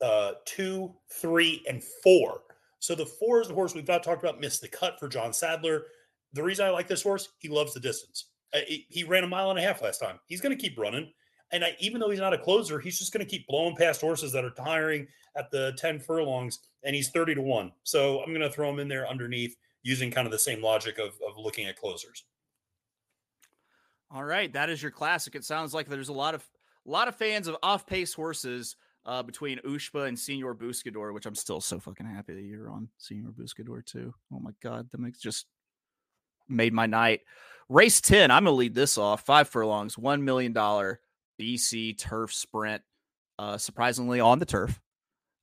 uh, 0.01 0.33
two, 0.45 0.95
three, 1.21 1.65
and 1.69 1.83
four. 2.03 2.43
So 2.81 2.95
the 2.95 3.07
four 3.07 3.41
is 3.41 3.49
the 3.49 3.55
horse 3.55 3.75
we've 3.75 3.89
not 3.89 4.03
talked 4.03 4.23
about. 4.23 4.41
Missed 4.41 4.63
the 4.63 4.69
cut 4.69 4.99
for 5.01 5.09
John 5.09 5.33
Sadler. 5.33 5.85
The 6.33 6.43
reason 6.43 6.67
I 6.67 6.71
like 6.71 6.89
this 6.89 7.03
horse, 7.03 7.29
he 7.39 7.49
loves 7.49 7.75
the 7.75 7.81
distance. 7.81 8.27
He 8.89 9.05
ran 9.05 9.25
a 9.25 9.29
mile 9.29 9.51
and 9.51 9.59
a 9.59 9.63
half 9.63 9.83
last 9.83 9.99
time. 9.99 10.19
He's 10.27 10.41
going 10.41 10.57
to 10.57 10.61
keep 10.61 10.79
running. 10.79 11.13
And 11.51 11.65
I, 11.65 11.77
even 11.79 12.01
though 12.01 12.11
he's 12.11 12.21
not 12.21 12.35
a 12.35 12.39
closer, 12.39 12.79
he's 12.79 12.99
just 12.99 13.13
going 13.13 13.25
to 13.25 13.31
keep 13.31 13.47
blowing 13.47 13.75
past 13.77 14.01
horses 14.01 14.33
that 14.33 14.45
are 14.45 14.51
tiring 14.51 15.07
at 15.37 15.51
the 15.51 15.73
10 15.79 16.01
furlongs, 16.01 16.59
and 16.85 16.95
he's 16.95 17.09
30 17.11 17.37
to 17.37 17.43
1. 17.43 17.73
So 17.85 18.21
I'm 18.21 18.29
going 18.29 18.41
to 18.41 18.51
throw 18.51 18.69
him 18.69 18.79
in 18.79 18.89
there 18.89 19.09
underneath 19.09 19.57
using 19.83 20.11
kind 20.11 20.27
of 20.27 20.33
the 20.33 20.39
same 20.39 20.63
logic 20.63 20.99
of, 20.99 21.15
of 21.27 21.39
looking 21.39 21.67
at 21.67 21.77
closers. 21.77 22.25
All 24.11 24.25
right. 24.25 24.53
That 24.53 24.71
is 24.71 24.83
your 24.83 24.91
classic. 24.91 25.35
It 25.35 25.45
sounds 25.45 25.75
like 25.75 25.89
there's 25.89 26.09
a 26.09 26.15
lot 26.15 26.35
of 26.35 26.47
a 26.87 26.91
lot 26.91 27.09
of 27.09 27.17
fans 27.17 27.49
of 27.49 27.57
off 27.63 27.87
pace 27.87 28.15
horses 28.15 28.77
uh, 29.05 29.23
between 29.23 29.59
Ushba 29.59 30.09
and 30.09 30.19
Senor 30.19 30.55
Buscador, 30.55 31.13
which 31.13 31.27
I'm 31.27 31.35
still 31.35 31.61
so 31.61 31.79
fucking 31.79 32.07
happy 32.07 32.35
that 32.35 32.43
you're 32.43 32.71
on 32.71 32.89
Senor 32.97 33.33
Buscador 33.33 33.85
too. 33.85 34.15
Oh 34.33 34.41
my 34.41 34.53
God. 34.63 34.91
That 34.91 35.01
makes 35.01 35.19
just 35.19 35.47
made 36.49 36.73
my 36.73 36.87
night. 36.87 37.21
Race 37.69 38.01
10, 38.01 38.31
I'm 38.31 38.45
going 38.45 38.53
to 38.53 38.59
lead 38.59 38.75
this 38.75 38.97
off. 38.97 39.25
Five 39.25 39.49
furlongs, 39.49 39.97
$1 39.97 40.23
million 40.23 40.55
BC 40.55 41.99
turf 41.99 42.33
sprint, 42.33 42.83
uh, 43.39 43.59
surprisingly 43.59 44.21
on 44.21 44.39
the 44.39 44.47
turf. 44.47 44.81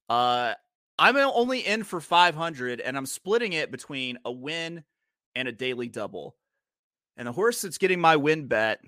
Uh, 0.10 0.54
I'm 0.98 1.18
only 1.18 1.60
in 1.60 1.84
for 1.84 2.00
500 2.00 2.80
and 2.80 2.98
I'm 2.98 3.06
splitting 3.06 3.54
it 3.54 3.72
between 3.72 4.18
a 4.26 4.32
win 4.32 4.84
and 5.36 5.48
a 5.48 5.52
daily 5.52 5.88
double. 5.88 6.36
And 7.18 7.28
the 7.28 7.32
horse 7.32 7.62
that's 7.62 7.78
getting 7.78 8.00
my 8.00 8.16
win 8.16 8.48
bet, 8.48 8.80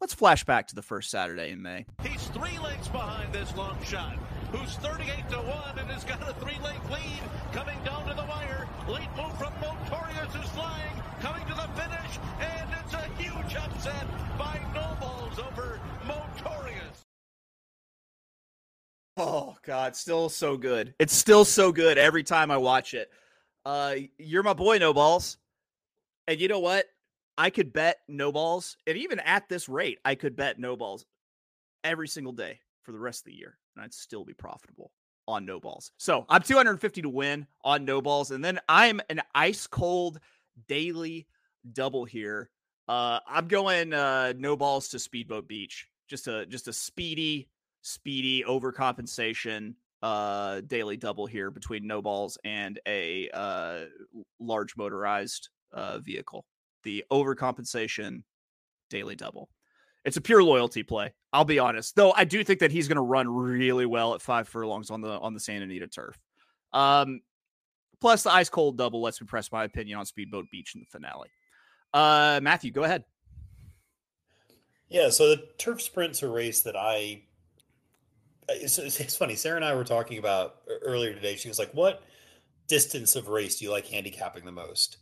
let's 0.00 0.14
flash 0.14 0.44
back 0.44 0.68
to 0.68 0.74
the 0.74 0.82
first 0.82 1.10
Saturday 1.10 1.50
in 1.50 1.62
May. 1.62 1.86
He's 2.02 2.24
three 2.28 2.58
lengths 2.58 2.88
behind 2.88 3.32
this 3.32 3.54
long 3.56 3.78
shot, 3.82 4.16
who's 4.52 4.74
38 4.76 5.30
to 5.30 5.36
1 5.36 5.78
and 5.78 5.90
has 5.90 6.04
got 6.04 6.22
a 6.22 6.34
three 6.34 6.58
length 6.62 6.90
lead 6.90 7.20
coming 7.52 7.78
down 7.84 8.06
to 8.08 8.14
the 8.14 8.24
wire. 8.24 8.55
Late 8.88 9.08
move 9.16 9.36
from 9.36 9.52
Motorius, 9.54 10.32
who's 10.32 10.48
flying 10.50 11.02
coming 11.20 11.44
to 11.48 11.54
the 11.54 11.68
finish, 11.74 12.18
and 12.38 12.70
it's 12.80 12.94
a 12.94 13.02
huge 13.20 13.56
upset 13.56 14.06
by 14.38 14.60
Nobals 14.72 15.40
over 15.40 15.80
Motorius. 16.04 17.02
Oh 19.16 19.56
God, 19.62 19.96
still 19.96 20.28
so 20.28 20.56
good. 20.56 20.94
It's 21.00 21.16
still 21.16 21.44
so 21.44 21.72
good 21.72 21.98
every 21.98 22.22
time 22.22 22.52
I 22.52 22.58
watch 22.58 22.94
it. 22.94 23.10
Uh, 23.64 23.96
you're 24.18 24.44
my 24.44 24.52
boy, 24.52 24.78
No 24.78 24.94
Balls, 24.94 25.36
and 26.28 26.40
you 26.40 26.46
know 26.46 26.60
what? 26.60 26.86
I 27.36 27.50
could 27.50 27.72
bet 27.72 27.98
no 28.06 28.30
balls, 28.30 28.76
and 28.86 28.96
even 28.96 29.18
at 29.18 29.48
this 29.48 29.68
rate, 29.68 29.98
I 30.04 30.14
could 30.14 30.36
bet 30.36 30.60
no 30.60 30.76
balls 30.76 31.04
every 31.82 32.06
single 32.06 32.32
day 32.32 32.60
for 32.82 32.92
the 32.92 33.00
rest 33.00 33.22
of 33.26 33.32
the 33.32 33.36
year, 33.36 33.58
and 33.74 33.84
I'd 33.84 33.92
still 33.92 34.24
be 34.24 34.32
profitable 34.32 34.92
on 35.28 35.44
no 35.44 35.60
balls. 35.60 35.92
So 35.98 36.24
I'm 36.28 36.42
250 36.42 37.02
to 37.02 37.08
win 37.08 37.46
on 37.64 37.84
no 37.84 38.00
balls, 38.00 38.30
and 38.30 38.44
then 38.44 38.60
I'm 38.68 39.00
an 39.10 39.22
ice 39.34 39.66
cold 39.66 40.20
daily 40.68 41.26
double 41.72 42.04
here. 42.04 42.50
Uh, 42.88 43.20
I'm 43.26 43.48
going 43.48 43.92
uh, 43.92 44.34
no 44.36 44.56
balls 44.56 44.88
to 44.90 44.98
Speedboat 44.98 45.48
Beach. 45.48 45.88
Just 46.08 46.28
a 46.28 46.46
just 46.46 46.68
a 46.68 46.72
speedy, 46.72 47.48
speedy 47.82 48.44
overcompensation 48.46 49.74
uh, 50.02 50.60
daily 50.66 50.96
double 50.96 51.26
here 51.26 51.50
between 51.50 51.86
no 51.86 52.00
balls 52.00 52.38
and 52.44 52.78
a 52.86 53.28
uh, 53.30 53.80
large 54.38 54.76
motorized 54.76 55.48
uh, 55.72 55.98
vehicle. 55.98 56.44
The 56.84 57.04
overcompensation 57.10 58.22
daily 58.88 59.16
double. 59.16 59.48
It's 60.06 60.16
a 60.16 60.22
pure 60.22 60.42
loyalty 60.42 60.82
play. 60.82 61.12
I'll 61.34 61.44
be 61.44 61.58
honest, 61.58 61.96
though. 61.96 62.12
I 62.12 62.24
do 62.24 62.42
think 62.42 62.60
that 62.60 62.70
he's 62.70 62.88
going 62.88 62.96
to 62.96 63.02
run 63.02 63.28
really 63.28 63.84
well 63.84 64.14
at 64.14 64.22
five 64.22 64.48
furlongs 64.48 64.90
on 64.90 65.02
the 65.02 65.10
on 65.10 65.34
the 65.34 65.40
Santa 65.40 65.64
Anita 65.64 65.86
turf. 65.86 66.18
Um, 66.72 67.20
Plus, 68.00 68.22
the 68.22 68.32
ice 68.32 68.48
cold 68.48 68.76
double 68.76 69.00
lets 69.00 69.20
me 69.20 69.26
press 69.26 69.50
my 69.50 69.64
opinion 69.64 69.98
on 69.98 70.06
Speedboat 70.06 70.46
Beach 70.50 70.74
in 70.74 70.80
the 70.80 70.86
finale. 70.86 71.30
Uh, 71.94 72.40
Matthew, 72.42 72.70
go 72.70 72.84
ahead. 72.84 73.04
Yeah, 74.88 75.08
so 75.08 75.30
the 75.30 75.48
turf 75.58 75.80
sprint's 75.80 76.22
a 76.22 76.28
race 76.28 76.62
that 76.62 76.76
I. 76.76 77.22
It's, 78.48 78.78
it's 78.78 79.16
funny. 79.16 79.34
Sarah 79.34 79.56
and 79.56 79.64
I 79.64 79.74
were 79.74 79.84
talking 79.84 80.18
about 80.18 80.56
earlier 80.82 81.12
today. 81.12 81.36
She 81.36 81.48
was 81.48 81.58
like, 81.58 81.72
"What 81.72 82.02
distance 82.68 83.16
of 83.16 83.28
race 83.28 83.58
do 83.58 83.64
you 83.64 83.72
like 83.72 83.86
handicapping 83.86 84.44
the 84.44 84.52
most?" 84.52 84.98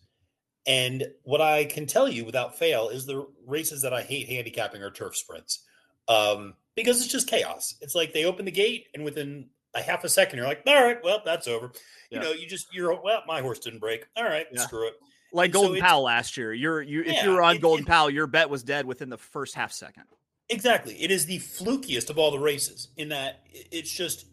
And 0.67 1.05
what 1.25 1.41
I 1.41 1.65
can 1.67 1.87
tell 1.87 2.09
you 2.09 2.25
without 2.25 2.59
fail 2.59 2.89
is 2.89 3.05
the 3.07 3.27
races 3.47 3.83
that 3.83 3.93
I 3.93 4.03
hate 4.03 4.29
handicapping 4.29 4.83
are 4.83 4.91
turf 4.91 5.17
sprints 5.17 5.61
um, 6.09 6.55
because 6.75 7.03
it's 7.03 7.13
just 7.13 7.29
chaos. 7.29 7.75
It's 7.81 7.95
like 7.95 8.13
they 8.13 8.25
open 8.25 8.45
the 8.47 8.51
gate 8.51 8.87
and 8.95 9.05
within 9.05 9.51
a 9.75 9.83
half 9.83 10.05
a 10.05 10.09
second 10.09 10.39
you're 10.39 10.47
like, 10.49 10.63
all 10.67 10.83
right, 10.83 10.99
well 11.05 11.21
that's 11.25 11.49
over. 11.49 11.73
Yeah. 12.11 12.19
You 12.19 12.25
know, 12.25 12.33
you 12.33 12.47
just 12.47 12.73
you're 12.73 12.99
well, 13.03 13.23
my 13.27 13.41
horse 13.43 13.59
didn't 13.59 13.81
break. 13.81 14.07
All 14.17 14.25
right, 14.25 14.47
Yeah. 14.53 14.61
screw 14.63 14.87
it. 14.89 14.95
Like 15.33 15.47
And 15.49 15.53
Golden 15.55 15.81
Pal 15.81 16.03
last 16.03 16.37
year. 16.37 16.53
You're 16.55 16.81
you 16.81 17.03
if 17.03 17.23
you 17.25 17.31
were 17.33 17.43
on 17.43 17.57
it- 17.57 17.61
Golden 17.61 17.85
it- 17.85 17.89
Pal, 17.89 18.09
your 18.09 18.27
bet 18.27 18.49
was 18.49 18.63
dead 18.63 18.87
within 18.87 19.09
the 19.11 19.19
first 19.19 19.55
half 19.55 19.73
second. 19.73 20.05
Exactly. 20.49 20.95
It 21.03 21.11
is 21.11 21.27
the 21.27 21.39
flukiest 21.41 22.09
of 22.11 22.19
all 22.19 22.31
the 22.31 22.39
races 22.39 22.89
in 22.97 23.09
that 23.09 23.43
it's 23.53 23.91
just 23.91 24.27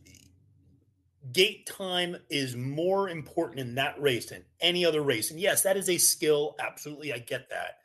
gate 1.31 1.65
time 1.65 2.17
is 2.29 2.55
more 2.55 3.09
important 3.09 3.59
in 3.59 3.75
that 3.75 4.01
race 4.01 4.27
than 4.29 4.43
any 4.59 4.85
other 4.85 5.01
race. 5.01 5.31
And 5.31 5.39
yes, 5.39 5.61
that 5.63 5.77
is 5.77 5.89
a 5.89 5.97
skill. 5.97 6.55
Absolutely. 6.59 7.13
I 7.13 7.19
get 7.19 7.49
that. 7.49 7.77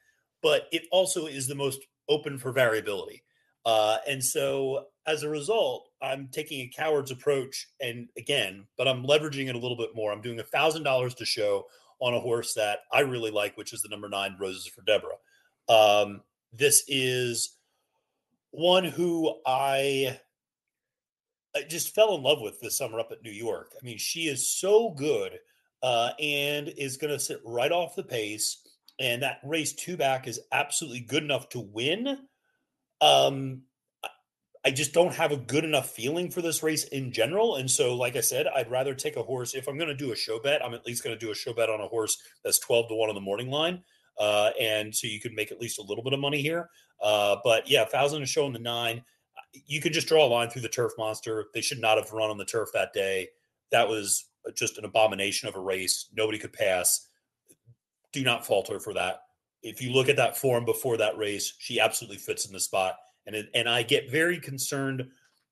But 0.43 0.69
it 0.73 0.85
also 0.91 1.27
is 1.27 1.47
the 1.47 1.55
most 1.55 1.81
open 2.09 2.39
for 2.39 2.53
variability. 2.53 3.23
Uh, 3.65 3.99
and 4.09 4.23
so 4.23 4.87
as 5.07 5.23
a 5.23 5.29
result, 5.29 5.89
I'm 6.01 6.29
taking 6.33 6.61
a 6.61 6.71
coward's 6.75 7.11
approach. 7.11 7.69
And 7.81 8.09
again, 8.17 8.67
but 8.79 8.89
I'm 8.89 9.05
leveraging 9.05 9.49
it 9.49 9.55
a 9.55 9.59
little 9.59 9.77
bit 9.77 9.95
more. 9.95 10.13
I'm 10.13 10.23
doing 10.23 10.41
a 10.41 10.45
thousand 10.45 10.85
dollars 10.85 11.15
to 11.17 11.25
show 11.25 11.67
on 11.99 12.15
a 12.15 12.21
horse 12.21 12.55
that 12.55 12.81
I 12.93 13.01
really 13.01 13.31
like, 13.31 13.57
which 13.57 13.73
is 13.73 13.83
the 13.83 13.89
number 13.89 14.09
nine 14.09 14.37
Roses 14.39 14.67
for 14.67 14.83
Deborah. 14.83 15.17
Um, 15.69 16.23
this 16.53 16.85
is 16.89 17.57
one 18.51 18.85
who 18.85 19.35
I, 19.47 20.21
I 21.57 21.63
just 21.63 21.95
fell 21.95 22.15
in 22.15 22.23
love 22.23 22.41
with 22.41 22.61
this 22.61 22.77
summer 22.77 23.01
up 23.01 23.13
at 23.13 23.23
New 23.23 23.31
York. 23.31 23.73
I 23.81 23.85
mean, 23.85 23.99
she 23.99 24.29
is 24.29 24.49
so 24.49 24.91
good 24.91 25.39
uh, 25.83 26.11
and 26.21 26.69
is 26.69 26.97
going 26.99 27.13
to 27.13 27.19
sit 27.19 27.41
right 27.45 27.73
off 27.73 27.97
the 27.97 28.03
pace. 28.03 28.63
And 28.99 29.23
that 29.23 29.41
race 29.45 29.73
two 29.73 29.97
back 29.97 30.27
is 30.27 30.41
absolutely 30.53 31.01
good 31.01 31.23
enough 31.23 31.49
to 31.51 31.61
win. 31.61 32.19
Um, 33.01 33.63
I- 34.65 34.71
just 34.71 34.93
don't 34.93 35.15
have 35.15 35.31
a 35.31 35.37
good 35.37 35.65
enough 35.65 35.91
feeling 35.91 36.29
for 36.31 36.43
this 36.43 36.63
race 36.63 36.85
in 36.85 37.13
general. 37.13 37.57
And 37.57 37.71
so, 37.71 37.95
like 37.95 38.17
I 38.17 38.21
said, 38.21 38.49
I'd 38.49 38.71
rather 38.71 38.95
take 38.95 39.17
a 39.17 39.23
horse. 39.23 39.55
If 39.55 39.69
I'm 39.69 39.79
going 39.79 39.89
to 39.89 39.95
do 39.95 40.13
a 40.13 40.17
show 40.17 40.41
bet, 40.41 40.65
I'm 40.65 40.75
at 40.75 40.85
least 40.85 41.05
going 41.05 41.17
to 41.17 41.25
do 41.25 41.31
a 41.31 41.37
show 41.37 41.53
bet 41.53 41.71
on 41.71 41.81
a 41.81 41.87
horse 41.87 42.21
that's 42.43 42.59
12 42.59 42.89
to 42.89 42.95
1 42.97 43.09
on 43.09 43.15
the 43.15 43.21
morning 43.21 43.49
line. 43.49 43.85
Uh, 44.19 44.51
and 44.61 44.95
so 44.95 45.07
you 45.07 45.21
could 45.21 45.35
make 45.35 45.53
at 45.53 45.61
least 45.61 45.79
a 45.79 45.83
little 45.83 46.03
bit 46.03 46.13
of 46.13 46.21
money 46.21 46.43
here. 46.43 46.69
Uh, 47.01 47.37
but 47.45 47.71
yeah, 47.71 47.85
thousand 47.85 48.21
to 48.21 48.27
show 48.27 48.47
in 48.47 48.53
the 48.53 48.59
nine. 48.59 49.05
You 49.67 49.81
could 49.81 49.93
just 49.93 50.09
draw 50.09 50.25
a 50.25 50.29
line 50.29 50.51
through 50.51 50.63
the 50.63 50.69
turf 50.69 50.93
monster. 50.99 51.47
They 51.55 51.61
should 51.61 51.81
not 51.81 51.99
have 51.99 52.13
run 52.13 52.31
on 52.31 52.39
the 52.39 52.45
turf 52.45 52.71
that 52.75 52.93
day. 52.93 53.29
That 53.71 53.89
was 53.89 54.27
uh, 54.47 54.53
just 54.53 54.79
an 54.79 54.85
abomination 54.85 55.49
of 55.49 55.57
a 55.57 55.61
race. 55.61 56.09
Nobody 56.15 56.39
could 56.39 56.53
pass. 56.53 57.09
Do 58.13 58.23
not 58.23 58.47
falter 58.47 58.81
for 58.81 58.95
that. 58.95 59.23
If 59.63 59.83
you 59.83 59.93
look 59.93 60.09
at 60.09 60.17
that 60.17 60.37
form 60.37 60.65
before 60.65 60.97
that 60.97 61.17
race, 61.19 61.55
she 61.59 61.81
absolutely 61.81 62.19
fits 62.19 62.47
in 62.47 62.53
the 62.53 62.61
spot. 62.61 62.97
And 63.27 63.49
and 63.55 63.69
I 63.69 63.83
get 63.83 64.11
very 64.11 64.39
concerned 64.39 65.09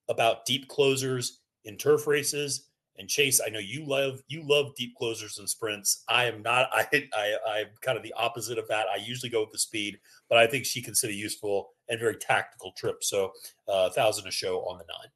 about 0.07 0.45
deep 0.45 0.67
closers 0.67 1.41
in 1.65 1.77
turf 1.77 2.07
races. 2.07 2.64
And 2.97 3.09
Chase, 3.09 3.41
I 3.45 3.49
know 3.49 3.59
you 3.59 3.85
love 3.85 4.21
you 4.27 4.41
love 4.47 4.75
deep 4.75 4.95
closers 4.95 5.37
and 5.37 5.49
sprints. 5.49 6.03
I 6.09 6.25
am 6.25 6.41
not. 6.41 6.69
I 6.73 6.85
I 7.13 7.35
I'm 7.47 7.67
kind 7.81 7.97
of 7.97 8.03
the 8.03 8.13
opposite 8.13 8.57
of 8.57 8.67
that. 8.69 8.87
I 8.87 8.97
usually 8.97 9.29
go 9.29 9.41
with 9.41 9.51
the 9.51 9.59
speed, 9.59 9.99
but 10.29 10.37
I 10.37 10.47
think 10.47 10.65
she 10.65 10.83
a 11.03 11.13
useful 11.13 11.69
and 11.89 11.99
very 11.99 12.15
tactical 12.15 12.71
trip. 12.77 13.03
So 13.03 13.31
uh, 13.67 13.89
thousand 13.89 14.27
a 14.27 14.31
show 14.31 14.59
on 14.61 14.77
the 14.77 14.85
nine. 14.87 15.11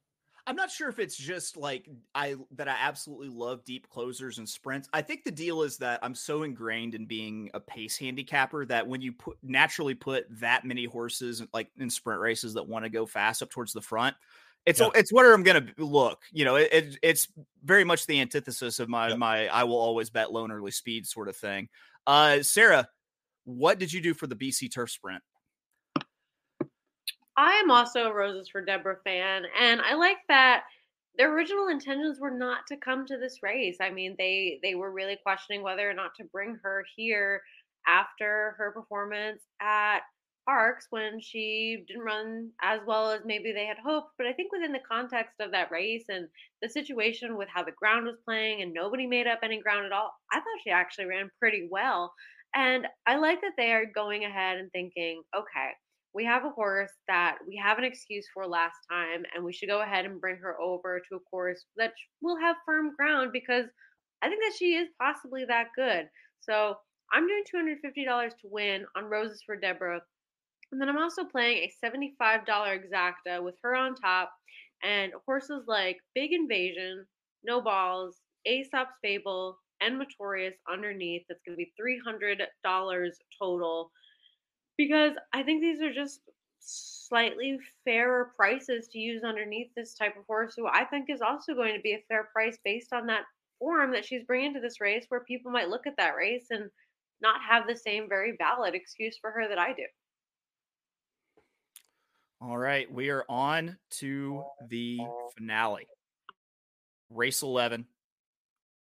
I'm 0.46 0.56
not 0.56 0.70
sure 0.70 0.88
if 0.88 0.98
it's 0.98 1.16
just 1.16 1.56
like 1.56 1.88
I 2.14 2.34
that 2.56 2.66
I 2.66 2.76
absolutely 2.80 3.28
love 3.28 3.64
deep 3.64 3.88
closers 3.88 4.38
and 4.38 4.48
sprints. 4.48 4.88
I 4.92 5.00
think 5.00 5.22
the 5.22 5.30
deal 5.30 5.62
is 5.62 5.76
that 5.78 6.00
I'm 6.02 6.14
so 6.14 6.42
ingrained 6.42 6.96
in 6.96 7.06
being 7.06 7.50
a 7.54 7.60
pace 7.60 7.96
handicapper 7.96 8.64
that 8.66 8.86
when 8.86 9.00
you 9.00 9.12
put 9.12 9.36
naturally 9.42 9.94
put 9.94 10.26
that 10.40 10.64
many 10.64 10.86
horses 10.86 11.42
like 11.52 11.68
in 11.78 11.88
sprint 11.88 12.20
races 12.20 12.54
that 12.54 12.66
want 12.66 12.84
to 12.84 12.90
go 12.90 13.06
fast 13.06 13.42
up 13.42 13.50
towards 13.50 13.72
the 13.72 13.80
front, 13.80 14.16
it's 14.66 14.80
Yeah. 14.80 14.90
it's 14.94 15.12
where 15.12 15.32
I'm 15.32 15.42
going 15.42 15.66
to 15.66 15.84
look. 15.84 16.22
You 16.32 16.44
know, 16.44 16.56
it, 16.56 16.72
it, 16.72 16.98
it's 17.02 17.28
very 17.64 17.84
much 17.84 18.06
the 18.06 18.20
antithesis 18.20 18.78
of 18.78 18.88
my 18.88 19.08
Yep. 19.08 19.18
my 19.18 19.48
I 19.48 19.64
will 19.64 19.78
always 19.78 20.10
bet 20.10 20.32
low 20.32 20.44
and 20.44 20.52
early 20.52 20.70
speed 20.70 21.06
sort 21.06 21.28
of 21.28 21.36
thing. 21.36 21.68
Uh, 22.06 22.42
Sarah, 22.42 22.88
what 23.44 23.78
did 23.78 23.92
you 23.92 24.00
do 24.00 24.14
for 24.14 24.26
the 24.26 24.36
BC 24.36 24.72
Turf 24.72 24.90
Sprint? 24.90 25.22
I 27.36 27.52
am 27.54 27.70
also 27.70 28.04
a 28.04 28.12
Roses 28.12 28.48
for 28.48 28.62
Deborah 28.64 28.98
fan, 29.04 29.44
and 29.58 29.80
I 29.80 29.94
like 29.94 30.18
that 30.28 30.64
their 31.16 31.32
original 31.34 31.68
intentions 31.68 32.20
were 32.20 32.30
not 32.30 32.66
to 32.68 32.76
come 32.76 33.06
to 33.06 33.16
this 33.16 33.38
race. 33.42 33.78
I 33.80 33.90
mean, 33.90 34.14
they 34.18 34.58
they 34.62 34.74
were 34.74 34.90
really 34.92 35.18
questioning 35.22 35.62
whether 35.62 35.88
or 35.88 35.94
not 35.94 36.14
to 36.16 36.24
bring 36.24 36.58
her 36.62 36.84
here 36.96 37.42
after 37.86 38.54
her 38.58 38.72
performance 38.72 39.42
at 39.60 40.00
Parks 40.46 40.86
when 40.90 41.20
she 41.20 41.84
didn't 41.86 42.02
run 42.02 42.50
as 42.62 42.80
well 42.86 43.10
as 43.10 43.20
maybe 43.24 43.52
they 43.52 43.66
had 43.66 43.76
hoped. 43.84 44.12
But 44.18 44.26
I 44.26 44.32
think 44.32 44.52
within 44.52 44.72
the 44.72 44.80
context 44.90 45.34
of 45.40 45.52
that 45.52 45.70
race 45.70 46.04
and 46.08 46.28
the 46.62 46.68
situation 46.68 47.36
with 47.36 47.48
how 47.52 47.62
the 47.62 47.72
ground 47.72 48.06
was 48.06 48.16
playing 48.24 48.62
and 48.62 48.72
nobody 48.72 49.06
made 49.06 49.26
up 49.26 49.40
any 49.42 49.60
ground 49.60 49.86
at 49.86 49.92
all, 49.92 50.12
I 50.32 50.36
thought 50.36 50.62
she 50.64 50.70
actually 50.70 51.06
ran 51.06 51.30
pretty 51.38 51.68
well. 51.70 52.12
And 52.54 52.86
I 53.06 53.16
like 53.16 53.40
that 53.42 53.52
they 53.56 53.72
are 53.72 53.86
going 53.86 54.24
ahead 54.24 54.58
and 54.58 54.70
thinking, 54.72 55.22
okay, 55.36 55.70
we 56.14 56.24
have 56.24 56.44
a 56.44 56.50
horse 56.50 56.90
that 57.06 57.38
we 57.46 57.56
have 57.56 57.78
an 57.78 57.84
excuse 57.84 58.26
for 58.34 58.46
last 58.46 58.76
time, 58.90 59.22
and 59.34 59.44
we 59.44 59.52
should 59.52 59.68
go 59.68 59.82
ahead 59.82 60.04
and 60.04 60.20
bring 60.20 60.36
her 60.36 60.60
over 60.60 61.00
to 61.08 61.16
a 61.16 61.20
course 61.20 61.64
that 61.76 61.92
will 62.20 62.38
have 62.40 62.56
firm 62.66 62.94
ground 62.96 63.30
because 63.32 63.66
I 64.22 64.28
think 64.28 64.42
that 64.42 64.56
she 64.58 64.74
is 64.74 64.88
possibly 65.00 65.44
that 65.46 65.68
good. 65.76 66.08
So 66.40 66.74
I'm 67.12 67.26
doing 67.26 67.44
$250 67.54 68.30
to 68.30 68.34
win 68.44 68.84
on 68.96 69.04
Roses 69.04 69.42
for 69.44 69.56
Deborah. 69.56 70.00
And 70.72 70.80
then 70.80 70.88
I'm 70.88 70.98
also 70.98 71.24
playing 71.24 71.64
a 71.64 71.86
$75 71.86 72.46
exacta 72.46 73.42
with 73.42 73.56
her 73.62 73.74
on 73.74 73.94
top 73.94 74.32
and 74.82 75.12
horses 75.26 75.64
like 75.66 75.98
Big 76.14 76.32
Invasion, 76.32 77.06
No 77.44 77.60
Balls, 77.60 78.20
Aesop's 78.46 78.94
Fable, 79.02 79.58
and 79.80 79.98
Notorious 79.98 80.54
underneath. 80.70 81.22
That's 81.28 81.42
going 81.46 81.58
to 81.58 81.64
be 81.64 81.72
$300 81.80 83.10
total 83.38 83.90
because 84.76 85.12
I 85.32 85.42
think 85.42 85.60
these 85.60 85.82
are 85.82 85.92
just 85.92 86.20
slightly 86.60 87.58
fairer 87.84 88.32
prices 88.36 88.88
to 88.88 88.98
use 88.98 89.24
underneath 89.24 89.68
this 89.76 89.94
type 89.94 90.16
of 90.16 90.24
horse, 90.26 90.54
who 90.56 90.66
I 90.66 90.84
think 90.84 91.10
is 91.10 91.20
also 91.20 91.54
going 91.54 91.74
to 91.74 91.80
be 91.80 91.92
a 91.92 92.04
fair 92.08 92.28
price 92.32 92.58
based 92.64 92.92
on 92.92 93.06
that 93.06 93.24
form 93.58 93.92
that 93.92 94.04
she's 94.04 94.24
bringing 94.24 94.54
to 94.54 94.60
this 94.60 94.80
race, 94.80 95.06
where 95.08 95.20
people 95.20 95.50
might 95.50 95.68
look 95.68 95.86
at 95.86 95.96
that 95.98 96.16
race 96.16 96.46
and 96.50 96.70
not 97.20 97.40
have 97.46 97.66
the 97.66 97.76
same 97.76 98.08
very 98.08 98.36
valid 98.38 98.74
excuse 98.74 99.18
for 99.20 99.30
her 99.30 99.48
that 99.48 99.58
I 99.58 99.72
do. 99.72 99.84
All 102.42 102.56
right, 102.56 102.90
we 102.90 103.10
are 103.10 103.24
on 103.28 103.76
to 103.98 104.42
the 104.70 104.98
finale. 105.36 105.86
Race 107.10 107.42
11, 107.42 107.84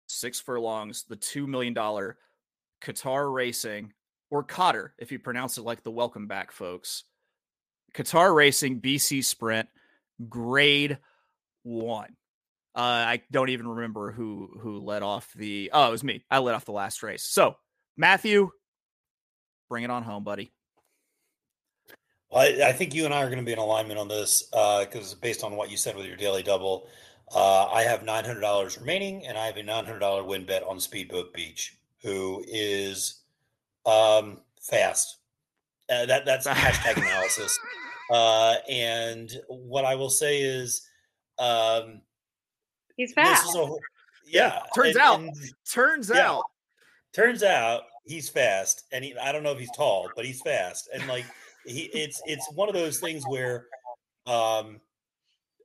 six 0.09 0.41
furlongs, 0.41 1.05
the 1.05 1.17
$2 1.17 1.47
million 1.47 1.73
Qatar 1.73 3.33
Racing, 3.33 3.93
or 4.31 4.43
Cotter, 4.43 4.95
if 4.99 5.13
you 5.13 5.21
pronounce 5.21 5.59
it 5.59 5.63
like 5.63 5.85
the 5.85 5.93
welcome 5.93 6.27
back 6.27 6.51
folks. 6.51 7.05
Qatar 7.95 8.35
Racing 8.35 8.81
BC 8.81 9.25
Sprint, 9.25 9.69
grade 10.29 10.99
one. 11.63 12.17
Uh, 12.75 12.81
I 12.81 13.23
don't 13.31 13.51
even 13.51 13.69
remember 13.69 14.11
who 14.11 14.51
who 14.61 14.81
led 14.81 15.03
off 15.05 15.33
the. 15.35 15.71
Oh, 15.73 15.87
it 15.87 15.93
was 15.93 16.05
me. 16.05 16.25
I 16.31 16.41
led 16.41 16.55
off 16.55 16.67
the 16.67 16.73
last 16.73 17.03
race. 17.03 17.23
So, 17.23 17.55
Matthew, 17.97 18.51
bring 19.71 19.85
it 19.85 19.91
on 19.91 20.03
home, 20.03 20.25
buddy. 20.25 20.53
Well, 22.31 22.43
I, 22.43 22.69
I 22.69 22.73
think 22.73 22.95
you 22.95 23.05
and 23.05 23.15
I 23.15 23.23
are 23.23 23.27
going 23.27 23.39
to 23.39 23.45
be 23.45 23.53
in 23.53 23.59
alignment 23.59 23.99
on 23.99 24.09
this 24.09 24.43
because 24.51 25.15
based 25.15 25.45
on 25.45 25.57
what 25.57 25.71
you 25.71 25.77
said 25.77 25.97
with 25.97 26.07
your 26.07 26.17
daily 26.17 26.43
double, 26.43 26.89
uh, 27.35 27.67
I 27.67 27.83
have 27.83 28.03
nine 28.05 28.25
hundred 28.25 28.41
dollars 28.41 28.79
remaining, 28.79 29.27
and 29.27 29.37
I 29.37 29.47
have 29.47 29.57
a 29.57 29.63
nine 29.63 29.85
hundred 29.85 30.01
dollar 30.01 30.23
win 30.25 30.45
bet 30.45 30.63
on 30.65 30.79
Speedboat 30.81 31.33
Beach, 31.35 31.77
who 32.03 32.45
is 32.49 33.23
um, 33.85 34.41
fast. 34.61 35.19
Uh, 35.89 36.07
that 36.07 36.25
that's 36.27 36.47
a 36.47 36.53
hashtag 36.53 36.97
analysis. 36.99 37.59
Uh, 38.09 38.55
and 38.71 39.33
what 39.49 39.85
I 39.85 39.97
will 39.97 40.09
say 40.11 40.41
is, 40.41 40.87
um, 41.41 42.01
He's 42.97 43.09
this 43.09 43.15
fast. 43.15 43.49
is 43.49 43.57
a 43.57 43.69
yeah. 44.25 44.61
Turns 44.77 44.95
and- 44.95 45.05
out, 45.05 45.19
and 45.19 45.35
turns 45.69 46.09
Yeah. 46.15 46.31
out, 46.31 46.45
turns 47.13 47.43
out 47.43 47.83
he's 48.05 48.29
fast, 48.29 48.85
and 48.93 49.05
he, 49.05 49.19
I 49.19 49.33
don't 49.33 49.43
know 49.43 49.51
if 49.51 49.59
he's 49.59 49.73
tall, 49.77 50.09
but 50.15 50.25
he's 50.25 50.41
fast, 50.41 50.89
and 50.95 51.05
like 51.09 51.25
he, 51.67 51.91
it's 51.93 52.23
it's 52.27 52.51
one 52.55 52.69
of 52.69 52.75
those 52.75 52.99
things 52.99 53.25
where, 53.27 53.67
um, 54.27 54.81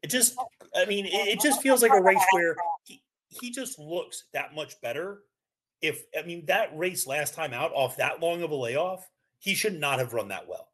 it 0.04 0.10
just, 0.10 0.36
I 0.76 0.86
mean, 0.86 1.06
it, 1.06 1.14
it 1.14 1.40
just 1.42 1.62
feels 1.62 1.82
like 1.82 1.94
a 1.94 2.02
race 2.02 2.24
where 2.32 2.56
he 2.84 3.02
he 3.30 3.52
just 3.52 3.80
looks 3.80 4.26
that 4.34 4.54
much 4.56 4.80
better. 4.82 5.22
If 5.82 6.04
I 6.18 6.24
mean 6.24 6.46
that 6.46 6.76
race 6.78 7.08
last 7.08 7.34
time 7.34 7.54
out 7.54 7.72
off 7.74 7.98
that 7.98 8.22
long 8.22 8.44
of 8.44 8.52
a 8.52 8.56
layoff, 8.56 9.08
he 9.40 9.56
should 9.56 9.80
not 9.80 10.00
have 10.00 10.14
run 10.14 10.28
that 10.30 10.48
well, 10.48 10.70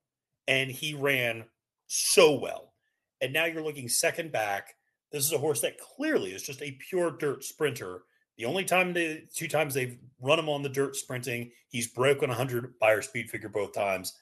and 0.48 0.70
he 0.70 0.94
ran 0.94 1.46
so 1.88 2.34
well, 2.34 2.74
and 3.22 3.32
now 3.34 3.46
you're 3.46 3.64
looking 3.64 3.90
second 3.90 4.32
back. 4.32 4.76
This 5.12 5.26
is 5.26 5.32
a 5.32 5.38
horse 5.38 5.62
that 5.62 5.80
clearly 5.80 6.32
is 6.34 6.44
just 6.44 6.62
a 6.62 6.78
pure 6.90 7.12
dirt 7.12 7.44
sprinter 7.44 8.02
The 8.38 8.46
only 8.46 8.66
time 8.66 8.94
they 8.94 9.24
two 9.34 9.48
times 9.48 9.74
they've 9.74 9.98
run 10.22 10.40
him 10.40 10.50
on 10.50 10.62
the 10.64 10.70
dirt 10.70 10.96
sprinting, 10.96 11.52
he's 11.70 11.88
broken 11.88 12.30
100 12.30 12.78
Beyer 12.80 13.02
speed 13.02 13.30
figure 13.30 13.50
both 13.50 13.74
times. 13.74 14.14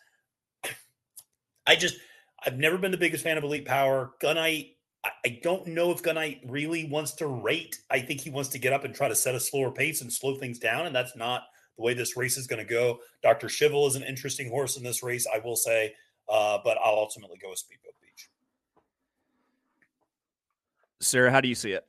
I 1.67 1.75
just 1.75 1.95
I've 2.45 2.57
never 2.57 2.77
been 2.77 2.91
the 2.91 2.97
biggest 2.97 3.23
fan 3.23 3.37
of 3.37 3.43
Elite 3.43 3.65
Power. 3.65 4.11
Gunite, 4.21 4.73
I, 5.03 5.09
I 5.25 5.39
don't 5.41 5.67
know 5.67 5.91
if 5.91 6.03
Gunite 6.03 6.41
really 6.47 6.85
wants 6.85 7.13
to 7.13 7.27
rate. 7.27 7.79
I 7.89 7.99
think 7.99 8.21
he 8.21 8.29
wants 8.29 8.49
to 8.49 8.59
get 8.59 8.73
up 8.73 8.83
and 8.83 8.93
try 8.93 9.07
to 9.07 9.15
set 9.15 9.35
a 9.35 9.39
slower 9.39 9.71
pace 9.71 10.01
and 10.01 10.11
slow 10.11 10.35
things 10.35 10.59
down, 10.59 10.85
and 10.85 10.95
that's 10.95 11.15
not 11.15 11.43
the 11.77 11.83
way 11.83 11.93
this 11.93 12.15
race 12.15 12.37
is 12.37 12.47
going 12.47 12.65
to 12.65 12.69
go. 12.69 12.99
Dr. 13.23 13.47
Schivel 13.47 13.87
is 13.87 13.95
an 13.95 14.03
interesting 14.03 14.49
horse 14.49 14.77
in 14.77 14.83
this 14.83 15.01
race, 15.03 15.27
I 15.33 15.39
will 15.39 15.55
say, 15.55 15.93
uh, 16.29 16.59
but 16.63 16.77
I'll 16.83 16.95
ultimately 16.95 17.37
go 17.41 17.49
with 17.49 17.59
Speedboat 17.59 17.93
Beach. 18.01 18.29
Sarah, 20.99 21.31
how 21.31 21.41
do 21.41 21.47
you 21.47 21.55
see 21.55 21.71
it? 21.71 21.85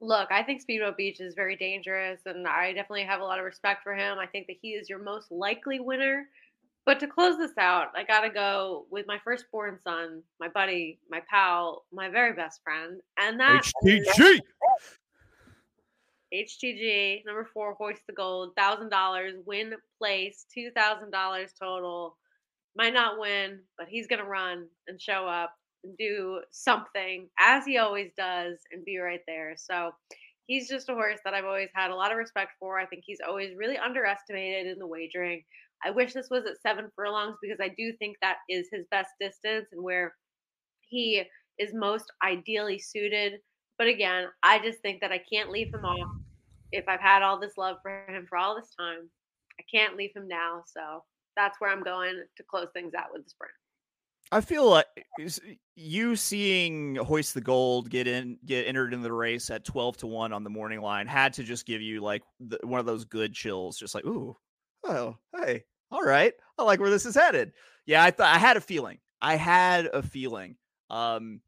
Look, 0.00 0.32
I 0.32 0.42
think 0.42 0.60
Speedboat 0.60 0.96
Beach 0.96 1.20
is 1.20 1.34
very 1.34 1.54
dangerous, 1.54 2.22
and 2.26 2.46
I 2.48 2.72
definitely 2.72 3.04
have 3.04 3.20
a 3.20 3.24
lot 3.24 3.38
of 3.38 3.44
respect 3.44 3.84
for 3.84 3.94
him. 3.94 4.18
I 4.18 4.26
think 4.26 4.48
that 4.48 4.56
he 4.60 4.70
is 4.70 4.90
your 4.90 4.98
most 4.98 5.30
likely 5.30 5.78
winner. 5.78 6.26
But 6.84 6.98
to 7.00 7.06
close 7.06 7.38
this 7.38 7.56
out, 7.58 7.88
I 7.94 8.02
got 8.02 8.22
to 8.22 8.30
go 8.30 8.86
with 8.90 9.06
my 9.06 9.18
firstborn 9.22 9.78
son, 9.84 10.22
my 10.40 10.48
buddy, 10.48 10.98
my 11.08 11.20
pal, 11.30 11.84
my 11.92 12.08
very 12.08 12.32
best 12.34 12.60
friend, 12.64 13.00
and 13.18 13.38
that 13.38 13.62
HTG. 13.84 14.40
HTG 16.34 17.24
number 17.26 17.48
four, 17.52 17.74
hoist 17.74 18.02
the 18.06 18.14
gold, 18.14 18.56
thousand 18.56 18.88
dollars, 18.88 19.34
win 19.46 19.74
place, 19.98 20.46
two 20.52 20.70
thousand 20.74 21.10
dollars 21.10 21.52
total. 21.60 22.16
Might 22.74 22.94
not 22.94 23.20
win, 23.20 23.60
but 23.78 23.86
he's 23.88 24.06
gonna 24.06 24.24
run 24.24 24.66
and 24.88 25.00
show 25.00 25.26
up 25.28 25.54
and 25.84 25.96
do 25.98 26.40
something 26.50 27.28
as 27.38 27.64
he 27.66 27.78
always 27.78 28.10
does 28.16 28.58
and 28.72 28.84
be 28.84 28.98
right 28.98 29.20
there. 29.26 29.54
So 29.56 29.92
he's 30.46 30.68
just 30.68 30.88
a 30.88 30.94
horse 30.94 31.20
that 31.24 31.34
I've 31.34 31.44
always 31.44 31.70
had 31.74 31.90
a 31.90 31.94
lot 31.94 32.12
of 32.12 32.18
respect 32.18 32.52
for. 32.58 32.78
I 32.78 32.86
think 32.86 33.04
he's 33.06 33.20
always 33.26 33.54
really 33.56 33.76
underestimated 33.76 34.66
in 34.66 34.78
the 34.78 34.86
wagering. 34.86 35.44
I 35.84 35.90
wish 35.90 36.12
this 36.12 36.30
was 36.30 36.44
at 36.46 36.60
seven 36.62 36.90
furlongs 36.94 37.36
because 37.42 37.58
I 37.60 37.68
do 37.76 37.92
think 37.98 38.16
that 38.20 38.36
is 38.48 38.68
his 38.72 38.86
best 38.90 39.10
distance 39.20 39.66
and 39.72 39.82
where 39.82 40.14
he 40.80 41.24
is 41.58 41.74
most 41.74 42.04
ideally 42.24 42.78
suited. 42.78 43.40
But 43.78 43.88
again, 43.88 44.26
I 44.42 44.58
just 44.58 44.80
think 44.80 45.00
that 45.00 45.12
I 45.12 45.20
can't 45.32 45.50
leave 45.50 45.74
him 45.74 45.84
off 45.84 46.10
if 46.70 46.84
I've 46.88 47.00
had 47.00 47.22
all 47.22 47.38
this 47.40 47.56
love 47.56 47.76
for 47.82 48.06
him 48.08 48.26
for 48.28 48.38
all 48.38 48.54
this 48.54 48.72
time. 48.78 49.10
I 49.58 49.64
can't 49.70 49.96
leave 49.96 50.12
him 50.14 50.28
now. 50.28 50.62
So 50.66 51.02
that's 51.36 51.60
where 51.60 51.70
I'm 51.70 51.82
going 51.82 52.22
to 52.36 52.42
close 52.48 52.68
things 52.74 52.94
out 52.94 53.06
with 53.12 53.24
the 53.24 53.30
sprint. 53.30 53.54
I 54.30 54.40
feel 54.40 54.70
like 54.70 54.86
you 55.76 56.16
seeing 56.16 56.96
Hoist 56.96 57.34
the 57.34 57.40
Gold 57.40 57.90
get 57.90 58.06
in, 58.06 58.38
get 58.46 58.66
entered 58.66 58.94
into 58.94 59.02
the 59.02 59.12
race 59.12 59.50
at 59.50 59.64
twelve 59.64 59.98
to 59.98 60.06
one 60.06 60.32
on 60.32 60.42
the 60.42 60.48
morning 60.48 60.80
line 60.80 61.06
had 61.06 61.34
to 61.34 61.42
just 61.42 61.66
give 61.66 61.82
you 61.82 62.00
like 62.00 62.22
the, 62.40 62.58
one 62.62 62.80
of 62.80 62.86
those 62.86 63.04
good 63.04 63.34
chills, 63.34 63.76
just 63.76 63.94
like, 63.94 64.06
ooh, 64.06 64.34
oh, 64.84 65.18
hey, 65.36 65.64
all 65.92 66.02
right, 66.02 66.32
I 66.58 66.62
like 66.64 66.80
where 66.80 66.90
this 66.90 67.06
is 67.06 67.14
headed. 67.14 67.52
Yeah, 67.86 68.02
I 68.02 68.10
thought 68.10 68.34
I 68.34 68.38
had 68.38 68.56
a 68.56 68.60
feeling. 68.60 68.98
I 69.20 69.36
had 69.36 69.86
a 69.86 70.02
feeling. 70.02 70.56
Um, 70.90 71.40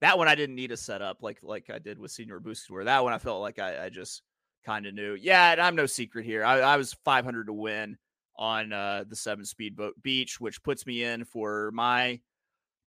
that 0.00 0.18
one 0.18 0.28
I 0.28 0.34
didn't 0.34 0.54
need 0.54 0.70
a 0.70 0.76
setup 0.76 1.22
like 1.22 1.38
like 1.42 1.70
I 1.70 1.78
did 1.78 1.98
with 1.98 2.10
Senor 2.10 2.40
Buscador. 2.40 2.84
That 2.84 3.02
one 3.02 3.14
I 3.14 3.18
felt 3.18 3.40
like 3.40 3.58
I, 3.58 3.86
I 3.86 3.88
just 3.88 4.22
kind 4.64 4.86
of 4.86 4.94
knew. 4.94 5.14
Yeah, 5.14 5.52
and 5.52 5.60
I'm 5.60 5.76
no 5.76 5.86
secret 5.86 6.26
here. 6.26 6.44
I, 6.44 6.60
I 6.60 6.76
was 6.76 6.94
500 7.04 7.46
to 7.46 7.52
win 7.52 7.96
on 8.36 8.72
uh, 8.72 9.04
the 9.08 9.16
seven 9.16 9.44
Speed 9.44 9.76
Boat 9.76 9.94
Beach, 10.02 10.40
which 10.40 10.62
puts 10.62 10.86
me 10.86 11.02
in 11.02 11.24
for 11.24 11.70
my 11.72 12.20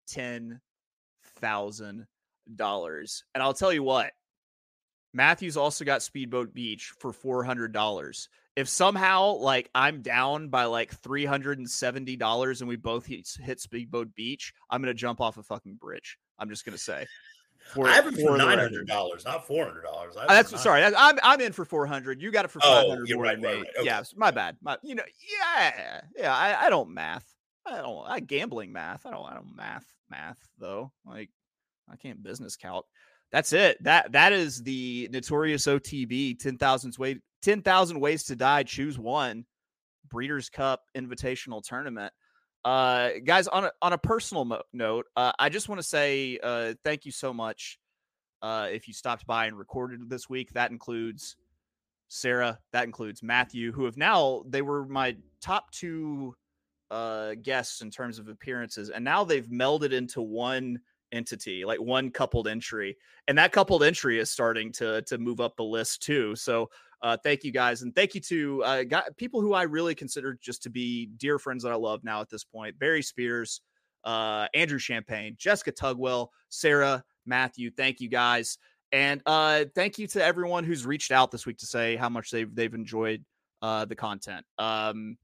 ten 0.08 0.60
thousand 1.40 2.08
dollars. 2.56 3.24
And 3.34 3.44
I'll 3.44 3.54
tell 3.54 3.74
you 3.74 3.84
what, 3.84 4.12
Matthews 5.14 5.58
also 5.58 5.86
got 5.86 6.02
Speed 6.02 6.30
Boat 6.30 6.54
Beach 6.54 6.94
for 7.00 7.14
four 7.14 7.44
hundred 7.44 7.72
dollars. 7.72 8.30
If 8.56 8.70
somehow 8.70 9.34
like 9.36 9.70
I'm 9.76 10.02
down 10.02 10.50
by 10.50 10.66
like 10.66 10.94
three 10.94 11.26
hundred 11.26 11.58
and 11.58 11.70
seventy 11.70 12.16
dollars 12.16 12.62
and 12.62 12.70
we 12.70 12.78
both 12.78 13.06
hit, 13.06 13.28
hit 13.42 13.60
Speed 13.60 13.92
Boat 13.92 14.14
Beach, 14.16 14.54
I'm 14.70 14.82
gonna 14.82 14.94
jump 14.94 15.20
off 15.20 15.38
a 15.38 15.44
fucking 15.44 15.76
bridge. 15.76 16.18
I'm 16.40 16.50
just 16.50 16.66
gonna 16.66 16.78
say. 16.78 17.06
For- 17.74 17.88
I 17.88 17.94
have 17.94 18.08
it 18.08 18.16
for 18.16 18.38
nine 18.38 18.60
hundred 18.60 18.88
dollars, 18.88 19.26
not 19.26 19.48
four 19.48 19.66
hundred 19.66 19.82
dollars. 19.82 20.16
Uh, 20.16 20.28
That's 20.28 20.62
sorry. 20.62 20.84
I'm 20.84 21.20
I'm 21.24 21.42
in 21.42 21.52
for 21.52 21.66
400. 21.66 22.22
You 22.22 22.32
got 22.32 22.46
it 22.46 22.52
for 22.52 22.60
Oh, 22.64 22.84
500 22.84 23.10
you're 23.10 23.18
more 23.18 23.26
right, 23.26 23.42
right, 23.42 23.58
right. 23.58 23.68
Okay. 23.78 23.86
Yeah, 23.86 24.04
my 24.16 24.32
bad. 24.32 24.58
My, 24.62 24.78
you 24.84 24.96
know, 24.96 25.04
yeah, 25.40 26.02
yeah. 26.16 26.36
I, 26.36 26.68
I 26.68 26.70
don't 26.70 26.92
math. 26.92 27.26
I 27.66 27.78
don't. 27.78 28.06
I 28.08 28.20
gambling 28.20 28.72
math. 28.72 29.06
I 29.06 29.12
don't. 29.12 29.26
I 29.26 29.34
don't 29.34 29.56
math 29.56 29.86
math 30.10 30.38
though. 30.60 30.92
Like 31.06 31.32
I 31.92 31.96
can't 31.96 32.22
business 32.22 32.56
calc. 32.56 32.86
That's 33.32 33.54
it. 33.54 33.84
That 33.84 34.12
that 34.14 34.34
is 34.34 34.64
the 34.64 35.10
notorious 35.12 35.66
OTB 35.66 36.40
10,000 36.40 36.96
way 36.98 37.20
10,000 37.42 38.00
ways 38.00 38.24
to 38.26 38.36
die. 38.36 38.64
Choose 38.64 38.98
one. 38.98 39.46
Breeders' 40.10 40.50
Cup 40.50 40.84
Invitational 40.96 41.64
Tournament. 41.64 42.14
Uh, 42.64 43.10
guys, 43.24 43.48
on 43.48 43.66
a 43.66 43.72
on 43.82 43.94
a 43.94 43.98
personal 43.98 44.46
mo- 44.46 44.64
note, 44.74 45.06
uh, 45.16 45.32
I 45.38 45.50
just 45.50 45.70
want 45.70 45.80
to 45.80 45.88
say 45.88 46.40
uh, 46.42 46.74
thank 46.84 47.06
you 47.06 47.12
so 47.12 47.34
much. 47.34 47.80
Uh, 48.42 48.68
if 48.72 48.88
you 48.88 48.94
stopped 48.94 49.26
by 49.28 49.46
and 49.46 49.58
recorded 49.58 50.10
this 50.10 50.30
week, 50.30 50.52
that 50.54 50.72
includes 50.72 51.36
Sara, 52.08 52.60
that 52.72 52.86
includes 52.86 53.22
Matthew, 53.22 53.72
who 53.72 53.86
have 53.86 53.98
now 53.98 54.44
they 54.48 54.62
were 54.62 54.86
my 54.86 55.16
top 55.42 55.72
two 55.72 56.36
uh 56.92 57.34
guests 57.42 57.82
in 57.82 57.90
terms 57.90 58.20
of 58.20 58.30
appearances, 58.30 58.90
and 58.90 59.04
now 59.04 59.24
they've 59.24 59.48
melded 59.48 59.92
into 59.92 60.22
one 60.22 60.80
entity, 61.16 61.66
like 61.66 61.80
one 61.80 62.12
coupled 62.12 62.48
entry, 62.48 62.98
and 63.28 63.38
that 63.38 63.52
coupled 63.52 63.84
entry 63.84 64.20
is 64.20 64.30
starting 64.30 64.72
to 64.74 65.02
to 65.04 65.18
move 65.18 65.40
up 65.40 65.56
the 65.56 65.64
list 65.64 66.04
too. 66.04 66.36
So 66.36 66.70
uh, 67.02 67.18
thank 67.24 67.44
you 67.44 67.52
guys, 67.52 67.82
and 67.82 67.94
thank 67.96 68.16
you 68.16 68.22
to 68.22 68.64
uh, 68.64 68.84
got, 68.84 69.16
people 69.18 69.42
who 69.42 69.54
I 69.54 69.64
really 69.64 69.96
consider 69.96 70.38
just 70.42 70.64
to 70.64 70.70
be 70.70 71.08
dear 71.18 71.40
friends 71.40 71.64
that 71.64 71.72
I 71.72 71.76
love 71.76 72.04
now 72.04 72.22
at 72.22 72.30
this 72.30 72.44
point: 72.44 72.78
Barry 72.80 73.02
Spears, 73.02 73.62
uh, 74.04 74.48
Andrew 74.54 74.80
Champagne, 74.80 75.36
Jessica 75.38 75.72
Tugwell, 75.72 76.28
Sara, 76.50 77.04
Matthew. 77.26 77.72
Thank 77.72 78.00
you 78.00 78.10
guys, 78.10 78.58
and 78.92 79.22
uh, 79.26 79.66
thank 79.76 79.98
you 80.00 80.08
to 80.08 80.24
everyone 80.24 80.64
who's 80.64 80.86
reached 80.86 81.12
out 81.12 81.32
this 81.32 81.46
week 81.46 81.58
to 81.60 81.66
say 81.66 81.96
how 81.96 82.10
much 82.10 82.32
they've 82.32 82.54
they've 82.54 82.74
enjoyed 82.74 83.24
uh, 83.62 83.86
the 83.86 83.96
content. 83.96 84.46
Um, 84.58 85.18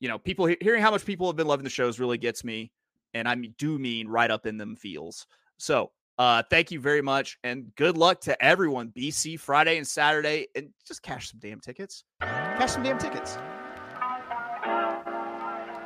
you 0.00 0.08
know, 0.08 0.18
people 0.18 0.46
hearing 0.60 0.82
how 0.82 0.90
much 0.90 1.04
people 1.04 1.28
have 1.28 1.36
been 1.36 1.46
loving 1.46 1.64
the 1.64 1.70
shows 1.70 2.00
really 2.00 2.18
gets 2.18 2.42
me, 2.42 2.72
and 3.14 3.28
I 3.28 3.34
do 3.34 3.78
mean 3.78 4.08
right 4.08 4.30
up 4.30 4.46
in 4.46 4.56
them 4.56 4.76
feels. 4.76 5.26
So 5.58 5.90
uh, 6.18 6.42
thank 6.50 6.70
you 6.70 6.80
very 6.80 7.02
much, 7.02 7.38
and 7.42 7.74
good 7.76 7.96
luck 7.96 8.20
to 8.22 8.44
everyone. 8.44 8.92
BC 8.96 9.40
Friday 9.40 9.78
and 9.78 9.86
Saturday, 9.86 10.46
and 10.54 10.68
just 10.86 11.02
cash 11.02 11.30
some 11.30 11.40
damn 11.40 11.60
tickets. 11.60 12.04
Cash 12.20 12.72
some 12.72 12.82
damn 12.82 12.98
tickets. 12.98 13.38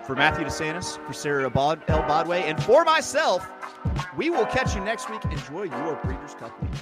For 0.04 0.14
Matthew 0.14 0.44
DeSantis, 0.44 1.04
for 1.04 1.12
Sara 1.12 1.50
Bod- 1.50 1.84
Elbadwi, 1.88 2.42
and 2.42 2.62
for 2.62 2.84
myself, 2.84 3.50
we 4.16 4.30
will 4.30 4.46
catch 4.46 4.74
you 4.74 4.80
next 4.80 5.10
week. 5.10 5.24
Enjoy 5.24 5.64
your 5.64 5.96
Breeders' 6.04 6.34
Cup 6.34 6.60
week. 6.62 6.72